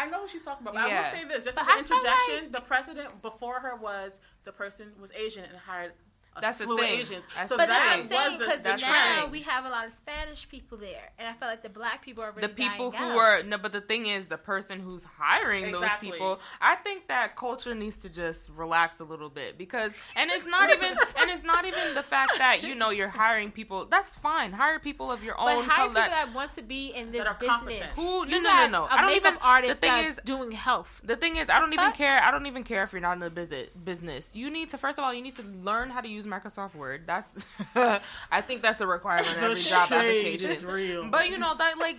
I 0.00 0.06
know 0.10 0.22
who 0.22 0.28
she's 0.28 0.44
talking 0.44 0.64
about, 0.64 0.74
but 0.74 0.82
I 0.84 0.88
Yeah. 0.88 1.12
will 1.12 1.18
say 1.18 1.24
this 1.28 1.44
just 1.44 1.56
But 1.56 1.68
as 1.68 1.68
an 1.68 1.74
I 1.74 1.78
interjection: 1.80 2.52
the 2.52 2.60
president 2.60 3.22
before 3.22 3.60
her 3.60 3.76
was 3.76 4.20
the 4.44 4.52
person 4.52 4.92
was 5.00 5.12
Asian 5.12 5.44
and 5.44 5.56
hired 5.58 5.92
a 6.36 6.40
That's 6.40 6.58
the 6.58 6.66
thing. 6.66 6.78
Asians. 7.00 7.24
That's 7.36 7.48
so 7.48 7.56
But 7.56 7.66
that's 7.68 7.84
that 7.84 7.96
what 7.98 8.04
I'm 8.04 8.08
saying 8.08 8.38
was 8.38 8.46
because 8.46 8.62
the, 8.62 8.68
that's 8.68 8.82
the 8.82 8.88
now 8.88 9.14
trend. 9.16 9.32
we 9.32 9.40
have 9.42 9.64
a 9.64 9.68
lot 9.68 9.86
of 9.86 9.92
Spanish 9.92 10.48
people 10.48 10.78
there, 10.78 11.10
and 11.18 11.26
I 11.28 11.32
feel 11.32 11.48
like 11.48 11.62
the 11.62 11.68
black 11.68 12.02
people 12.02 12.22
are 12.22 12.30
really 12.30 12.46
the 12.46 12.54
people 12.54 12.90
dying 12.92 13.02
who 13.04 13.10
out. 13.10 13.18
are 13.18 13.42
no 13.42 13.58
but 13.58 13.72
the 13.72 13.80
thing 13.80 14.06
is 14.06 14.28
the 14.28 14.38
person 14.38 14.78
who's 14.80 15.02
hiring 15.04 15.64
Exactly. 15.66 16.08
those 16.10 16.16
people 16.18 16.40
i 16.60 16.74
think 16.76 17.08
that 17.08 17.34
culture 17.36 17.74
needs 17.74 17.98
to 17.98 18.08
just 18.08 18.48
relax 18.56 19.00
a 19.00 19.04
little 19.04 19.28
bit 19.28 19.58
because 19.58 20.00
and 20.16 20.30
it's 20.30 20.46
not 20.46 20.70
even 20.76 20.96
and 21.18 21.30
it's 21.30 21.42
not 21.42 21.64
even 21.64 21.94
the 21.94 22.02
fact 22.02 22.32
that 22.38 22.62
you 22.62 22.74
know 22.74 22.90
you're 22.90 23.08
hiring 23.08 23.50
people 23.50 23.84
that's 23.86 24.14
fine 24.14 24.52
hire 24.52 24.78
people 24.78 25.10
of 25.10 25.24
your 25.24 25.38
own. 25.40 25.46
But 25.56 25.64
hire 25.64 25.76
color 25.76 25.88
people 25.88 26.10
that 26.10 26.34
wants 26.34 26.54
to 26.54 26.62
be 26.62 26.88
in 26.94 27.10
this 27.10 27.18
That 27.22 27.26
are 27.26 27.34
business. 27.34 27.56
competent. 27.58 27.90
who 27.96 28.26
no 28.26 28.36
You 28.36 28.42
no 28.42 28.52
no 28.52 28.68
no 28.68 28.84
a 28.84 28.88
i 28.92 29.00
don't 29.00 29.16
even 29.16 29.36
artist 29.42 29.80
the 29.80 29.86
thing 29.86 29.92
that's 30.04 30.18
is 30.18 30.24
doing 30.24 30.52
health. 30.52 31.00
the 31.04 31.16
thing 31.16 31.36
is, 31.36 31.50
I 31.50 31.58
don't 31.58 31.72
even 31.72 31.92
care. 31.92 32.22
I 32.22 32.30
don't 32.30 32.46
even 32.46 32.62
care 32.64 32.82
if 32.84 32.92
you're 32.92 33.00
not 33.00 33.14
in 33.14 33.20
the 33.20 33.30
business. 33.30 33.68
Business. 33.84 34.36
You 34.36 34.50
need 34.50 34.70
to 34.70 34.78
first 34.78 34.98
of 34.98 35.04
all, 35.04 35.12
you 35.12 35.22
need 35.22 35.36
to 35.36 35.42
learn 35.42 35.90
how 35.90 36.00
to 36.00 36.08
use 36.08 36.19
Microsoft 36.26 36.74
Word. 36.74 37.02
That's, 37.06 37.44
I 37.74 38.40
think 38.40 38.62
that's 38.62 38.80
a 38.80 38.86
requirement 38.86 39.36
in 39.36 39.44
every 39.44 39.54
job 39.56 39.92
application. 39.92 40.50
is 40.50 40.64
real. 40.64 41.08
But 41.08 41.28
you 41.30 41.38
know 41.38 41.54
that 41.56 41.78
like 41.78 41.98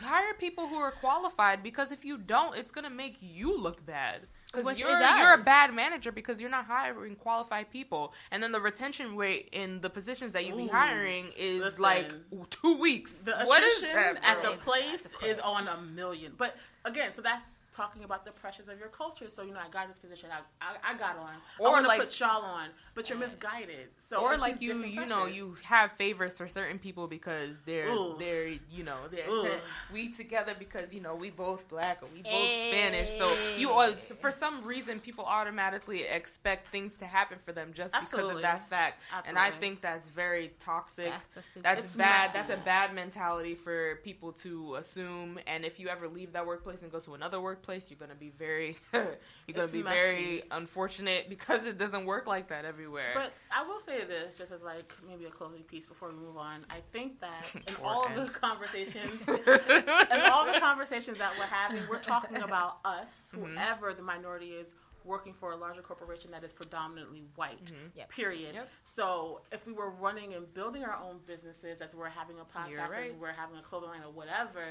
hire 0.00 0.34
people 0.34 0.66
who 0.66 0.76
are 0.76 0.90
qualified 0.90 1.62
because 1.62 1.92
if 1.92 2.04
you 2.04 2.18
don't, 2.18 2.56
it's 2.56 2.70
gonna 2.70 2.90
make 2.90 3.16
you 3.20 3.58
look 3.58 3.84
bad. 3.84 4.22
Because 4.54 4.80
you're, 4.80 4.90
you're 4.90 5.34
a 5.34 5.42
bad 5.42 5.74
manager 5.74 6.12
because 6.12 6.40
you're 6.40 6.48
not 6.48 6.64
hiring 6.66 7.16
qualified 7.16 7.70
people, 7.70 8.14
and 8.30 8.42
then 8.42 8.52
the 8.52 8.60
retention 8.60 9.16
rate 9.16 9.50
in 9.52 9.80
the 9.80 9.90
positions 9.90 10.32
that 10.32 10.46
you 10.46 10.54
be 10.54 10.68
hiring 10.68 11.30
is 11.36 11.60
listen. 11.60 11.82
like 11.82 12.12
two 12.48 12.78
weeks. 12.78 13.12
the 13.24 13.34
what 13.44 13.62
is 13.62 13.82
attrition 13.82 14.14
that? 14.14 14.38
at 14.38 14.42
the 14.42 14.52
place 14.52 15.06
is 15.24 15.38
on 15.40 15.68
a 15.68 15.78
million. 15.80 16.32
But 16.38 16.56
again, 16.84 17.12
so 17.12 17.22
that's 17.22 17.50
talking 17.76 18.04
about 18.04 18.24
the 18.24 18.32
pressures 18.32 18.68
of 18.68 18.78
your 18.78 18.88
culture. 18.88 19.28
So 19.28 19.42
you 19.42 19.52
know, 19.52 19.60
I 19.60 19.68
got 19.70 19.88
this 19.88 19.98
position. 19.98 20.30
I 20.32 20.40
I, 20.64 20.94
I 20.94 20.98
got 20.98 21.18
on. 21.18 21.34
Or 21.58 21.68
I 21.68 21.70
want 21.72 21.84
to 21.84 21.88
like- 21.88 22.00
put 22.00 22.18
y'all 22.18 22.42
on, 22.42 22.68
but 22.94 23.08
you're 23.10 23.18
misguided. 23.18 23.88
So 24.08 24.18
or 24.18 24.36
like 24.36 24.62
you 24.62 24.82
you 24.84 25.04
know 25.06 25.26
you 25.26 25.56
have 25.64 25.92
favors 25.92 26.38
for 26.38 26.48
certain 26.48 26.78
people 26.78 27.06
because 27.08 27.60
they're 27.66 27.88
Ooh. 27.88 28.16
they're 28.18 28.48
you 28.48 28.84
know 28.84 28.98
they're 29.10 29.28
Ooh. 29.28 29.48
we 29.92 30.12
together 30.12 30.54
because 30.58 30.94
you 30.94 31.00
know 31.00 31.14
we 31.14 31.30
both 31.30 31.68
black 31.68 32.02
or 32.02 32.08
we 32.14 32.22
both 32.22 32.32
Hey. 32.32 32.70
Spanish 32.70 33.16
so 33.18 33.36
you 33.56 33.68
so 33.96 34.14
for 34.14 34.30
some 34.30 34.62
reason 34.64 35.00
people 35.00 35.24
automatically 35.24 36.02
expect 36.04 36.70
things 36.70 36.94
to 36.94 37.04
happen 37.04 37.38
for 37.44 37.52
them 37.52 37.72
just 37.74 37.94
because 37.98 38.30
of 38.30 38.42
that 38.42 38.68
fact 38.70 39.02
and 39.26 39.38
I 39.38 39.50
think 39.50 39.80
that's 39.80 40.06
very 40.08 40.52
toxic 40.58 41.06
That's 41.10 41.36
a 41.36 41.42
super. 41.42 41.62
that's 41.62 41.96
bad. 41.96 42.20
messy. 42.32 42.32
That's 42.34 42.50
a 42.50 42.64
bad 42.64 42.94
mentality 42.94 43.54
for 43.54 43.96
people 44.04 44.32
to 44.32 44.76
assume. 44.76 45.38
And 45.46 45.64
if 45.64 45.80
you 45.80 45.88
ever 45.88 46.08
leave 46.08 46.32
that 46.32 46.46
workplace 46.46 46.82
and 46.82 46.90
go 46.92 47.00
to 47.00 47.14
another 47.14 47.40
workplace, 47.40 47.65
you're 47.68 47.98
gonna 47.98 48.14
be 48.14 48.30
very, 48.30 48.76
you're 48.94 49.04
gonna 49.52 49.64
It's 49.64 49.72
be 49.72 49.82
messy. 49.82 49.94
very 49.96 50.42
unfortunate 50.50 51.28
because 51.28 51.66
it 51.66 51.78
doesn't 51.78 52.04
work 52.06 52.26
like 52.26 52.48
that 52.48 52.64
everywhere. 52.64 53.12
But 53.14 53.32
I 53.50 53.66
will 53.66 53.80
say 53.80 54.04
this, 54.04 54.38
just 54.38 54.52
as 54.52 54.62
like 54.62 54.92
maybe 55.06 55.24
a 55.26 55.30
closing 55.30 55.62
piece 55.62 55.86
before 55.86 56.08
we 56.10 56.14
move 56.16 56.36
on. 56.36 56.64
I 56.70 56.78
think 56.92 57.20
that 57.20 57.52
in 57.68 57.74
all 57.82 58.06
of 58.06 58.14
the 58.14 58.32
conversations, 58.32 59.28
in 59.28 60.20
all 60.30 60.46
the 60.46 60.58
conversations 60.60 61.18
that 61.18 61.32
we're 61.38 61.44
having, 61.46 61.82
we're 61.88 61.98
talking 62.02 62.38
about 62.38 62.78
us, 62.84 63.06
Mm-hmm. 63.34 63.54
whoever 63.54 63.92
the 63.92 64.02
minority 64.02 64.50
is, 64.52 64.74
working 65.04 65.34
for 65.34 65.52
a 65.52 65.56
larger 65.56 65.82
corporation 65.82 66.30
that 66.32 66.42
is 66.42 66.52
predominantly 66.52 67.22
white. 67.36 67.70
Yep. 67.94 68.08
Period. 68.10 68.54
Yep. 68.54 68.68
So 68.84 69.40
if 69.52 69.66
we 69.66 69.72
were 69.72 69.90
running 69.90 70.34
and 70.34 70.52
building 70.54 70.82
our 70.84 70.96
own 70.96 71.18
businesses, 71.26 71.80
as 71.80 71.94
we're 71.94 72.08
having 72.08 72.36
a 72.40 72.44
podcast, 72.44 72.70
You're 72.70 72.80
as 72.80 73.12
we're 73.20 73.32
having 73.32 73.56
a 73.58 73.62
clothing 73.62 73.90
line 73.90 74.00
or 74.04 74.10
whatever, 74.10 74.62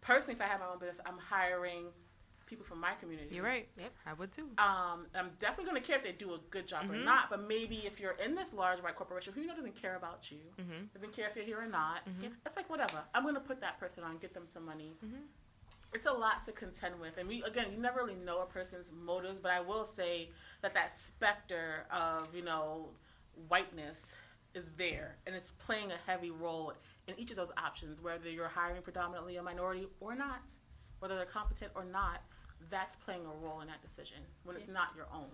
personally, 0.00 0.34
if 0.34 0.40
I 0.42 0.44
have 0.46 0.60
my 0.60 0.66
own 0.66 0.78
business, 0.78 1.00
I'm 1.06 1.18
hiring 1.18 1.84
people 2.46 2.64
from 2.64 2.80
my 2.80 2.94
community. 2.94 3.34
You're 3.34 3.44
right. 3.44 3.68
Yep. 3.76 3.92
I 4.06 4.12
would 4.14 4.32
too. 4.32 4.48
Um, 4.58 5.06
I'm 5.14 5.30
definitely 5.40 5.64
going 5.70 5.80
to 5.82 5.86
care 5.86 5.96
if 5.98 6.04
they 6.04 6.12
do 6.12 6.34
a 6.34 6.38
good 6.50 6.66
job 6.66 6.84
or 6.90 6.94
Mhm. 6.94 7.04
not. 7.04 7.28
But 7.28 7.46
maybe 7.46 7.86
if 7.86 7.98
you're 8.00 8.12
in 8.12 8.34
this 8.34 8.52
large 8.52 8.80
white 8.82 8.94
corporation 8.96 9.32
who 9.34 9.40
you 9.40 9.46
know 9.48 9.56
doesn't 9.56 9.74
care 9.76 9.96
about 9.96 10.30
you, 10.30 10.38
Mhm. 10.58 10.92
doesn't 10.92 11.12
care 11.12 11.28
if 11.28 11.36
you're 11.36 11.44
here 11.44 11.60
or 11.60 11.66
not, 11.66 12.04
Mhm. 12.06 12.32
it's 12.46 12.56
like 12.56 12.70
whatever. 12.70 13.02
I'm 13.14 13.24
going 13.24 13.34
to 13.34 13.40
put 13.40 13.60
that 13.60 13.78
person 13.78 14.04
on, 14.04 14.18
get 14.18 14.32
them 14.32 14.48
some 14.48 14.64
money. 14.64 14.96
Mhm. 15.04 15.26
It's 15.92 16.06
a 16.06 16.12
lot 16.12 16.44
to 16.46 16.52
contend 16.52 17.00
with, 17.00 17.16
and 17.16 17.28
we 17.28 17.42
again, 17.44 17.72
you 17.72 17.78
never 17.78 17.98
really 18.00 18.14
know 18.16 18.40
a 18.40 18.46
person's 18.46 18.92
motives. 18.92 19.38
But 19.38 19.52
I 19.52 19.60
will 19.60 19.84
say 19.84 20.30
that 20.62 20.74
that 20.74 20.98
specter 20.98 21.86
of 21.90 22.34
you 22.34 22.42
know 22.42 22.94
whiteness 23.48 24.16
is 24.54 24.70
there, 24.76 25.18
and 25.26 25.34
it's 25.34 25.52
playing 25.52 25.92
a 25.92 25.96
heavy 25.96 26.30
role 26.30 26.72
in 27.06 27.18
each 27.18 27.30
of 27.30 27.36
those 27.36 27.52
options, 27.56 28.00
whether 28.00 28.28
you're 28.30 28.48
hiring 28.48 28.82
predominantly 28.82 29.36
a 29.36 29.42
minority 29.42 29.86
or 30.00 30.14
not, 30.14 30.40
whether 30.98 31.14
they're 31.16 31.26
competent 31.26 31.70
or 31.74 31.84
not. 31.84 32.22
That's 32.70 32.96
playing 32.96 33.22
a 33.26 33.44
role 33.46 33.60
in 33.60 33.68
that 33.68 33.82
decision 33.82 34.18
when 34.44 34.56
it's 34.56 34.68
not 34.68 34.88
your 34.96 35.06
own. 35.14 35.30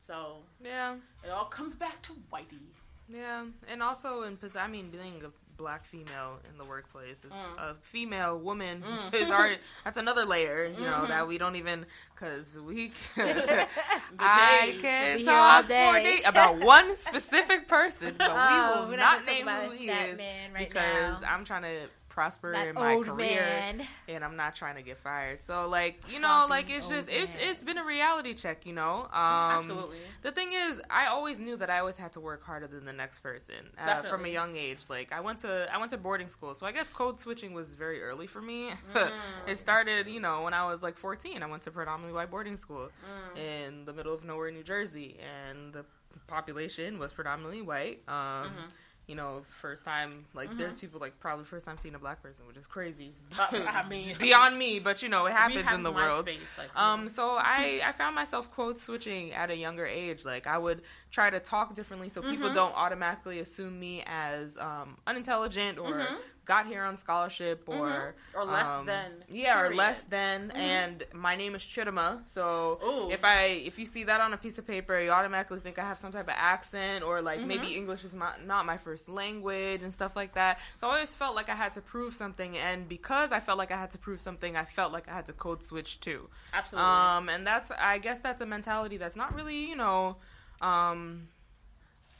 So 0.00 0.38
Yeah, 0.62 0.96
it 1.24 1.30
all 1.30 1.46
comes 1.46 1.74
back 1.74 2.00
to 2.02 2.12
whitey. 2.32 2.60
yeah, 3.08 3.44
and 3.68 3.82
also 3.82 4.22
in 4.22 4.38
I 4.56 4.66
mean, 4.68 4.90
being 4.90 5.22
a 5.24 5.30
black 5.56 5.86
female 5.86 6.38
in 6.50 6.58
the 6.58 6.64
workplace 6.64 7.24
is 7.24 7.32
Mm. 7.32 7.58
a 7.70 7.74
female 7.80 8.38
woman 8.38 8.82
Mm. 8.82 9.14
is 9.22 9.30
already 9.30 9.58
that's 9.84 9.96
another 9.96 10.24
layer, 10.26 10.66
you 10.66 10.84
know, 10.84 11.04
Mhm. 11.04 11.08
that 11.08 11.26
we 11.26 11.38
don't 11.38 11.56
even 11.56 11.86
because 12.14 12.58
we. 12.58 12.92
The 13.16 13.66
I 14.20 14.76
can 14.80 15.18
all 15.28 15.34
talk 15.34 15.64
for 15.64 15.68
day. 15.68 16.22
about 16.24 16.58
one 16.58 16.94
specific 16.96 17.68
person, 17.68 18.14
but 18.18 18.30
Oh, 18.30 18.84
we 18.84 18.90
will 18.90 18.96
not 18.98 19.24
not 19.24 19.26
name 19.26 19.46
who 19.48 19.70
he 19.72 19.86
that 19.88 20.08
is 20.10 20.18
man 20.18 20.52
right 20.52 20.60
now. 20.60 20.66
because 20.68 21.22
now. 21.22 21.32
I'm 21.34 21.44
trying 21.44 21.62
to 21.62 21.88
prosper 22.16 22.52
that 22.52 22.66
in 22.68 22.74
my 22.74 22.96
career 22.96 23.42
man. 23.42 23.86
and 24.08 24.24
I'm 24.24 24.36
not 24.36 24.54
trying 24.54 24.76
to 24.76 24.82
get 24.82 24.96
fired. 24.96 25.44
So 25.44 25.68
like, 25.68 26.00
you 26.12 26.18
know, 26.18 26.28
Fucking 26.28 26.50
like 26.50 26.70
it's 26.70 26.88
just 26.88 27.08
it's 27.10 27.36
it's 27.38 27.62
been 27.62 27.76
a 27.76 27.84
reality 27.84 28.32
check, 28.32 28.64
you 28.64 28.72
know. 28.72 28.94
Um 29.22 29.58
Absolutely. 29.60 29.98
The 30.22 30.32
thing 30.32 30.50
is, 30.52 30.80
I 30.90 31.06
always 31.06 31.38
knew 31.38 31.56
that 31.58 31.68
I 31.68 31.78
always 31.80 31.98
had 31.98 32.12
to 32.14 32.20
work 32.20 32.42
harder 32.42 32.66
than 32.66 32.84
the 32.86 32.92
next 32.92 33.20
person 33.20 33.60
uh, 33.78 34.02
from 34.10 34.24
a 34.24 34.28
young 34.28 34.56
age. 34.56 34.82
Like 34.88 35.12
I 35.12 35.20
went 35.20 35.38
to 35.40 35.52
I 35.72 35.76
went 35.78 35.90
to 35.90 35.98
boarding 35.98 36.28
school, 36.36 36.54
so 36.54 36.64
I 36.66 36.72
guess 36.72 36.88
code 36.90 37.20
switching 37.20 37.52
was 37.52 37.74
very 37.74 38.02
early 38.02 38.26
for 38.26 38.40
me. 38.40 38.70
Mm. 38.96 39.10
it 39.52 39.58
started, 39.58 40.06
you 40.08 40.20
know, 40.20 40.36
when 40.44 40.54
I 40.54 40.64
was 40.70 40.82
like 40.82 40.96
14. 40.96 41.42
I 41.42 41.46
went 41.46 41.62
to 41.64 41.70
predominantly 41.70 42.14
white 42.18 42.30
boarding 42.30 42.56
school 42.56 42.88
Mm. 43.04 43.38
in 43.38 43.84
the 43.84 43.92
middle 43.92 44.14
of 44.14 44.24
nowhere, 44.24 44.50
New 44.50 44.62
Jersey, 44.62 45.10
and 45.34 45.72
the 45.74 45.84
population 46.26 46.98
was 46.98 47.12
predominantly 47.12 47.62
white. 47.62 47.98
Um, 48.08 48.46
Mhm. 48.46 48.72
You 49.06 49.14
know, 49.14 49.44
first 49.60 49.84
time 49.84 50.24
like 50.34 50.50
Mhm. 50.50 50.58
there's 50.58 50.74
people 50.74 50.98
like 50.98 51.20
probably 51.20 51.44
first 51.44 51.64
time 51.64 51.78
seeing 51.78 51.94
a 51.94 51.98
black 51.98 52.20
person, 52.20 52.44
which 52.46 52.56
is 52.56 52.66
crazy. 52.66 53.12
Uh, 53.38 53.46
I 53.52 53.84
mean, 53.88 54.16
beyond 54.18 54.58
me, 54.58 54.80
but 54.80 55.00
you 55.00 55.08
know 55.08 55.26
it 55.26 55.32
happens 55.32 55.72
in 55.72 55.82
the 55.84 55.92
world. 55.92 56.24
Space, 56.26 56.58
like, 56.58 56.76
Um, 56.76 57.08
so 57.08 57.36
I, 57.38 57.82
I 57.84 57.92
found 57.92 58.16
myself 58.16 58.50
code 58.50 58.80
switching 58.80 59.32
at 59.32 59.48
a 59.48 59.56
younger 59.56 59.86
age. 59.86 60.24
Like 60.24 60.48
I 60.48 60.58
would 60.58 60.82
try 61.12 61.30
to 61.30 61.38
talk 61.38 61.72
differently 61.74 62.08
so 62.08 62.20
people 62.20 62.50
Mhm. 62.50 62.54
don't 62.54 62.74
automatically 62.74 63.38
assume 63.38 63.78
me 63.78 64.02
as 64.06 64.58
um, 64.58 64.98
unintelligent 65.06 65.78
or 65.78 65.92
Mhm. 65.92 66.18
Got 66.46 66.66
here 66.66 66.84
on 66.84 66.96
scholarship 66.96 67.68
or 67.68 68.14
Mhm. 68.34 68.38
Or 68.38 68.44
less 68.44 68.66
um, 68.66 68.86
than, 68.86 69.24
yeah 69.28 69.60
or 69.60 69.74
less 69.74 70.02
than. 70.04 70.50
Mhm. 70.50 70.56
And 70.56 71.04
my 71.12 71.34
name 71.36 71.54
is 71.54 71.62
Chittima, 71.62 72.22
so 72.28 72.78
Ooh. 72.84 73.10
if 73.10 73.24
I 73.24 73.42
if 73.70 73.78
you 73.78 73.84
see 73.86 74.04
that 74.04 74.20
on 74.20 74.32
a 74.32 74.36
piece 74.36 74.56
of 74.56 74.66
paper, 74.66 74.98
you 75.00 75.10
automatically 75.10 75.58
think 75.60 75.78
I 75.78 75.84
have 75.84 75.98
some 75.98 76.12
type 76.12 76.28
of 76.28 76.34
accent 76.36 77.02
or 77.04 77.20
like 77.20 77.40
Mhm. 77.40 77.46
maybe 77.46 77.74
English 77.74 78.04
is 78.04 78.14
my, 78.14 78.32
not 78.44 78.64
my 78.64 78.78
first 78.78 79.08
language 79.08 79.82
and 79.82 79.92
stuff 79.92 80.14
like 80.14 80.34
that. 80.34 80.60
So 80.76 80.88
I 80.88 80.92
always 80.94 81.14
felt 81.16 81.34
like 81.34 81.48
I 81.48 81.54
had 81.56 81.72
to 81.74 81.80
prove 81.82 82.14
something, 82.14 82.56
and 82.56 82.88
because 82.88 83.32
I 83.32 83.40
felt 83.40 83.58
like 83.58 83.72
I 83.72 83.76
had 83.76 83.90
to 83.90 83.98
prove 83.98 84.20
something, 84.20 84.56
I 84.56 84.64
felt 84.64 84.92
like 84.92 85.08
I 85.08 85.14
had 85.14 85.26
to 85.26 85.32
code 85.32 85.62
switch 85.64 86.00
too. 86.00 86.30
Absolutely. 86.52 86.88
Um, 86.90 87.28
and 87.28 87.44
that's 87.46 87.70
I 87.72 87.98
guess 87.98 88.22
that's 88.22 88.40
a 88.40 88.46
mentality 88.46 88.96
that's 88.96 89.16
not 89.16 89.34
really 89.34 89.56
you 89.66 89.74
know, 89.74 90.16
um, 90.60 91.28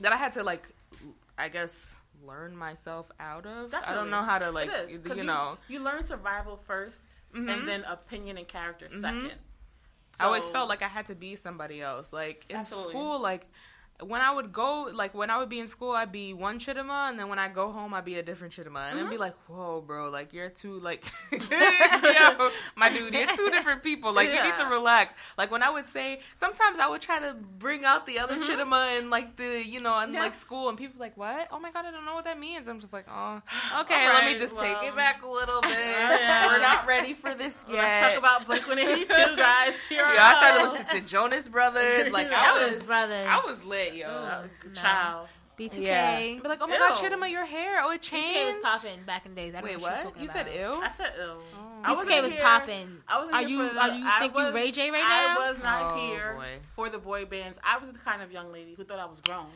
that 0.00 0.12
I 0.12 0.16
had 0.16 0.32
to 0.32 0.42
like, 0.42 0.66
I 1.38 1.48
guess 1.48 1.98
learn 2.22 2.56
myself 2.56 3.06
out 3.20 3.46
of. 3.46 3.72
I 3.74 3.94
don't 3.94 4.10
know 4.10 4.22
how 4.22 4.38
to 4.38 4.50
like 4.50 4.70
is, 4.88 4.98
'cause 5.00 5.18
you 5.18 5.24
know. 5.24 5.58
you 5.68 5.80
learn 5.80 6.02
survival 6.02 6.56
1st 6.56 7.22
Mhm. 7.34 7.50
and 7.52 7.68
then 7.68 7.84
opinion 7.84 8.38
and 8.38 8.48
character 8.48 8.88
Mhm. 8.88 9.00
second. 9.00 9.38
I 10.18 10.24
always 10.24 10.48
felt 10.48 10.68
like 10.70 10.80
I 10.80 10.88
had 10.88 11.06
to 11.06 11.14
be 11.14 11.36
somebody 11.36 11.82
else. 11.82 12.12
Like 12.12 12.46
in 12.48 12.56
Absolutely. 12.56 12.92
school, 12.92 13.18
like 13.18 13.46
when 14.03 14.20
I 14.20 14.30
would 14.30 14.53
go, 14.53 14.88
like 14.92 15.14
when 15.14 15.30
I 15.30 15.38
would 15.38 15.49
be 15.49 15.59
in 15.59 15.68
school, 15.68 15.92
I'd 15.92 16.12
be 16.12 16.34
one 16.34 16.59
Chidima, 16.59 17.09
and 17.09 17.18
then 17.18 17.28
when 17.28 17.38
I 17.38 17.49
go 17.49 17.70
home, 17.72 17.94
I'd 17.94 18.05
be 18.05 18.16
a 18.16 18.22
different 18.22 18.53
Chidima, 18.53 18.90
and 18.90 19.01
I'd 19.01 19.05
be 19.05 19.14
mm-hmm. 19.14 19.20
like, 19.20 19.34
"Whoa, 19.49 19.82
bro! 19.86 20.11
Like 20.11 20.32
you're 20.32 20.51
two, 20.51 20.78
like, 20.80 21.05
yo, 21.32 22.51
my 22.76 22.90
dude, 22.90 23.14
you're 23.14 23.26
two 23.36 23.51
different 23.51 23.82
people. 23.82 24.12
Like 24.12 24.28
you 24.28 24.42
need 24.42 24.57
to 24.59 24.66
relax." 24.66 25.14
Like 25.38 25.51
when 25.51 25.62
I 25.62 25.70
would 25.70 25.86
say, 25.86 26.20
sometimes 26.34 26.78
I 26.78 26.88
would 26.88 27.01
try 27.01 27.20
to 27.20 27.34
bring 27.59 27.84
out 27.84 28.07
the 28.07 28.18
other 28.18 28.36
mm-hmm. 28.36 28.51
Chidima 28.51 28.99
in 28.99 29.11
like 29.11 29.36
the, 29.36 29.66
you 29.66 29.80
know, 29.80 29.99
in 30.01 30.12
Yeah. 30.12 30.20
like 30.20 30.34
school, 30.34 30.68
and 30.68 30.76
people 30.76 31.01
like, 31.01 31.16
"What? 31.16 31.49
Oh 31.51 31.59
my 31.59 31.70
god, 31.70 31.86
I 31.86 31.90
don't 31.90 32.05
know 32.05 32.14
what 32.14 32.24
that 32.24 32.38
means." 32.38 32.68
I'm 32.68 32.80
just 32.80 32.92
like, 32.92 33.07
"Oh, 33.09 33.40
okay, 33.80 34.07
All 34.07 34.14
let 34.14 34.24
me 34.24 34.32
right, 34.32 34.38
just 34.38 34.59
take 34.59 34.82
it 34.82 34.94
back 34.94 35.22
a 35.22 35.28
little 35.28 35.61
bit. 35.62 35.70
Yeah. 35.70 36.47
We're 36.47 36.61
not 36.61 36.86
ready 36.86 37.14
for 37.14 37.34
this 37.34 37.64
yet." 37.68 37.76
Let's 37.76 38.14
talk 38.14 38.18
about 38.22 38.47
Blink 38.47 38.66
182, 38.68 39.36
guys. 39.36 39.84
Here 39.84 40.01
Yo, 40.01 40.05
I 40.05 40.36
I 40.36 40.55
started 40.55 40.72
listening 40.72 41.03
to 41.03 41.09
Jonas 41.09 41.49
Brothers. 41.49 42.12
Like 42.12 42.32
I 42.32 42.68
was, 42.68 42.82
Brothers. 42.82 43.26
I 43.28 43.36
was 43.47 43.64
lit, 43.64 43.86
yo. 43.95 44.07
Uh, 44.09 44.43
No. 44.66 44.72
Child. 44.72 45.28
B2K. 45.59 45.78
Yeah. 45.82 46.18
Be 46.20 46.49
like, 46.49 46.59
oh 46.61 46.66
my 46.66 46.76
god, 46.76 46.93
Chidima, 47.03 47.30
your 47.30 47.47
hair. 47.47 47.80
Oh, 47.82 47.91
it 47.91 48.03
B2K 48.03 48.47
was 48.49 48.57
popping 48.62 49.03
back 49.07 49.24
in 49.24 49.34
the 49.34 49.41
days. 49.41 49.55
I 49.55 49.61
don't 49.61 49.64
Wait, 49.70 49.78
know 49.78 49.84
what? 49.84 50.05
what? 50.05 50.20
You 50.20 50.28
said 50.28 50.49
ill? 50.55 50.80
I 50.82 50.91
said 50.91 51.12
ill. 51.18 51.39
Oh. 51.84 51.95
Wasn't 51.95 52.11
B2K 52.11 52.22
was 52.22 52.34
popping. 52.34 52.89
I 53.09 53.16
wasn't 53.18 53.34
Are 53.37 53.43
you- 53.43 53.68
for 53.68 53.78
are 53.78 53.89
you 53.89 54.05
I 54.07 54.18
think 54.18 54.34
you 54.37 54.51
Ray 54.53 54.70
J 54.70 54.91
right 54.91 55.03
I 55.03 55.34
now? 55.34 55.41
I 55.43 55.53
was 55.53 55.62
not 55.62 55.93
Oh, 55.93 55.99
here 55.99 56.34
boy. 56.37 56.59
for 56.74 56.91
the 56.91 56.99
boy 56.99 57.24
bands. 57.24 57.59
I 57.64 57.78
was 57.78 57.91
the 57.91 57.99
kind 57.99 58.20
of 58.20 58.30
young 58.30 58.53
lady 58.53 58.74
who 58.74 58.84
thought 58.84 58.99
I 58.99 59.07
was 59.07 59.20
grown. 59.20 59.47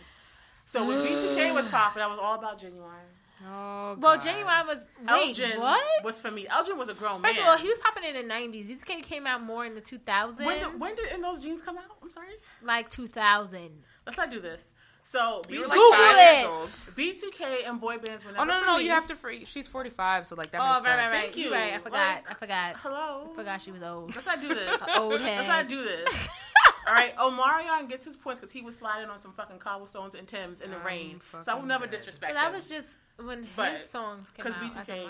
So 0.64 0.86
when 0.86 0.98
B2K 1.06 1.52
was 1.54 1.66
popping, 1.76 2.02
I 2.02 2.06
was 2.06 2.18
all 2.18 2.34
about 2.38 2.58
Ginuwine. 2.58 3.10
Oh, 3.42 3.96
Well, 3.98 4.16
God. 4.16 4.20
Ginuwine 4.20 4.66
was 4.66 4.78
wait 5.00 5.40
Elgin 5.40 5.60
what? 5.60 6.04
was 6.04 6.20
for 6.20 6.30
me. 6.30 6.46
Elgin 6.48 6.76
was 6.76 6.88
a 6.88 6.94
grown 6.94 7.22
First 7.22 7.38
man. 7.38 7.46
of 7.46 7.52
all, 7.52 7.58
he 7.58 7.68
was 7.68 7.78
popping 7.78 8.04
in 8.04 8.14
the 8.14 8.22
nineties. 8.22 8.68
B2K 8.68 9.02
came 9.02 9.26
out 9.26 9.42
more 9.42 9.64
in 9.64 9.74
the 9.74 9.80
two 9.80 9.98
thousands, 9.98 10.46
when 10.46 10.58
did, 10.58 10.78
when 10.80 10.94
did 10.94 11.10
In 11.12 11.22
Those 11.22 11.42
Jeans 11.42 11.60
come 11.62 11.78
out? 11.78 11.84
I'm 12.02 12.10
sorry. 12.10 12.34
like 12.62 12.90
two 12.90 13.08
thousand. 13.08 13.70
Let's 14.06 14.18
not 14.18 14.30
do 14.30 14.40
this. 14.40 14.70
So 15.02 15.42
You 15.48 15.60
were 15.60 15.66
B2K, 15.66 15.68
like 15.68 15.78
Google 15.78 16.66
five 16.66 16.76
it. 16.98 17.22
B2K 17.24 17.68
and 17.68 17.80
boy 17.80 17.98
bands 17.98 18.24
were 18.24 18.30
oh, 18.32 18.44
never 18.44 18.52
Oh 18.52 18.60
no, 18.60 18.66
no, 18.66 18.72
no! 18.74 18.78
You 18.78 18.90
have 18.90 19.06
to. 19.06 19.16
Free. 19.16 19.44
She's 19.46 19.66
forty-five, 19.66 20.26
so 20.26 20.34
like 20.36 20.50
that 20.52 20.60
Oh, 20.60 20.74
makes 20.74 20.84
right, 20.86 20.96
right, 20.96 21.00
sense. 21.04 21.14
right. 21.14 21.22
Thank 21.22 21.36
You 21.36 21.44
you. 21.46 21.52
right. 21.54 21.72
I 21.74 21.78
forgot. 21.78 22.16
Like- 22.16 22.30
I 22.30 22.34
forgot. 22.34 22.76
Hello. 22.76 23.28
I 23.32 23.34
forgot 23.34 23.62
she 23.62 23.70
was 23.72 23.82
old. 23.82 24.14
Let's 24.14 24.26
not 24.26 24.40
do 24.42 24.48
this. 24.48 24.80
Old 24.96 25.20
head. 25.20 25.36
Let's 25.38 25.48
not 25.48 25.68
do 25.68 25.82
this. 25.82 26.08
All 26.86 26.94
right, 26.94 27.14
Omarion 27.16 27.88
gets 27.88 28.04
his 28.04 28.16
points 28.16 28.40
because 28.40 28.52
he 28.52 28.62
was 28.62 28.76
sliding 28.76 29.10
on 29.10 29.20
some 29.20 29.32
fucking 29.32 29.58
cobblestones 29.58 30.14
and 30.14 30.26
Tims 30.26 30.60
in 30.60 30.70
the 30.70 30.78
I'm 30.78 30.86
rain. 30.86 31.20
So 31.40 31.52
I 31.52 31.54
will 31.54 31.66
never 31.66 31.86
dead. 31.86 31.96
disrespect 31.98 32.32
But 32.34 32.40
that 32.40 32.48
him. 32.48 32.54
was 32.54 32.68
just 32.68 32.88
when 33.26 33.46
But- 33.56 33.72
his 33.72 33.90
songs 33.90 34.30
came 34.30 34.44
'cause 34.44 34.54
out. 34.56 34.62
as 34.64 34.76
B2K 34.76 35.08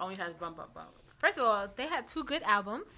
only 0.00 0.16
has 0.16 0.34
bump 0.34 0.58
up 0.58 0.74
bump. 0.74 0.90
First 1.18 1.38
of 1.38 1.44
all, 1.44 1.68
they 1.76 1.86
had 1.86 2.06
two 2.08 2.24
good 2.24 2.42
albums. 2.42 2.92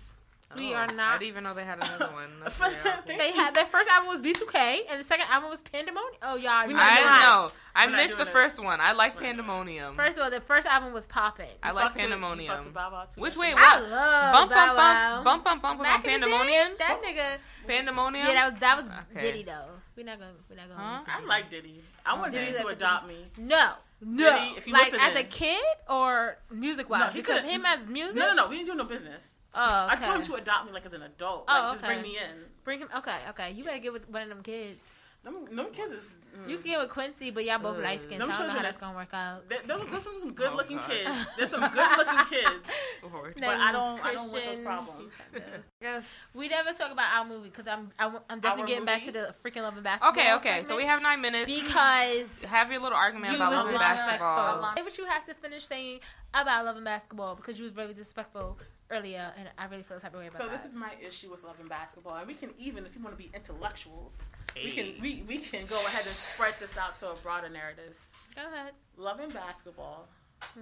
We 0.58 0.72
Oh, 0.74 0.76
are 0.76 0.82
I 0.84 0.92
not. 0.92 1.18
didn't 1.18 1.28
even 1.30 1.42
know 1.42 1.54
they 1.54 1.64
had 1.64 1.78
another 1.78 2.06
one. 2.12 2.38
That's 2.40 2.54
Thank 2.56 2.72
very 2.76 2.94
awful. 2.94 3.10
you. 3.12 3.18
They 3.18 3.32
had 3.32 3.52
their 3.54 3.66
first 3.66 3.90
album 3.90 4.08
was 4.08 4.20
B2K, 4.20 4.86
and 4.88 5.00
the 5.00 5.04
second 5.04 5.26
album 5.28 5.50
was 5.50 5.60
Pandemonium. 5.60 6.14
Oh, 6.22 6.36
y'all, 6.36 6.68
We 6.68 6.72
not 6.74 6.82
I 6.82 6.96
didn't 6.98 7.20
know. 7.20 7.50
I 7.74 7.86
We're 7.86 7.92
missed 7.96 8.08
doing 8.10 8.18
the 8.18 8.24
this. 8.26 8.32
first 8.32 8.62
one. 8.62 8.80
I 8.80 8.92
like 8.92 9.16
We're 9.16 9.22
not 9.22 9.34
doing 9.34 9.36
Pandemonium. 9.38 9.96
First 9.96 10.18
of 10.18 10.22
all, 10.24 10.30
the 10.30 10.40
first 10.40 10.68
album 10.68 10.92
was 10.92 11.08
popping. 11.08 11.50
I 11.64 11.72
like 11.72 11.86
Fucks 11.86 11.94
with- 11.94 12.00
Pandemonium. 12.02 12.58
with 12.64 12.72
Bow 12.72 12.90
Wow 12.92 13.04
too. 13.12 13.20
Which 13.20 13.36
way? 13.36 13.54
What? 13.54 13.62
I 13.64 13.78
love 13.80 14.32
Bump, 14.34 14.50
Bow 14.52 14.66
bump, 14.66 14.78
Wow. 14.78 15.22
bump, 15.24 15.24
bump, 15.24 15.44
bump, 15.44 15.62
bump 15.62 15.78
was 15.80 15.84
Back 15.88 16.04
on 16.04 16.10
in 16.10 16.20
the 16.20 16.26
day, 16.26 16.32
Pandemonium. 16.32 16.76
That 16.78 17.02
nigga. 17.02 17.38
Pandemonium. 17.66 18.26
Yeah, 18.28 18.34
that 18.34 18.50
was 18.52 18.60
that 18.60 18.76
was 18.76 18.86
Okay. 19.10 19.20
Diddy 19.20 19.42
though. 19.42 19.70
We're 19.96 20.04
not 20.06 20.20
gonna 20.20 20.30
we're 20.48 20.56
not 20.56 20.68
gonna. 20.68 21.02
Huh? 21.04 21.12
I 21.22 21.24
like 21.26 21.50
Diddy. 21.50 21.82
I 22.04 22.14
want 22.14 22.32
Diddy 22.32 22.52
Diddy 22.52 22.58
to 22.62 22.66
adopt 22.68 23.08
me. 23.08 23.26
No, 23.36 23.72
no. 24.00 24.54
If 24.56 24.66
you 24.66 24.72
like 24.72 24.92
as 24.94 25.16
a 25.16 25.24
kid 25.24 25.62
or 25.88 26.38
music 26.50 26.88
wise, 26.90 27.14
No, 27.14 27.20
because 27.20 27.42
him 27.44 27.64
as 27.64 27.86
music. 27.86 28.16
No, 28.16 28.26
no, 28.26 28.34
no. 28.34 28.48
We 28.48 28.56
didn't 28.56 28.68
do 28.68 28.74
no 28.74 28.84
business. 28.84 29.34
Oh, 29.54 29.86
I 29.90 29.96
told 29.96 30.16
him 30.16 30.22
to 30.22 30.34
adopt 30.34 30.66
me 30.66 30.72
like 30.72 30.84
as 30.84 30.92
an 30.92 31.02
adult. 31.02 31.44
Oh, 31.48 31.52
Like, 31.62 31.72
just 31.72 31.84
bring 31.84 32.02
me 32.02 32.18
in. 32.18 32.44
Bring 32.64 32.80
him. 32.80 32.88
Okay, 32.98 33.16
okay. 33.30 33.52
You 33.52 33.64
gotta 33.64 33.78
get 33.78 33.92
with 33.92 34.08
one 34.10 34.22
of 34.22 34.28
them 34.28 34.42
kids. 34.42 34.92
Them, 35.24 35.46
them 35.56 35.68
kids 35.72 35.92
is. 35.92 36.08
Mm. 36.36 36.48
You 36.48 36.56
can 36.58 36.66
get 36.66 36.80
with 36.80 36.90
Quincy, 36.90 37.30
but 37.30 37.44
y'all 37.44 37.58
both 37.58 37.78
Uh, 37.78 37.82
light 37.82 38.00
skinned. 38.00 38.20
So 38.20 38.26
them 38.26 38.34
I 38.34 38.38
don't 38.38 38.46
know 38.46 38.52
how 38.52 38.52
children 38.54 38.62
that's 38.62 38.78
gonna 38.78 38.96
work 38.96 39.14
out. 39.14 39.48
There- 39.48 39.62
Those, 39.66 39.88
those 39.88 40.06
are 40.06 40.18
some 40.20 40.32
good 40.34 40.54
looking 40.54 40.78
Oh, 40.78 40.80
God. 40.80 40.90
kids. 40.90 41.26
There's 41.36 41.50
some 41.50 41.60
good 41.70 41.96
looking 41.98 42.24
kids. 42.30 42.68
Lord. 43.12 43.34
But 43.34 43.44
I 43.44 43.72
don't- 43.72 44.04
I 44.04 44.12
don't 44.14 44.30
want 44.32 44.44
those 44.44 44.58
problems. 44.58 45.12
Yes. 45.80 46.34
We 46.36 46.48
never 46.48 46.72
talk 46.72 46.90
about 46.90 47.12
our 47.14 47.24
movie 47.24 47.50
because 47.50 47.66
I'm 47.68 47.90
I, 47.98 48.06
am 48.06 48.18
i 48.28 48.32
am 48.32 48.40
definitely 48.40 48.62
Our 48.62 48.66
getting 48.68 48.84
back 48.86 49.04
to 49.04 49.12
the 49.12 49.34
freaking 49.44 49.62
love 49.62 49.74
and 49.74 49.84
basketball. 49.84 50.12
Okay, 50.12 50.32
okay. 50.34 50.62
So 50.62 50.74
we 50.76 50.84
have 50.84 51.02
nine 51.02 51.20
minutes. 51.20 51.46
because 51.46 52.42
have 52.48 52.70
your 52.72 52.80
little 52.80 52.96
argument 52.98 53.32
you 53.32 53.36
about 53.36 53.50
was 53.52 53.56
love 53.58 53.68
and 53.68 53.78
basketball. 53.78 54.74
Say 54.76 54.82
what 54.82 54.98
you 54.98 55.04
have 55.04 55.24
to 55.24 55.34
finish 55.34 55.64
saying 55.64 56.00
about 56.34 56.64
love 56.64 56.76
and 56.76 56.84
basketball 56.84 57.34
because 57.36 57.58
you 57.58 57.64
was 57.64 57.76
really 57.76 57.94
disrespectful 57.94 58.58
earlier, 58.90 59.32
and 59.38 59.48
I 59.58 59.66
really 59.66 59.82
feel 59.82 59.96
the 59.96 60.02
type 60.02 60.14
of 60.14 60.20
way 60.20 60.26
about 60.28 60.40
So 60.40 60.46
that. 60.48 60.56
this 60.56 60.64
is 60.64 60.74
my 60.74 60.92
issue 61.04 61.30
with 61.30 61.42
love 61.44 61.56
and 61.60 61.68
basketball, 61.68 62.16
and 62.16 62.26
we 62.26 62.34
can 62.34 62.50
even, 62.58 62.86
if 62.86 62.94
you 62.94 63.02
want 63.02 63.16
to 63.16 63.22
be 63.22 63.30
intellectuals, 63.34 64.20
we 64.54 64.70
can 64.72 64.94
we, 65.00 65.24
we 65.26 65.38
can 65.38 65.66
go 65.66 65.76
ahead 65.86 66.04
and 66.06 66.14
spread 66.14 66.54
this 66.60 66.76
out 66.78 66.96
to 67.00 67.10
a 67.10 67.14
broader 67.16 67.48
narrative. 67.48 67.94
Go 68.34 68.42
ahead. 68.52 68.72
Love 68.96 69.20
and 69.20 69.32
basketball. 69.32 70.08
Hmm. 70.40 70.60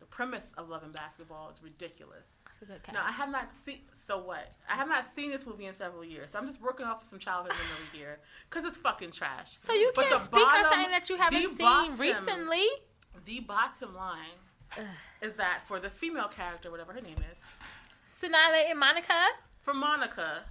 The 0.00 0.06
premise 0.06 0.50
of 0.58 0.68
love 0.68 0.82
and 0.82 0.92
basketball 0.92 1.50
is 1.50 1.62
ridiculous. 1.62 2.26
That's 2.44 2.60
a 2.62 2.64
good 2.66 2.82
cast. 2.82 2.94
Now 2.94 3.04
I 3.06 3.10
have 3.12 3.30
not 3.30 3.48
seen. 3.54 3.78
So 3.96 4.18
what? 4.18 4.52
I 4.68 4.74
have 4.74 4.88
not 4.88 5.06
seen 5.06 5.30
this 5.30 5.46
movie 5.46 5.66
in 5.66 5.72
several 5.72 6.04
years. 6.04 6.32
So 6.32 6.38
I'm 6.38 6.46
just 6.46 6.60
working 6.60 6.84
off 6.86 7.02
of 7.02 7.08
some 7.08 7.18
childhood 7.18 7.52
memory 7.52 7.88
here 7.92 8.18
because 8.50 8.64
it's 8.66 8.76
fucking 8.76 9.12
trash. 9.12 9.56
So 9.58 9.72
you 9.72 9.92
But 9.94 10.08
can't 10.08 10.22
speak 10.24 10.40
on 10.42 10.48
bottom- 10.50 10.70
something 10.72 10.90
that 10.90 11.08
you 11.08 11.16
haven't 11.16 11.56
seen 11.56 11.58
bottom- 11.58 11.98
recently. 11.98 12.66
The 13.24 13.40
bottom 13.40 13.94
line 13.94 14.18
Ugh. 14.34 14.43
is 15.22 15.34
that 15.34 15.60
for 15.66 15.78
the 15.80 15.90
female 15.90 16.28
character, 16.28 16.70
whatever 16.70 16.92
her 16.92 17.00
name 17.00 17.16
is, 17.30 17.38
Sonala 18.20 18.70
and 18.70 18.78
Monica, 18.78 19.26
for 19.62 19.74
Monica 19.74 20.42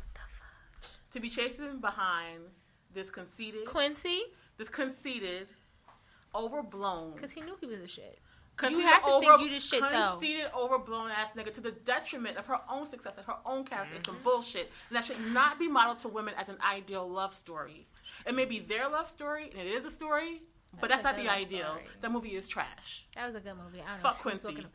to 1.12 1.20
be 1.20 1.30
chasing 1.30 1.80
behind 1.80 2.42
this 2.94 3.10
conceited, 3.10 3.66
Quincy, 3.66 4.22
this 4.58 4.70
conceited, 4.70 5.54
overblown, 6.36 7.14
because 7.14 7.32
he 7.32 7.42
knew 7.42 7.56
he 7.60 7.68
was 7.68 7.80
a 7.80 7.88
shit. 7.88 8.20
conceited, 8.56 8.86
have 8.86 9.04
to 9.04 9.20
think 9.20 9.42
you 9.42 9.50
the 9.50 9.60
shit, 9.60 9.82
though. 9.82 10.12
conceited, 10.12 10.46
overblown 10.56 11.12
ass 11.12 11.32
nigga 11.36 11.54
to 11.54 11.62
the 11.62 11.72
detriment 11.72 12.38
of 12.38 12.46
her 12.48 12.60
own 12.70 12.86
success 12.86 13.18
and 13.18 13.26
her 13.26 13.38
own 13.46 13.64
character. 13.64 13.96
is 13.96 14.04
Some 14.06 14.16
mm-hmm. 14.16 14.24
bullshit, 14.24 14.72
and 14.90 14.98
that 14.98 15.06
should 15.06 15.20
not 15.34 15.60
be 15.60 15.68
modeled 15.68 16.00
to 16.00 16.08
women 16.08 16.34
as 16.38 16.50
an 16.50 16.58
ideal 16.62 17.08
love 17.08 17.34
story. 17.34 17.88
It 18.28 18.36
may 18.36 18.46
be 18.46 18.60
their 18.60 18.88
love 18.90 19.08
story, 19.08 19.50
and 19.52 19.60
it 19.60 19.68
is 19.68 19.86
a 19.86 19.92
story, 19.92 20.44
but 20.80 20.90
That's 20.90 21.04
that's, 21.04 21.18
not 21.18 21.24
the 21.24 21.32
ideal. 21.32 21.68
story. 21.68 21.84
That 22.02 22.12
movie 22.12 22.36
is 22.36 22.48
trash. 22.48 23.06
That 23.16 23.28
was 23.28 23.36
a 23.36 23.40
good 23.40 23.56
movie. 23.56 23.82
I 23.82 23.94
don't 23.94 24.04
know. 24.04 24.10
Fuck 24.10 24.26
was 24.26 24.42
Quincy. 24.42 24.66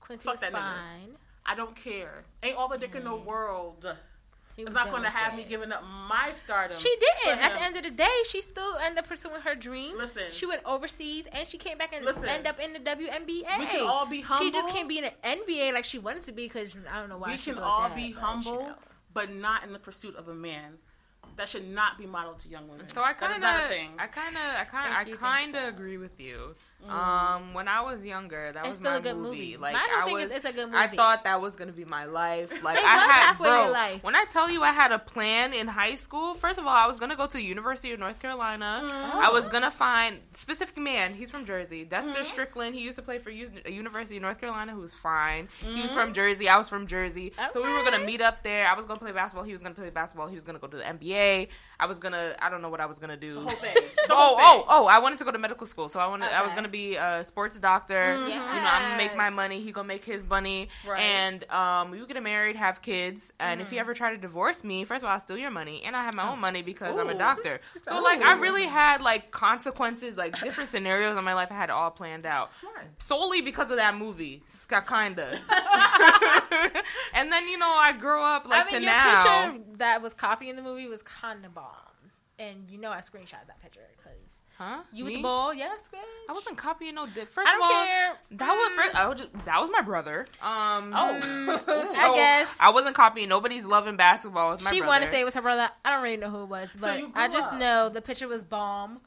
Quincy 0.00 0.24
Fuck 0.24 0.34
was 0.34 0.40
that 0.40 0.52
nigga. 0.52 1.16
I 1.46 1.54
don't 1.54 1.74
care. 1.74 2.24
Ain't 2.42 2.56
all 2.56 2.68
the 2.68 2.78
dick 2.78 2.94
in 2.94 3.04
the 3.04 3.10
mm. 3.10 3.24
world. 3.24 3.86
He 4.56 4.62
It's 4.62 4.70
was 4.70 4.74
not 4.74 4.90
going 4.90 5.04
to 5.04 5.10
have 5.10 5.36
me 5.36 5.44
giving 5.48 5.72
up 5.72 5.82
my 5.82 6.32
stardom. 6.34 6.76
She 6.76 6.94
didn't. 7.24 7.40
At 7.40 7.54
the 7.54 7.62
end 7.62 7.76
of 7.76 7.82
the 7.84 7.90
day, 7.90 8.10
she 8.26 8.40
still 8.40 8.76
ended 8.76 8.98
up 8.98 9.08
pursuing 9.08 9.40
her 9.40 9.54
dream. 9.54 9.96
Listen. 9.96 10.24
she 10.32 10.44
went 10.44 10.62
overseas 10.64 11.24
and 11.32 11.46
she 11.46 11.56
came 11.56 11.78
back 11.78 11.94
and 11.94 12.04
Listen. 12.04 12.26
ended 12.26 12.46
up 12.46 12.60
in 12.60 12.72
the 12.72 12.80
WNBA. 12.80 13.58
We 13.58 13.66
can 13.66 13.86
all 13.86 14.06
be 14.06 14.20
humble. 14.20 14.44
She 14.44 14.52
just 14.52 14.68
can't 14.74 14.88
be 14.88 14.98
in 14.98 15.04
the 15.04 15.12
NBA 15.26 15.72
like 15.72 15.84
she 15.84 15.98
wanted 15.98 16.24
to 16.24 16.32
be 16.32 16.44
because 16.44 16.76
I 16.92 17.00
don't 17.00 17.08
know 17.08 17.18
why 17.18 17.32
we 17.32 17.38
she 17.38 17.52
can 17.52 17.60
all 17.60 17.88
that, 17.88 17.96
be 17.96 18.12
but, 18.12 18.22
humble, 18.22 18.52
you 18.52 18.58
know. 18.58 18.74
but 19.14 19.32
not 19.32 19.64
in 19.64 19.72
the 19.72 19.78
pursuit 19.78 20.16
of 20.16 20.28
a 20.28 20.34
man. 20.34 20.78
That 21.36 21.48
should 21.48 21.68
not 21.68 21.96
be 21.96 22.06
modeled 22.06 22.38
to 22.40 22.48
young 22.48 22.68
women. 22.68 22.86
So 22.86 23.02
I 23.02 23.12
kind 23.14 23.34
of, 23.34 23.40
not 23.40 23.64
a 23.64 23.68
thing. 23.68 23.90
I 23.98 24.06
kind 24.06 24.36
of, 24.36 24.42
I 24.42 24.64
kind, 24.64 25.08
If 25.08 25.16
I 25.16 25.16
kind 25.18 25.56
of 25.56 25.62
so. 25.62 25.68
agree 25.68 25.96
with 25.96 26.20
you. 26.20 26.54
Mm. 26.86 26.90
Um, 26.90 27.54
when 27.54 27.68
I 27.68 27.82
was 27.82 28.04
younger, 28.04 28.52
that 28.52 28.60
It's 28.60 28.68
was 28.68 28.76
still 28.78 28.90
my 28.92 28.96
a 28.96 29.00
good 29.00 29.16
movie. 29.16 29.36
movie. 29.38 29.56
Like 29.58 29.76
I 29.76 29.86
don't 29.86 30.02
I 30.02 30.04
think 30.06 30.16
was, 30.16 30.24
it's- 30.26 30.38
it's 30.38 30.46
a 30.48 30.52
good 30.52 30.74
I 30.74 30.88
thought 30.88 31.24
that 31.24 31.40
was 31.40 31.54
gonna 31.56 31.72
be 31.72 31.84
my 31.84 32.04
life. 32.04 32.50
Like 32.62 32.78
I 32.78 32.80
had, 32.80 33.10
halfway 33.10 33.48
bro. 33.48 33.70
life. 33.70 34.02
When 34.02 34.14
I 34.16 34.24
tell 34.24 34.50
you 34.50 34.62
I 34.62 34.72
had 34.72 34.90
a 34.92 34.98
plan 34.98 35.52
in 35.52 35.66
high 35.66 35.94
school, 35.94 36.34
first 36.34 36.58
of 36.58 36.66
all, 36.66 36.74
I 36.74 36.86
was 36.86 36.98
gonna 36.98 37.16
go 37.16 37.26
to 37.26 37.40
University 37.40 37.92
of 37.92 38.00
North 38.00 38.18
Carolina. 38.18 38.80
Mm-hmm. 38.84 39.18
I 39.18 39.30
was 39.30 39.48
gonna 39.48 39.70
find 39.70 40.20
specific 40.32 40.78
man. 40.78 41.14
He's 41.14 41.30
from 41.30 41.44
Jersey. 41.44 41.84
Dexter 41.84 42.12
Mm-hmm. 42.12 42.24
Strickland. 42.24 42.74
He 42.74 42.80
used 42.80 42.96
to 42.96 43.02
play 43.02 43.18
for 43.18 43.30
U- 43.30 43.50
University 43.68 44.16
of 44.16 44.22
North 44.22 44.40
Carolina. 44.40 44.72
Who's 44.72 44.94
fine. 44.94 45.48
He 45.60 45.66
Mm-hmm. 45.66 45.82
was 45.82 45.92
from 45.92 46.12
Jersey. 46.12 46.48
I 46.48 46.56
was 46.56 46.68
from 46.68 46.86
Jersey. 46.86 47.32
So 47.50 47.62
we 47.62 47.70
were 47.72 47.82
gonna 47.84 48.04
meet 48.04 48.20
up 48.22 48.42
there. 48.42 48.66
I 48.66 48.74
was 48.74 48.86
gonna 48.86 49.00
play 49.00 49.12
basketball. 49.12 49.44
He 49.44 49.52
was 49.52 49.62
gonna 49.62 49.74
play 49.74 49.90
basketball. 49.90 50.28
He 50.28 50.34
was 50.34 50.44
gonna 50.44 50.58
go 50.58 50.66
to 50.66 50.76
the 50.78 50.82
NBA. 50.84 51.48
I 51.78 51.86
was 51.86 51.98
gonna. 51.98 52.34
I 52.40 52.48
don't 52.50 52.60
know 52.62 52.68
what 52.68 52.80
I 52.80 52.86
was 52.86 52.98
gonna 52.98 53.16
do. 53.16 53.46
Oh, 54.12 54.36
oh, 54.40 54.64
oh! 54.68 54.86
I 54.86 54.98
wanted 54.98 55.18
to 55.20 55.24
go 55.24 55.30
to 55.30 55.38
medical 55.38 55.66
school, 55.66 55.88
so 55.88 56.00
I 56.00 56.06
wanted. 56.08 56.32
I 56.34 56.42
was 56.42 56.52
gonna 56.52 56.68
be 56.70 56.96
a 56.96 57.24
sports 57.24 57.58
doctor. 57.58 58.18
You 58.26 58.34
know, 58.34 58.46
I'm 58.70 58.82
gonna 58.82 58.96
make 58.96 59.14
my 59.16 59.30
money. 59.30 59.60
He 59.60 59.72
gonna 59.72 59.88
make 59.88 60.04
his 60.04 60.28
money, 60.28 60.68
Right. 60.86 61.00
and 61.00 61.48
um, 61.50 61.90
we 61.90 61.98
would 62.00 62.08
get 62.08 62.22
married, 62.22 62.56
have 62.56 62.80
kids, 62.82 63.32
and 63.40 63.60
Mm. 63.60 63.64
if 63.64 63.70
he 63.70 63.78
ever 63.78 63.94
tried 63.94 64.10
to 64.12 64.16
divorce 64.18 64.62
me, 64.64 64.84
first 64.84 65.02
of 65.02 65.08
all, 65.08 65.14
I'll 65.14 65.20
steal 65.20 65.38
your 65.38 65.50
money, 65.50 65.82
and 65.84 65.94
I 65.96 66.02
have 66.04 66.14
my 66.14 66.28
own 66.30 66.38
money 66.38 66.62
because 66.62 66.96
I'm 66.98 67.08
a 67.10 67.14
doctor. 67.14 67.60
So 67.82 67.98
Ooh. 67.98 68.02
like, 68.04 68.20
I 68.20 68.34
really 68.34 68.66
had 68.66 69.00
like 69.00 69.30
consequences, 69.30 70.16
like 70.16 70.38
different 70.40 70.68
scenarios 70.70 71.16
in 71.16 71.24
my 71.24 71.34
life. 71.34 71.50
I 71.50 71.54
had 71.54 71.70
it 71.70 71.72
all 71.72 71.90
planned 71.90 72.26
out 72.26 72.50
Smart. 72.60 72.86
solely 72.98 73.40
because 73.40 73.70
of 73.70 73.78
that 73.78 73.96
movie, 73.96 74.42
kinda. 74.68 75.40
and 77.14 77.32
then 77.32 77.48
you 77.48 77.58
know, 77.58 77.70
I 77.70 77.92
grew 77.92 78.22
up 78.22 78.46
like 78.46 78.62
I 78.62 78.64
mean, 78.64 78.74
to 78.80 78.82
your 78.82 78.92
now. 78.92 79.14
picture 79.52 79.64
that 79.78 80.02
was 80.02 80.14
copying 80.14 80.56
the 80.56 80.62
movie 80.62 80.86
was 80.86 81.02
kind 81.02 81.44
of 81.44 81.54
bomb, 81.54 81.66
and 82.38 82.68
you 82.70 82.78
know 82.78 82.90
I 82.90 82.98
screenshot 82.98 83.46
that 83.46 83.60
picture 83.62 83.80
Huh? 84.60 84.80
You 84.92 85.06
with 85.06 85.14
the 85.14 85.22
ball? 85.22 85.54
Yes, 85.54 85.88
bitch. 85.90 85.98
I 86.28 86.34
wasn't 86.34 86.58
copying 86.58 86.94
no. 86.94 87.06
Di- 87.06 87.24
first 87.24 87.48
I 87.48 87.52
don't 87.52 87.62
all, 87.62 87.84
care. 87.86 88.12
that 88.32 88.52
was 88.52 88.72
first. 88.76 88.94
I 88.94 89.08
was 89.08 89.18
just, 89.20 89.44
that 89.46 89.58
was 89.58 89.70
my 89.72 89.80
brother. 89.80 90.26
Um. 90.42 90.92
Oh. 90.94 91.62
I 91.96 92.12
guess. 92.14 92.58
I 92.60 92.70
wasn't 92.70 92.94
copying 92.94 93.30
nobody's 93.30 93.64
loving 93.64 93.96
basketball 93.96 94.52
with 94.52 94.62
my 94.64 94.70
she 94.70 94.80
brother. 94.80 94.90
wanted 94.90 95.06
to 95.06 95.12
say 95.12 95.20
it 95.22 95.24
was 95.24 95.32
her 95.32 95.40
brother. 95.40 95.70
I 95.82 95.90
don't 95.90 96.02
really 96.02 96.18
know 96.18 96.28
who 96.28 96.42
it 96.42 96.48
was, 96.50 96.68
but 96.78 96.98
you 96.98 97.10
I 97.14 97.28
just 97.28 97.54
up. 97.54 97.58
know 97.58 97.88
the 97.88 98.02
picture 98.02 98.28
was 98.28 98.44
bomb. 98.44 99.00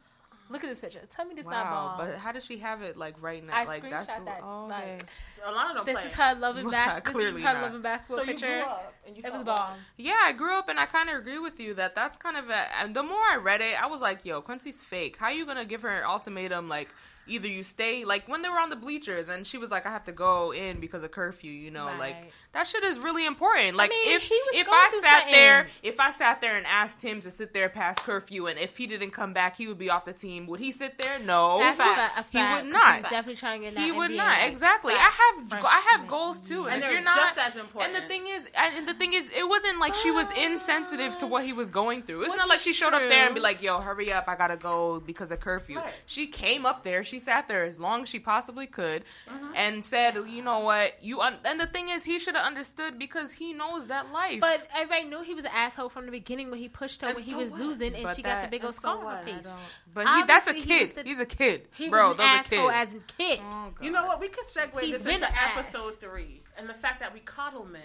Look 0.50 0.64
at 0.64 0.70
this 0.70 0.80
picture. 0.80 1.00
Tell 1.10 1.26
me 1.26 1.34
this 1.36 1.46
not 1.46 1.66
Wow, 1.66 1.96
bomb. 1.98 2.08
but 2.08 2.18
how 2.18 2.32
does 2.32 2.44
she 2.46 2.58
have 2.58 2.82
it 2.82 2.96
like 2.98 3.16
right 3.22 3.44
now? 3.46 3.54
I 3.56 3.64
like 3.64 3.82
screenshot 3.84 3.90
that's 3.92 4.08
that, 4.26 4.42
Oh, 4.44 4.68
like, 4.70 4.84
okay. 4.84 5.04
Alana 5.48 5.74
don't 5.74 5.86
this 5.86 5.96
play. 5.96 6.06
is 6.06 6.12
her 6.14 6.36
loving 6.36 6.66
Yeah, 6.72 6.72
basketball. 6.72 7.02
This 7.04 7.14
clearly 7.14 7.42
is 7.42 7.48
her 7.48 7.54
not. 7.54 7.62
loving 7.64 7.82
basketball 7.82 8.18
so 8.18 8.24
you 8.24 8.38
grew 8.38 8.60
up 8.62 8.94
and 9.08 9.18
you 9.18 9.24
It 9.26 9.34
was 9.34 9.44
felt 9.44 9.58
like- 9.60 9.78
Yeah, 9.98 10.20
I 10.22 10.32
grew 10.34 10.54
up 10.54 10.70
and 10.70 10.80
I 10.80 10.86
kind 10.86 11.10
of 11.10 11.16
agree 11.18 11.40
with 11.40 11.60
you 11.60 11.74
that 11.76 11.96
that's 11.96 12.18
kind 12.18 12.38
of 12.38 12.50
a. 12.50 12.76
And 12.78 12.96
the 12.96 13.04
more 13.04 13.18
I 13.32 13.38
read 13.38 13.62
it, 13.62 13.82
I 13.82 13.88
was 13.88 14.02
like, 14.02 14.26
"Yo, 14.26 14.42
Quincy's 14.42 14.82
fake. 14.82 15.18
How 15.18 15.30
you 15.30 15.46
gonna 15.46 15.66
give 15.66 15.82
her 15.84 15.90
an 15.90 16.04
ultimatum 16.04 16.68
like?" 16.70 16.90
Either 17.28 17.48
you 17.48 17.64
stay 17.64 18.06
like 18.06 18.28
when 18.28 18.42
they 18.42 18.50
were 18.50 18.60
on 18.60 18.70
the 18.70 18.76
bleachers 18.76 19.30
and 19.30 19.46
she 19.48 19.58
was 19.58 19.72
like, 19.72 19.86
I 19.86 19.92
have 19.92 20.06
to 20.06 20.12
go 20.12 20.54
in 20.54 20.80
because 20.80 21.04
of 21.04 21.12
curfew, 21.12 21.52
you 21.52 21.72
know, 21.72 21.90
like 22.00 22.32
that 22.52 22.68
shit 22.68 22.84
is 22.84 23.00
really 23.00 23.26
important. 23.26 23.76
Like 23.76 23.90
mean, 23.90 24.16
if 24.16 24.24
he 24.24 24.36
was 24.36 24.56
if 24.56 24.68
I 24.70 25.00
sat 25.02 25.12
something. 25.12 25.34
there 25.34 25.68
if 25.82 26.00
I 26.00 26.12
sat 26.12 26.42
there 26.42 26.58
and 26.58 26.66
asked 26.66 27.02
him 27.02 27.22
to 27.22 27.32
sit 27.32 27.54
there 27.54 27.70
past 27.70 28.00
curfew 28.00 28.48
and 28.48 28.60
if 28.60 28.78
he 28.78 28.88
didn't 28.88 29.12
come 29.12 29.34
back 29.34 29.58
he 29.58 29.68
would 29.68 29.78
be 29.78 29.90
off 29.90 30.06
the 30.06 30.14
team, 30.14 30.48
would 30.48 30.60
he 30.60 30.72
sit 30.72 30.98
there? 30.98 31.20
No. 31.20 31.60
That's 31.60 31.80
a, 31.80 31.84
facts. 31.84 32.14
fa- 32.16 32.38
a 32.38 32.38
He 32.38 32.54
would 32.54 32.72
not. 32.72 32.96
He's 32.96 33.04
definitely 33.04 33.36
trying 33.36 33.62
to 33.62 33.72
get 33.72 33.78
in 33.78 33.84
He 33.84 33.92
would 33.92 34.12
NBA, 34.12 34.18
not 34.18 34.40
like, 34.40 34.52
exactly. 34.52 34.94
I 34.94 34.98
facts. 34.98 35.54
have 35.54 35.66
I 35.66 35.84
have 35.92 36.08
goals 36.08 36.48
too, 36.48 36.66
and, 36.66 36.76
And 36.76 36.76
if 36.76 36.82
they're 36.82 36.92
you're 36.94 37.02
not 37.02 37.36
just 37.36 37.50
as 37.50 37.56
important. 37.56 37.96
And 37.96 38.04
the 38.04 38.08
thing 38.08 38.28
is, 38.28 38.48
and 38.56 38.88
the 38.88 38.94
thing 38.94 39.14
is, 39.14 39.30
it 39.30 39.48
wasn't 39.48 39.80
like 39.80 39.94
she 39.96 40.12
was 40.12 40.28
ah. 40.30 40.44
insensitive 40.44 41.18
to 41.18 41.28
what 41.28 41.46
he 41.46 41.54
was 41.54 41.70
going 41.70 42.04
through. 42.04 42.22
It's 42.22 42.30
Which 42.30 42.38
not 42.38 42.50
like 42.50 42.60
she 42.60 42.74
showed 42.74 42.94
up 42.94 43.02
there 43.02 43.26
and 43.26 43.36
be 43.36 43.42
like, 43.42 43.62
"Yo, 43.62 43.80
hurry 43.80 44.12
up, 44.12 44.26
I 44.28 44.36
gotta 44.36 44.58
go 44.58 45.02
because 45.06 45.32
of 45.32 45.40
curfew." 45.40 45.78
Right. 45.78 45.94
She 46.06 46.28
came 46.28 46.66
up 46.66 46.84
there, 46.84 47.04
she 47.04 47.13
sat 47.20 47.48
there 47.48 47.64
as 47.64 47.80
long 47.80 48.04
as 48.04 48.10
she 48.10 48.20
possibly 48.20 48.68
could, 48.68 49.04
Mm-hmm. 49.30 49.54
and 49.56 49.84
said, 49.86 50.16
"You 50.16 50.42
know 50.42 50.60
what? 50.60 51.02
You." 51.04 51.22
Un-, 51.22 51.38
and 51.46 51.60
the 51.60 51.68
thing 51.68 51.90
is, 51.90 52.04
he 52.04 52.20
should 52.20 52.36
have 52.36 52.46
understood 52.46 52.98
because 53.00 53.32
he 53.32 53.54
knows 53.54 53.88
that 53.88 54.12
life. 54.12 54.40
But 54.40 54.68
everybody 54.76 55.06
knew 55.06 55.22
he 55.24 55.34
was 55.34 55.46
an 55.46 55.52
asshole 55.54 55.90
from 55.90 56.06
the 56.06 56.12
beginning 56.12 56.50
when 56.50 56.60
he 56.60 56.68
pushed 56.70 57.02
her 57.02 57.08
And 57.08 57.16
when 57.16 57.24
he 57.24 57.36
was 57.36 57.52
what? 57.52 57.62
losing 57.62 57.94
and 57.94 58.04
But 58.04 58.16
she 58.16 58.22
got 58.22 58.36
the 58.36 58.42
that- 58.44 58.52
big 58.52 58.62
old 58.64 58.70
and 58.74 58.76
so 58.76 58.80
scar 58.82 59.06
on 59.06 59.18
her 59.18 59.24
face. 59.26 59.48
but 59.94 60.08
he, 60.08 60.24
that's 60.26 60.48
a 60.48 60.50
Obviously, 60.52 60.74
he 60.74 60.80
kid. 60.88 60.96
the- 60.96 61.04
He's 61.04 61.20
a 61.20 61.26
kid, 61.26 61.68
He 61.74 61.90
bro. 61.90 62.10
was 62.10 62.18
those 62.18 62.26
an 62.28 62.38
are 62.40 62.44
kids. 62.44 62.72
as 62.74 62.94
a 62.94 63.00
kid. 63.18 63.40
Oh, 63.44 63.74
You 63.82 63.92
know 63.92 64.06
what? 64.06 64.20
We 64.20 64.28
could 64.30 64.46
segue 64.46 64.80
He's 64.82 64.92
this 64.94 65.02
into 65.06 65.28
an 65.28 65.34
ass. 65.34 65.58
episode 65.58 66.00
three, 66.00 66.42
and 66.58 66.68
the 66.70 66.74
fact 66.74 67.00
that 67.00 67.14
we 67.14 67.20
coddle 67.22 67.66
men 67.66 67.82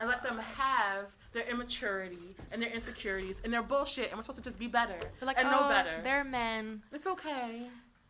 and 0.00 0.08
let 0.08 0.22
them 0.22 0.38
have 0.38 1.06
their 1.32 1.44
immaturity 1.48 2.36
and 2.52 2.62
their 2.62 2.70
insecurities 2.70 3.40
and 3.44 3.52
their 3.52 3.62
bullshit, 3.62 4.08
and 4.08 4.16
we're 4.16 4.22
supposed 4.22 4.38
to 4.38 4.44
just 4.44 4.58
be 4.58 4.68
better 4.68 4.96
like, 5.20 5.36
and 5.38 5.48
oh, 5.48 5.50
know 5.62 5.68
better. 5.68 6.00
They're 6.04 6.22
men. 6.24 6.82
It's 6.92 7.06
okay. 7.08 7.62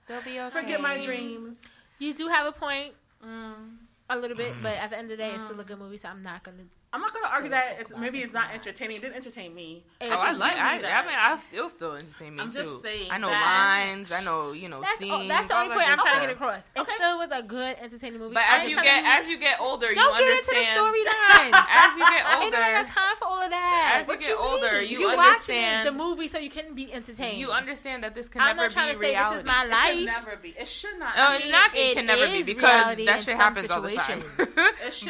They'll 0.07 0.23
be 0.23 0.39
okay. 0.41 0.51
Forget 0.51 0.81
my 0.81 1.01
dreams. 1.01 1.59
You 1.99 2.13
do 2.15 2.29
have 2.29 2.47
a 2.47 2.53
point 2.53 2.95
Mm. 3.25 3.77
a 4.11 4.19
little 4.19 4.37
bit, 4.37 4.53
but 4.63 4.77
at 4.77 4.91
the 4.91 4.99
end 4.99 5.11
of 5.11 5.17
the 5.17 5.25
day, 5.25 5.31
it's 5.31 5.45
still 5.45 5.59
a 5.59 5.65
good 5.65 5.79
movie, 5.79 5.97
so 5.97 6.09
I'm 6.11 6.23
not 6.23 6.43
gonna. 6.43 6.65
I'm 6.95 7.01
not 7.01 7.13
gonna 7.13 7.27
argue 7.33 7.51
that 7.51 7.77
it's, 7.81 7.93
maybe 7.99 8.21
it's 8.21 8.33
not 8.33 8.53
entertaining. 8.55 8.99
It 8.99 9.03
didn't 9.03 9.17
entertain 9.17 9.53
me. 9.55 9.83
Oh, 10.01 10.07
I 10.07 10.31
can 10.31 10.39
like. 10.39 10.53
give 10.53 10.59
you 10.59 10.65
I, 10.65 10.79
that. 10.83 11.05
I 11.05 11.07
mean, 11.09 11.19
I 11.19 11.37
still 11.37 11.69
still 11.69 11.95
entertain 11.95 12.37
me 12.37 12.41
I'm 12.43 12.53
too. 12.53 12.63
just 12.63 12.83
saying 12.83 13.11
I 13.11 13.19
know 13.19 13.29
that- 13.29 13.91
lines. 13.91 14.13
I 14.13 14.23
know 14.23 14.53
you 14.53 14.69
know 14.69 14.81
That's, 14.81 14.99
scenes. 15.01 15.13
all, 15.13 15.27
that's 15.27 15.49
the 15.49 15.57
only 15.59 15.75
point 15.75 15.89
I'm 15.91 15.99
trying 15.99 16.15
to 16.15 16.27
get 16.27 16.31
across. 16.31 16.63
It 16.77 16.81
Okay. 16.81 16.93
still 16.95 17.19
was 17.19 17.31
a 17.33 17.43
good, 17.43 17.77
entertaining 17.83 18.21
movie. 18.21 18.35
But 18.35 18.45
as 18.49 18.69
you 18.69 18.77
telling 18.77 18.85
get 18.89 19.05
as 19.05 19.29
you 19.29 19.39
get 19.39 19.61
older, 19.61 19.89
you 19.89 19.95
don't 19.97 20.17
get 20.17 20.31
understand. 20.31 20.59
into 20.59 20.71
the 20.71 20.81
storyline. 20.81 21.51
As 21.85 21.97
you 21.99 22.05
get 22.07 22.23
Ain't 22.25 22.41
nobody 22.41 22.51
got 22.51 22.77
older, 22.79 22.89
time 22.89 23.17
for 23.19 23.25
all 23.27 23.43
of 23.43 23.51
that. 23.51 23.99
as 24.01 24.07
you 24.07 24.13
What 24.15 24.21
get 24.21 24.37
older, 24.39 24.73
mean? 24.81 24.89
you 24.89 24.99
you 25.01 25.09
understand- 25.11 25.85
watching 25.89 25.99
the 25.99 26.05
movie 26.05 26.29
so 26.29 26.39
you 26.39 26.51
can 26.51 26.75
be 26.75 26.93
entertained. 26.93 27.39
you 27.39 27.51
understand 27.51 28.05
that 28.05 28.15
this 28.15 28.29
can 28.29 28.41
I'm 28.41 28.57
never 28.57 28.63
not 28.63 28.71
trying 28.71 28.95
to 28.95 29.01
say 29.01 29.15
this 29.15 29.41
is 29.41 29.45
my 29.45 29.65
It 29.65 29.71
life. 29.71 29.95
can 29.95 30.05
never 30.05 30.37
be. 30.37 30.55
It 30.59 30.69
should 30.69 30.99
not. 30.99 31.15
Be. 31.43 31.51
not 31.51 31.75
it, 31.75 31.79
It 31.79 31.95
can 31.97 32.07
never 32.07 32.27
be 32.27 32.43
because 32.45 32.97
that 32.97 33.19
in 33.19 33.23
shit 33.25 33.37
happens 33.37 33.71
all 33.71 33.81
the 33.83 33.93
time. 33.95 34.23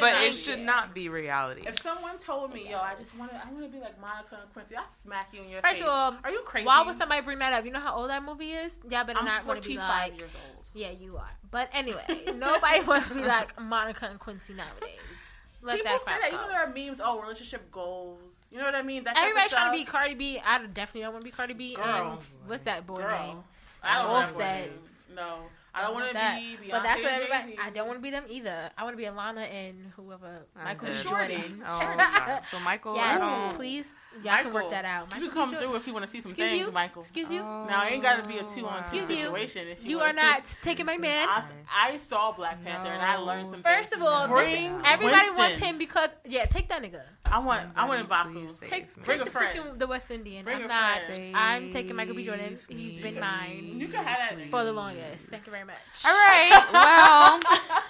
But 0.01 0.14
it 0.22 0.35
should 0.35 0.61
not 0.61 0.95
be 0.95 1.09
reality. 1.09 1.62
If 1.75 1.83
someone 1.83 2.18
told 2.18 2.53
me, 2.55 2.68
"Yo, 2.70 2.79
I 2.79 2.95
just 2.95 3.18
want 3.18 3.31
to, 3.33 3.37
I 3.37 3.51
want 3.51 3.62
to 3.64 3.68
be 3.68 3.81
like 3.81 4.01
Monica 4.01 4.39
and 4.43 4.53
Quincy," 4.53 4.77
I'd 4.77 4.91
smack 4.93 5.29
you 5.33 5.43
in 5.43 5.49
your 5.49 5.61
First 5.61 5.77
face. 5.77 5.83
of 5.85 5.89
all, 5.91 6.16
are 6.22 6.31
you 6.31 6.41
crazy? 6.45 6.66
Why 6.66 6.83
would 6.83 6.95
somebody 6.95 7.20
bring 7.22 7.39
that 7.41 7.53
up? 7.53 7.64
You 7.64 7.72
know 7.72 7.81
how 7.81 7.97
old 7.97 8.11
that 8.11 8.22
movie 8.22 8.53
is? 8.53 8.79
Yeah, 8.89 9.05
but 9.05 9.16
I'm 9.16 9.25
not 9.25 9.45
want 9.45 9.62
to 9.62 9.68
be 9.68 9.77
45 9.77 10.11
like. 10.11 10.18
years 10.18 10.35
old. 10.35 10.64
Yeah, 10.75 10.91
you 10.91 11.16
are. 11.16 11.31
But 11.51 11.68
anyway, 11.72 12.05
nobody 12.37 12.81
wants 12.85 13.09
to 13.09 13.14
be 13.14 13.25
like 13.25 13.61
Monica 13.61 14.07
and 14.07 14.18
Quincy 14.18 14.55
nowadays. 14.55 14.99
Let 15.62 15.77
People 15.79 15.93
that 15.93 16.03
say 16.03 16.12
that. 16.20 16.31
go. 16.31 16.37
You 16.37 16.43
know, 16.43 16.49
there 16.49 16.61
are 16.62 16.72
memes. 16.72 17.01
Oh, 17.03 17.20
relationship 17.20 17.70
goals. 17.72 18.35
You 18.51 18.59
know 18.59 18.64
what 18.64 18.75
I 18.75 18.83
mean? 18.83 19.05
That 19.05 19.16
type 19.16 19.25
of 19.25 19.29
Everybody 19.31 19.49
trying 19.51 19.72
to 19.72 19.79
be. 19.79 19.85
Cardi 19.85 20.14
B. 20.14 20.41
I 20.45 20.59
definitely 20.66 21.01
don't 21.03 21.12
want 21.14 21.25
to 21.25 21.31
be 21.31 21.35
Cardi 21.35 21.55
B. 21.55 21.75
Girl. 21.75 21.85
And 21.85 22.18
what's 22.47 22.62
that 22.64 22.87
boy 22.87 22.97
name? 22.97 23.05
girl. 23.07 23.45
I 23.83 23.95
don't 24.27 24.39
to. 24.39 24.68
No, 25.14 25.39
I 25.75 25.83
don't 25.83 25.95
want 25.95 26.07
to 26.09 26.12
That. 26.14 26.37
be. 26.41 26.57
Beyonce 26.57 26.70
But 26.70 26.83
that's 26.85 27.03
what 27.03 27.12
everybody. 27.12 27.51
Jay-Z. 27.53 27.59
I 27.62 27.70
don't 27.70 27.87
want 27.89 27.99
to 27.99 28.03
be 28.03 28.11
them 28.11 28.25
either. 28.29 28.70
I 28.79 28.85
want 28.85 28.93
to 28.95 28.97
be 28.97 29.05
Alana 29.05 29.51
and 29.53 29.93
whoever 29.97 30.47
I'm 30.57 30.64
Michael 30.64 30.89
dead. 30.89 31.03
B. 31.03 31.09
Jordan. 31.09 31.62
Oh, 31.66 31.79
God. 31.97 32.43
So 32.47 32.61
Michael, 32.61 32.93
I 32.93 32.97
Yes, 32.97 33.18
don't. 33.20 33.57
please. 33.57 33.95
Y'all 34.22 34.43
can 34.43 34.53
work 34.53 34.70
that 34.70 34.85
out. 34.85 35.09
You 35.16 35.22
can 35.22 35.31
come 35.33 35.51
Jordan. 35.51 35.68
through 35.68 35.77
if 35.77 35.87
you 35.89 35.93
want 35.93 36.05
to 36.05 36.11
see 36.11 36.20
some 36.20 36.31
Excuse 36.31 36.51
things, 36.51 36.66
you. 36.66 36.72
Michael. 36.72 37.03
Excuse 37.03 37.33
you. 37.33 37.41
Now 37.43 37.85
it 37.85 37.93
ain't 37.93 38.03
got 38.03 38.22
to 38.22 38.29
be 38.29 38.39
a 38.39 38.45
oh, 38.45 38.49
two 38.55 38.66
on 38.66 38.79
two 38.89 39.03
situation. 39.03 39.66
If 39.66 39.83
you, 39.83 39.91
You 39.91 39.99
wanna 39.99 40.11
are 40.11 40.12
see- 40.12 40.20
not 40.22 40.57
taking 40.62 40.87
my 40.87 40.97
man. 40.99 41.27
I, 41.29 41.43
I 41.77 41.97
saw 41.97 42.31
Black 42.31 42.62
Panther 42.62 42.91
and 42.93 43.03
I 43.03 43.16
learned 43.16 43.51
some 43.51 43.62
First 43.64 43.91
things. 43.91 44.01
of 44.03 44.07
all, 44.09 44.29
Bring 44.29 44.72
listen, 44.75 44.83
everybody 44.85 45.14
Winston. 45.16 45.37
wants 45.37 45.61
him 45.61 45.79
because 45.79 46.11
yeah, 46.25 46.45
take 46.45 46.68
that 46.68 46.81
nigga. 46.83 47.01
I 47.27 47.45
want. 47.45 47.70
I 47.75 47.89
want 47.89 48.01
Somebody 48.03 48.29
Mbaku. 48.31 48.33
please 48.47 48.57
save 48.59 48.68
Take. 48.68 48.95
Bring 49.03 49.05
take 49.18 49.20
a 49.22 49.25
the 49.25 49.31
friend. 49.33 49.59
freaking 49.59 49.79
the 49.79 49.87
West 49.89 50.11
Indian. 50.12 50.45
Bring 50.45 50.59
I'm 50.59 50.64
a 50.64 50.68
not. 50.68 50.99
friend. 51.01 51.37
I'm 51.37 51.72
taking 51.72 51.97
Michael 51.97 52.14
B. 52.14 52.25
Jordan. 52.25 52.59
He's 52.68 52.99
been 52.99 53.18
mine 53.18 53.70
You 53.81 53.89
can 53.89 54.05
have 54.05 54.39
that. 54.39 54.49
for 54.51 54.62
the 54.62 54.72
longest. 54.72 55.25
Thank 55.25 55.47
you 55.47 55.51
very 55.51 55.64
much. 55.64 55.64
All 56.05 56.12
right. 56.12 56.69
Well, 56.73 57.41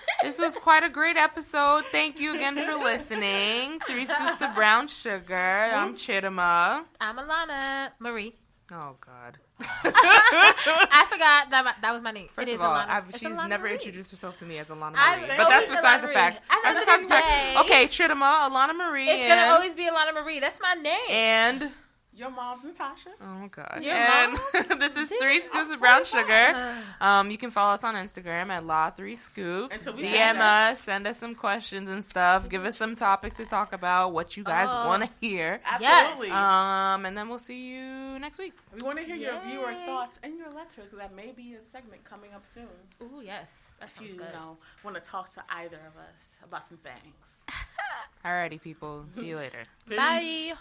this 0.22 0.39
was 0.39 0.55
quite 0.57 0.85
a 0.85 0.89
great 0.89 1.16
episode. 1.16 1.85
Thank 1.93 2.20
you 2.20 2.35
again 2.35 2.57
for 2.57 2.75
listening. 2.75 3.81
Three 3.87 4.07
scoops 4.07 4.41
of 4.43 4.55
brown 4.55 4.87
sugar. 4.89 5.35
I'm 5.72 5.95
Chittima. 5.95 6.85
I'm 7.01 7.16
Alana 7.18 7.91
Marie. 7.99 8.35
Oh 8.70 8.97
God. 9.01 9.39
I 9.61 11.07
forgot 11.11 11.51
that 11.51 11.62
my, 11.64 11.75
that 11.83 11.93
was 11.93 12.03
my 12.03 12.11
name. 12.11 12.29
First 12.35 12.53
of 12.53 12.61
all. 12.61 12.83
She's 13.12 13.22
Alana 13.22 13.49
never 13.49 13.64
Marie. 13.64 13.75
introduced 13.75 14.11
herself 14.11 14.39
to 14.39 14.45
me 14.45 14.59
as 14.59 14.70
Alana 14.70 14.95
I 14.97 15.16
Marie. 15.16 15.22
always 15.22 15.37
But 15.37 15.49
that's 15.49 15.68
besides 15.68 16.03
the 16.05 16.12
fact. 16.12 16.41
That's 16.64 16.79
besides 16.81 17.03
the 17.05 17.09
fact. 17.09 17.59
Okay, 17.61 17.87
Chittima, 17.87 18.49
Alana 18.51 18.77
Marie, 18.77 19.09
It's 19.09 19.20
and, 19.20 19.29
gonna 19.29 19.53
always 19.55 19.75
be 19.75 19.89
Alana 19.89 20.14
Marie. 20.14 20.41
That's 20.41 20.59
my 20.61 20.75
name. 20.75 20.99
and 21.11 21.70
Your 22.16 22.30
mom's 22.30 22.62
Natasha. 22.62 23.10
oh 23.20 23.48
god, 23.50 23.80
Your 23.82 23.92
and 23.94 24.36
this 24.80 24.96
is 24.96 25.12
three 25.20 25.40
scoops 25.40 25.70
of 25.72 25.80
brown 25.80 26.04
sugar. 26.04 26.72
Um, 27.00 27.30
you 27.30 27.36
can 27.36 27.50
follow 27.50 27.74
us 27.74 27.82
on 27.82 27.96
Instagram 27.96 28.50
at 28.50 28.64
Law 28.64 28.90
Three 28.90 29.16
Scoops. 29.16 29.84
DM 29.84 30.38
us, 30.38 30.78
send 30.80 31.08
us 31.08 31.18
some 31.18 31.34
questions 31.34 31.90
and 31.90 32.04
stuff. 32.04 32.48
Give 32.48 32.64
us 32.64 32.76
some 32.76 32.94
topics 32.94 33.36
to 33.38 33.46
talk 33.46 33.72
about, 33.72 34.12
what 34.12 34.36
you 34.36 34.44
guys 34.44 34.68
Oh. 34.70 34.86
want 34.86 35.02
to 35.02 35.10
hear. 35.20 35.60
Absolutely. 35.64 36.30
Um, 36.30 37.04
and 37.04 37.18
then 37.18 37.28
we'll 37.28 37.40
see 37.40 37.66
you 37.74 38.18
next 38.20 38.38
week. 38.38 38.52
we 38.72 38.86
want 38.86 38.98
to 38.98 39.04
hear 39.04 39.16
your 39.16 39.40
viewer 39.40 39.74
thoughts 39.84 40.20
and 40.22 40.38
your 40.38 40.50
letters 40.50 40.84
because 40.84 40.98
that 40.98 41.14
may 41.16 41.32
be 41.32 41.54
a 41.54 41.64
segment 41.68 42.04
coming 42.04 42.30
up 42.32 42.46
soon. 42.46 42.68
Ooh, 43.02 43.22
yes, 43.24 43.74
that 43.80 43.86
If 43.90 43.96
sounds 43.98 44.12
you 44.12 44.18
good. 44.18 44.32
know 44.32 44.56
want 44.84 44.96
to 44.96 45.02
talk 45.02 45.32
to 45.34 45.42
either 45.50 45.78
of 45.78 45.96
us 46.00 46.22
about 46.44 46.68
some 46.68 46.78
things. 46.78 47.42
Alrighty, 48.24 48.60
people. 48.62 49.04
See 49.16 49.26
you 49.26 49.36
later. 49.36 49.64
Peace. 49.88 49.98
Bye. 49.98 50.52